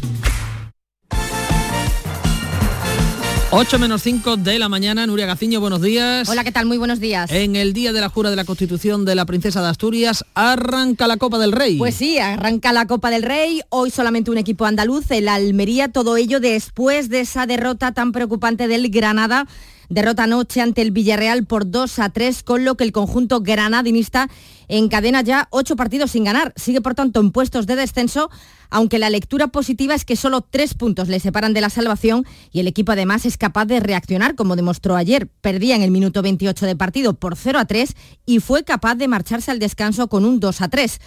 8 3.57 3.79
menos 3.79 4.01
5 4.01 4.35
de 4.35 4.59
la 4.59 4.67
mañana, 4.67 5.07
Nuria 5.07 5.27
Gaciño, 5.27 5.61
buenos 5.61 5.81
días. 5.81 6.27
Hola, 6.27 6.43
¿qué 6.43 6.51
tal? 6.51 6.65
Muy 6.65 6.77
buenos 6.77 6.99
días. 6.99 7.31
En 7.31 7.55
el 7.55 7.71
día 7.71 7.93
de 7.93 8.01
la 8.01 8.09
jura 8.09 8.29
de 8.29 8.35
la 8.35 8.43
Constitución 8.43 9.05
de 9.05 9.15
la 9.15 9.25
Princesa 9.25 9.61
de 9.61 9.69
Asturias, 9.69 10.25
arranca 10.33 11.07
la 11.07 11.15
Copa 11.15 11.39
del 11.39 11.53
Rey. 11.53 11.77
Pues 11.77 11.95
sí, 11.95 12.19
arranca 12.19 12.73
la 12.73 12.85
Copa 12.85 13.09
del 13.09 13.23
Rey. 13.23 13.61
Hoy 13.69 13.91
solamente 13.91 14.29
un 14.29 14.37
equipo 14.37 14.65
andaluz, 14.65 15.09
el 15.09 15.29
Almería, 15.29 15.87
todo 15.87 16.17
ello 16.17 16.41
después 16.41 17.07
de 17.07 17.21
esa 17.21 17.45
derrota 17.45 17.93
tan 17.93 18.11
preocupante 18.11 18.67
del 18.67 18.89
Granada 18.89 19.47
derrota 19.89 20.23
anoche 20.23 20.61
ante 20.61 20.81
el 20.81 20.91
Villarreal 20.91 21.45
por 21.45 21.69
2 21.69 21.99
a 21.99 22.09
3, 22.09 22.43
con 22.43 22.65
lo 22.65 22.75
que 22.75 22.83
el 22.83 22.91
conjunto 22.91 23.41
granadinista 23.41 24.29
encadena 24.67 25.21
ya 25.21 25.47
ocho 25.51 25.75
partidos 25.75 26.11
sin 26.11 26.23
ganar. 26.23 26.53
Sigue, 26.55 26.81
por 26.81 26.95
tanto, 26.95 27.19
en 27.19 27.31
puestos 27.31 27.67
de 27.67 27.75
descenso, 27.75 28.29
aunque 28.69 28.99
la 28.99 29.09
lectura 29.09 29.47
positiva 29.47 29.93
es 29.95 30.05
que 30.05 30.15
solo 30.15 30.41
tres 30.41 30.73
puntos 30.73 31.07
le 31.07 31.19
separan 31.19 31.53
de 31.53 31.61
la 31.61 31.69
salvación 31.69 32.25
y 32.51 32.59
el 32.59 32.67
equipo 32.67 32.91
además 32.91 33.25
es 33.25 33.37
capaz 33.37 33.65
de 33.65 33.79
reaccionar, 33.79 34.35
como 34.35 34.55
demostró 34.55 34.95
ayer. 34.95 35.27
Perdía 35.41 35.75
en 35.75 35.81
el 35.81 35.91
minuto 35.91 36.21
28 36.21 36.65
de 36.65 36.75
partido 36.75 37.13
por 37.13 37.35
0 37.35 37.59
a 37.59 37.65
3 37.65 37.95
y 38.25 38.39
fue 38.39 38.63
capaz 38.63 38.95
de 38.95 39.07
marcharse 39.07 39.51
al 39.51 39.59
descanso 39.59 40.07
con 40.07 40.25
un 40.25 40.39
2 40.39 40.61
a 40.61 40.67
3. 40.67 40.99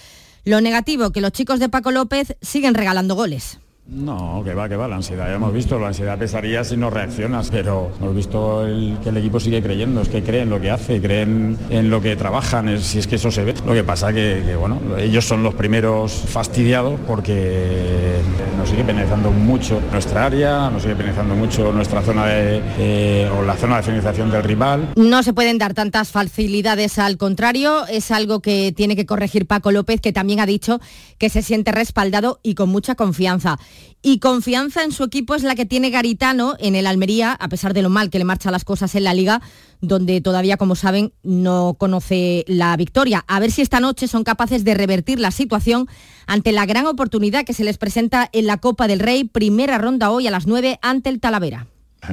Lo 0.44 0.60
negativo, 0.60 1.10
que 1.10 1.20
los 1.20 1.32
chicos 1.32 1.60
de 1.60 1.68
Paco 1.68 1.90
López 1.90 2.36
siguen 2.40 2.74
regalando 2.74 3.14
goles. 3.14 3.58
No, 3.90 4.42
que 4.44 4.52
va, 4.52 4.68
que 4.68 4.76
va, 4.76 4.86
la 4.86 4.96
ansiedad 4.96 5.28
ya 5.28 5.36
hemos 5.36 5.50
visto, 5.50 5.78
la 5.78 5.88
ansiedad 5.88 6.18
pesaría 6.18 6.62
si 6.62 6.76
no 6.76 6.90
reaccionas, 6.90 7.48
pero 7.50 7.90
hemos 7.98 8.14
visto 8.14 8.66
que 9.02 9.08
el 9.08 9.16
equipo 9.16 9.40
sigue 9.40 9.62
creyendo, 9.62 10.02
es 10.02 10.10
que 10.10 10.22
creen 10.22 10.50
lo 10.50 10.60
que 10.60 10.70
hace, 10.70 11.00
creen 11.00 11.56
en 11.70 11.88
lo 11.88 12.02
que 12.02 12.14
trabajan, 12.14 12.78
si 12.80 12.98
es 12.98 13.06
que 13.06 13.16
eso 13.16 13.30
se 13.30 13.44
ve. 13.44 13.54
Lo 13.66 13.72
que 13.72 13.84
pasa 13.84 14.12
que, 14.12 14.42
que, 14.44 14.56
bueno, 14.56 14.78
ellos 14.98 15.24
son 15.24 15.42
los 15.42 15.54
primeros 15.54 16.12
fastidiados 16.12 17.00
porque 17.06 18.20
nos 18.58 18.68
sigue 18.68 18.84
penalizando 18.84 19.30
mucho 19.30 19.80
nuestra 19.90 20.26
área, 20.26 20.68
nos 20.68 20.82
sigue 20.82 20.94
penalizando 20.94 21.34
mucho 21.34 21.72
nuestra 21.72 22.02
zona 22.02 22.26
de, 22.26 23.30
o 23.38 23.42
la 23.42 23.56
zona 23.56 23.78
de 23.78 23.84
finalización 23.84 24.30
del 24.30 24.42
rival. 24.42 24.92
No 24.96 25.22
se 25.22 25.32
pueden 25.32 25.56
dar 25.56 25.72
tantas 25.72 26.10
facilidades, 26.10 26.98
al 26.98 27.16
contrario, 27.16 27.86
es 27.86 28.10
algo 28.10 28.40
que 28.40 28.70
tiene 28.76 28.96
que 28.96 29.06
corregir 29.06 29.46
Paco 29.46 29.72
López, 29.72 30.02
que 30.02 30.12
también 30.12 30.40
ha 30.40 30.46
dicho 30.46 30.78
que 31.16 31.30
se 31.30 31.40
siente 31.40 31.72
respaldado 31.72 32.38
y 32.42 32.54
con 32.54 32.68
mucha 32.68 32.94
confianza. 32.94 33.58
Y 34.02 34.20
confianza 34.20 34.84
en 34.84 34.92
su 34.92 35.04
equipo 35.04 35.34
es 35.34 35.42
la 35.42 35.54
que 35.54 35.66
tiene 35.66 35.90
Garitano 35.90 36.54
en 36.60 36.76
el 36.76 36.86
Almería, 36.86 37.32
a 37.32 37.48
pesar 37.48 37.74
de 37.74 37.82
lo 37.82 37.90
mal 37.90 38.10
que 38.10 38.18
le 38.18 38.24
marchan 38.24 38.52
las 38.52 38.64
cosas 38.64 38.94
en 38.94 39.04
la 39.04 39.12
liga, 39.12 39.42
donde 39.80 40.20
todavía, 40.20 40.56
como 40.56 40.76
saben, 40.76 41.12
no 41.22 41.74
conoce 41.78 42.44
la 42.46 42.76
victoria. 42.76 43.24
A 43.26 43.40
ver 43.40 43.50
si 43.50 43.62
esta 43.62 43.80
noche 43.80 44.06
son 44.06 44.24
capaces 44.24 44.64
de 44.64 44.74
revertir 44.74 45.18
la 45.18 45.30
situación 45.30 45.88
ante 46.26 46.52
la 46.52 46.66
gran 46.66 46.86
oportunidad 46.86 47.44
que 47.44 47.54
se 47.54 47.64
les 47.64 47.78
presenta 47.78 48.28
en 48.32 48.46
la 48.46 48.58
Copa 48.58 48.86
del 48.86 49.00
Rey, 49.00 49.24
primera 49.24 49.78
ronda 49.78 50.10
hoy 50.10 50.26
a 50.26 50.30
las 50.30 50.46
9 50.46 50.78
ante 50.82 51.10
el 51.10 51.20
Talavera. 51.20 51.66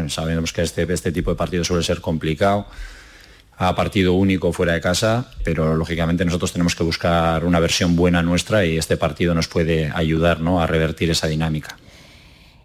Sabemos 0.08 0.52
que 0.52 0.64
este, 0.64 0.92
este 0.92 1.12
tipo 1.12 1.30
de 1.30 1.38
partidos 1.38 1.68
suele 1.68 1.84
ser 1.84 2.02
complicado 2.02 2.66
a 3.58 3.76
partido 3.76 4.14
único 4.14 4.52
fuera 4.52 4.74
de 4.74 4.82
casa, 4.82 5.32
pero 5.44 5.76
lógicamente 5.76 6.26
nosotros 6.26 6.52
tenemos 6.52 6.76
que 6.76 6.84
buscar 6.84 7.46
una 7.46 7.60
versión 7.60 7.96
buena 7.96 8.22
nuestra 8.22 8.66
y 8.66 8.78
este 8.78 8.98
partido 8.98 9.34
nos 9.34 9.48
puede 9.48 9.92
ayudar 9.94 10.42
¿no? 10.42 10.62
a 10.62 10.68
revertir 10.68 11.10
esa 11.10 11.28
dinámica. 11.28 11.78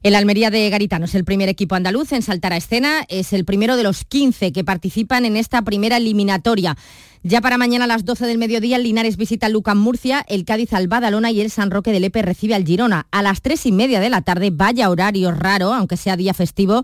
El 0.03 0.15
Almería 0.15 0.51
de 0.51 0.71
Garitano 0.71 1.05
es 1.05 1.15
el 1.15 1.25
primer 1.25 1.51
equipo 1.51 1.75
andaluz 1.75 2.13
en 2.13 2.23
saltar 2.23 2.55
a 2.55 2.57
escena, 2.57 3.05
es 3.09 3.35
el 3.35 3.45
primero 3.45 3.77
de 3.77 3.83
los 3.83 4.05
15 4.05 4.51
que 4.51 4.65
participan 4.65 5.27
en 5.27 5.37
esta 5.37 5.61
primera 5.61 5.99
eliminatoria. 5.99 6.75
Ya 7.23 7.43
para 7.43 7.59
mañana 7.59 7.85
a 7.85 7.87
las 7.87 8.07
12 8.07 8.27
del 8.27 8.39
mediodía, 8.39 8.77
el 8.77 8.85
Linares 8.85 9.19
visita 9.19 9.51
Lucan 9.51 9.77
Murcia, 9.77 10.25
el 10.27 10.47
Cádiz 10.47 10.73
al 10.73 10.89
Badalona 10.89 11.31
y 11.31 11.43
el 11.43 11.51
San 11.51 11.71
Roque 11.71 11.93
del 11.93 12.01
Lepe 12.01 12.23
recibe 12.23 12.55
al 12.55 12.65
Girona. 12.65 13.09
A 13.11 13.21
las 13.21 13.43
3 13.43 13.67
y 13.67 13.73
media 13.73 14.01
de 14.01 14.09
la 14.09 14.23
tarde, 14.23 14.49
vaya 14.51 14.89
horario 14.89 15.33
raro, 15.33 15.75
aunque 15.75 15.99
sea 15.99 16.17
día 16.17 16.33
festivo, 16.33 16.83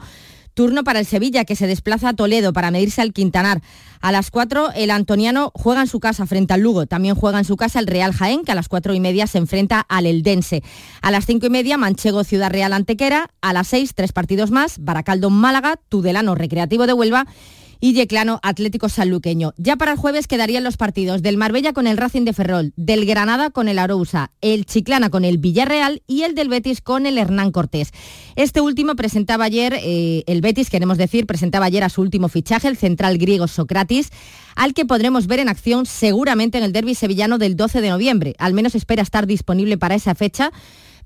Turno 0.57 0.85
para 0.85 1.01
el 1.01 1.05
Sevilla, 1.05 1.45
que 1.45 1.55
se 1.55 1.67
desplaza 1.67 2.09
a 2.09 2.13
Toledo 2.15 2.55
para 2.55 2.71
medirse 2.71 3.03
al 3.03 3.13
Quintanar. 3.13 3.61
A 4.01 4.11
las 4.11 4.31
4, 4.31 4.71
el 4.75 4.91
Antoniano 4.91 5.53
juega 5.55 5.83
en 5.83 5.87
su 5.87 6.01
casa 6.01 6.25
frente 6.25 6.55
al 6.55 6.63
Lugo. 6.63 6.87
También 6.87 7.15
juega 7.15 7.39
en 7.39 7.45
su 7.45 7.59
casa 7.59 7.79
el 7.79 7.87
Real 7.87 8.15
Jaén, 8.15 8.43
que 8.43 8.53
a 8.53 8.55
las 8.55 8.69
4 8.69 8.95
y 8.95 9.01
media 9.01 9.27
se 9.27 9.37
enfrenta 9.37 9.85
al 9.87 10.07
Eldense. 10.07 10.63
A 11.03 11.11
las 11.11 11.27
5 11.27 11.45
y 11.45 11.51
media, 11.51 11.77
Manchego 11.77 12.25
Ciudad 12.25 12.51
Real 12.51 12.73
Antequera. 12.73 13.29
A 13.43 13.53
las 13.53 13.69
6, 13.69 13.93
tres 13.95 14.13
partidos 14.13 14.51
más. 14.51 14.79
Baracaldo 14.79 15.29
Málaga, 15.29 15.79
Tudelano 15.91 16.35
Recreativo 16.35 16.87
de 16.87 16.95
Huelva 16.95 17.27
y 17.81 17.93
Yeclano 17.93 18.41
Atlético 18.43 18.89
Sanluqueño. 18.89 19.53
Ya 19.57 19.77
para 19.77 19.93
el 19.93 19.99
jueves 19.99 20.27
quedarían 20.27 20.65
los 20.65 20.77
partidos 20.77 21.23
del 21.23 21.37
Marbella 21.37 21.73
con 21.73 21.87
el 21.87 21.97
Racing 21.97 22.25
de 22.25 22.33
Ferrol, 22.33 22.73
del 22.77 23.07
Granada 23.07 23.51
con 23.51 23.69
el 23.69 23.79
Arousa, 23.79 24.31
el 24.41 24.67
Chiclana 24.67 25.11
con 25.11 25.25
el 25.25 25.39
Villarreal 25.39 26.03
y 26.07 26.23
el 26.23 26.35
del 26.35 26.49
Betis 26.49 26.81
con 26.81 27.07
el 27.07 27.19
Hernán 27.19 27.53
Cortés. 27.53 27.93
Este 28.35 28.61
último 28.61 28.97
presentaba 28.97 29.45
ayer, 29.45 29.79
eh, 29.83 30.25
el 30.27 30.41
Betis, 30.41 30.71
queremos 30.71 30.99
decir, 30.99 31.27
presentaba 31.27 31.67
ayer 31.67 31.85
a 31.85 31.89
su 31.89 32.01
último 32.01 32.29
fichaje, 32.29 32.69
el 32.69 32.77
central 32.77 33.19
griego 33.19 33.49
Socratis, 33.49 34.11
al 34.55 34.75
que 34.75 34.87
podremos 34.87 35.27
ver 35.27 35.41
en 35.41 35.49
acción 35.49 35.87
seguramente 35.87 36.59
en 36.59 36.65
el 36.65 36.73
derby 36.73 36.95
sevillano 36.95 37.39
del 37.39 37.57
12 37.57 37.81
de 37.81 37.91
noviembre. 37.91 38.35
Al 38.39 38.55
menos 38.55 38.75
espera 38.75 39.03
estar 39.03 39.27
disponible 39.27 39.77
para 39.79 39.95
esa 39.95 40.15
fecha 40.15 40.51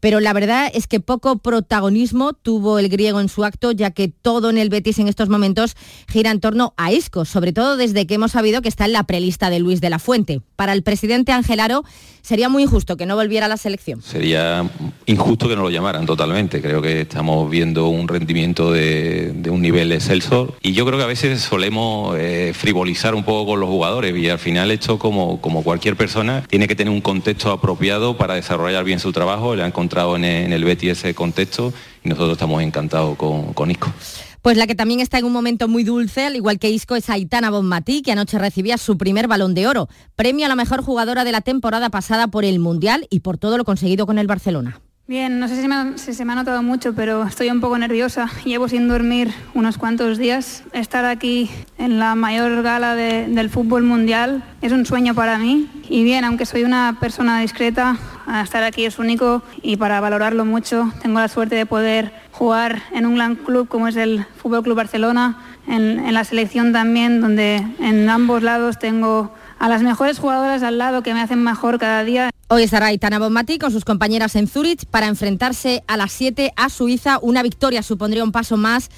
pero 0.01 0.21
la 0.21 0.33
verdad 0.33 0.71
es 0.75 0.87
que 0.87 1.01
poco 1.01 1.39
protagonismo 1.39 2.33
tuvo 2.33 2.79
el 2.79 2.89
griego 2.89 3.21
en 3.21 3.29
su 3.29 3.45
acto, 3.45 3.73
ya 3.73 3.91
que 3.91 4.09
todo 4.09 4.51
en 4.51 4.59
el 4.59 4.71
Betis 4.71 4.99
en 4.99 5.09
estos 5.09 5.29
momentos 5.29 5.77
gira 6.09 6.31
en 6.31 6.41
torno 6.41 6.75
a 6.77 6.93
Isco, 6.93 7.25
sobre 7.25 7.53
todo 7.53 7.77
desde 7.77 8.07
que 8.07 8.15
hemos 8.15 8.33
sabido 8.33 8.63
que 8.63 8.69
está 8.69 8.87
en 8.87 8.93
la 8.93 9.05
prelista 9.05 9.51
de 9.51 9.61
Luis 9.61 9.81
de 9.81 9.91
la 9.91 9.99
Fuente. 9.99 10.41
Para 10.57 10.73
el 10.73 10.83
presidente 10.83 11.33
Angelaro 11.33 11.85
sería 12.23 12.49
muy 12.49 12.63
injusto 12.63 12.97
que 12.97 13.07
no 13.07 13.17
volviera 13.17 13.47
a 13.47 13.49
la 13.49 13.57
selección. 13.57 14.03
Sería 14.03 14.69
injusto 15.07 15.49
que 15.49 15.57
no 15.57 15.63
lo 15.63 15.71
llamaran 15.71 16.07
totalmente. 16.07 16.61
Creo 16.61 16.83
que 16.83 17.03
estamos 17.03 17.51
viendo 17.51 17.89
un 17.89 18.09
rendimiento 18.09 18.73
de, 18.73 19.33
un 19.51 19.63
nivel 19.63 19.93
excelso 19.93 20.55
y 20.63 20.73
yo 20.73 20.87
creo 20.87 20.99
que 20.99 21.05
a 21.05 21.09
veces 21.09 21.41
solemos 21.41 22.17
eh, 22.19 22.53
frivolizar 22.55 23.15
un 23.15 23.25
poco 23.25 23.53
con 23.53 23.61
los 23.61 23.69
jugadores 23.69 24.17
y 24.17 24.29
al 24.29 24.39
final 24.39 24.71
esto 24.71 24.99
como, 24.99 25.41
cualquier 25.41 25.97
persona 25.97 26.43
tiene 26.49 26.69
que 26.69 26.77
tener 26.77 26.93
un 26.93 27.01
contexto 27.01 27.51
apropiado 27.51 28.17
para 28.17 28.35
desarrollar 28.35 28.85
bien 28.85 29.01
su 29.01 29.13
trabajo. 29.13 29.55
Encontrado 29.91 30.15
en 30.17 30.25
el, 30.25 30.45
en 30.47 30.53
el 30.53 30.65
Betis 30.65 30.91
ese 30.91 31.15
contexto 31.15 31.73
y 32.05 32.09
nosotros 32.09 32.33
estamos 32.33 32.63
encantados 32.63 33.17
con, 33.17 33.53
con 33.55 33.71
Isco. 33.73 33.93
Pues 34.41 34.57
la 34.57 34.67
que 34.69 34.75
también 34.77 35.01
está 35.01 35.19
en 35.19 35.25
un 35.25 35.33
momento 35.33 35.67
muy 35.69 35.83
dulce, 35.85 36.27
al 36.27 36.37
igual 36.37 36.59
que 36.61 36.71
Isco, 36.71 36.95
es 36.97 37.11
Aitana 37.11 37.51
Bonmatí, 37.51 38.01
que 38.03 38.13
anoche 38.13 38.39
recibía 38.39 38.79
su 38.79 38.97
primer 38.97 39.27
balón 39.27 39.53
de 39.53 39.67
oro, 39.67 39.89
premio 40.17 40.47
a 40.47 40.49
la 40.49 40.55
mejor 40.55 40.83
jugadora 40.83 41.25
de 41.25 41.33
la 41.33 41.41
temporada 41.41 41.91
pasada 41.91 42.29
por 42.29 42.45
el 42.45 42.59
Mundial 42.61 43.07
y 43.11 43.21
por 43.21 43.37
todo 43.37 43.59
lo 43.59 43.65
conseguido 43.65 44.07
con 44.07 44.19
el 44.19 44.27
Barcelona. 44.29 44.81
Bien, 45.09 45.41
no 45.41 45.49
sé 45.49 45.61
si, 45.61 45.67
me, 45.67 45.99
si 45.99 46.15
se 46.15 46.25
me 46.25 46.33
ha 46.33 46.37
notado 46.37 46.63
mucho, 46.63 46.93
pero 46.95 47.25
estoy 47.25 47.51
un 47.51 47.61
poco 47.61 47.77
nerviosa. 47.77 48.31
Llevo 48.45 48.69
sin 48.69 48.87
dormir 48.87 49.35
unos 49.55 49.77
cuantos 49.77 50.19
días. 50.19 50.63
Estar 50.73 51.05
aquí 51.05 51.51
en 51.79 51.99
la 51.99 52.15
mayor 52.15 52.63
gala 52.63 52.95
de- 52.95 53.27
del 53.27 53.51
fútbol 53.51 53.83
mundial 53.83 54.45
es 54.63 54.71
un 54.71 54.87
sueño 54.87 55.13
para 55.17 55.37
mí. 55.37 55.69
Y 55.89 56.05
bien, 56.05 56.23
aunque 56.25 56.47
soy 56.47 56.63
una 56.63 56.97
persona 57.01 57.41
discreta, 57.41 57.99
estar 58.43 58.63
aquí 58.63 58.85
es 58.85 58.99
único 58.99 59.43
y 59.63 59.77
para 59.77 60.01
valorarlo 60.01 60.45
mucho 60.45 60.93
tengo 61.03 61.19
la 61.19 61.29
suerte 61.29 61.57
de 61.57 61.67
poder 61.67 62.13
jugar 62.33 62.83
en 62.93 63.07
un 63.07 63.17
gran 63.17 63.37
club 63.37 63.69
como 63.69 63.89
es 63.89 63.97
el 63.97 64.25
Fútbol 64.37 64.63
Club 64.63 64.77
Barcelona, 64.77 65.39
en, 65.67 66.13
la 66.13 66.25
selección 66.25 66.73
también, 66.73 67.21
donde 67.21 67.57
en 67.81 68.09
ambos 68.09 68.43
lados 68.43 68.79
tengo 68.79 69.33
a 69.59 69.69
las 69.69 69.83
mejores 69.83 70.19
jugadoras 70.19 70.63
al 70.63 70.79
lado 70.79 71.03
que 71.03 71.13
me 71.13 71.21
hacen 71.21 71.43
mejor 71.43 71.79
cada 71.79 72.03
día. 72.05 72.31
Hoy 72.49 72.63
estará 72.63 72.87
Aitana 72.87 73.19
Bonmatí 73.19 73.59
con 73.59 73.71
sus 73.71 73.85
compañeras 73.85 74.35
en 74.35 74.49
Zurich 74.49 74.87
para 74.87 75.07
enfrentarse 75.07 75.85
a 75.87 75.97
las 75.97 76.13
7 76.13 76.53
a 76.57 76.69
Suiza. 76.69 77.19
Una 77.23 77.43
victoria 77.43 77.83
supondría 77.83 78.25
un 78.25 78.33
paso 78.33 78.57
más 78.57 78.91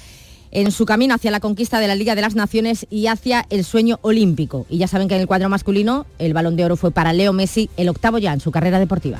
en 0.53 0.71
su 0.71 0.85
camino 0.85 1.15
hacia 1.15 1.31
la 1.31 1.39
conquista 1.39 1.79
de 1.79 1.87
la 1.87 1.95
Liga 1.95 2.15
de 2.15 2.21
las 2.21 2.35
Naciones 2.35 2.87
y 2.89 3.07
hacia 3.07 3.45
el 3.49 3.65
sueño 3.65 3.99
olímpico. 4.01 4.65
Y 4.69 4.77
ya 4.77 4.87
saben 4.87 5.07
que 5.07 5.15
en 5.15 5.21
el 5.21 5.27
cuadro 5.27 5.49
masculino 5.49 6.05
el 6.19 6.33
balón 6.33 6.55
de 6.55 6.65
oro 6.65 6.77
fue 6.77 6.91
para 6.91 7.11
Leo 7.11 7.33
Messi, 7.33 7.69
el 7.75 7.89
octavo 7.89 8.19
ya 8.19 8.33
en 8.33 8.39
su 8.39 8.51
carrera 8.51 8.79
deportiva. 8.79 9.19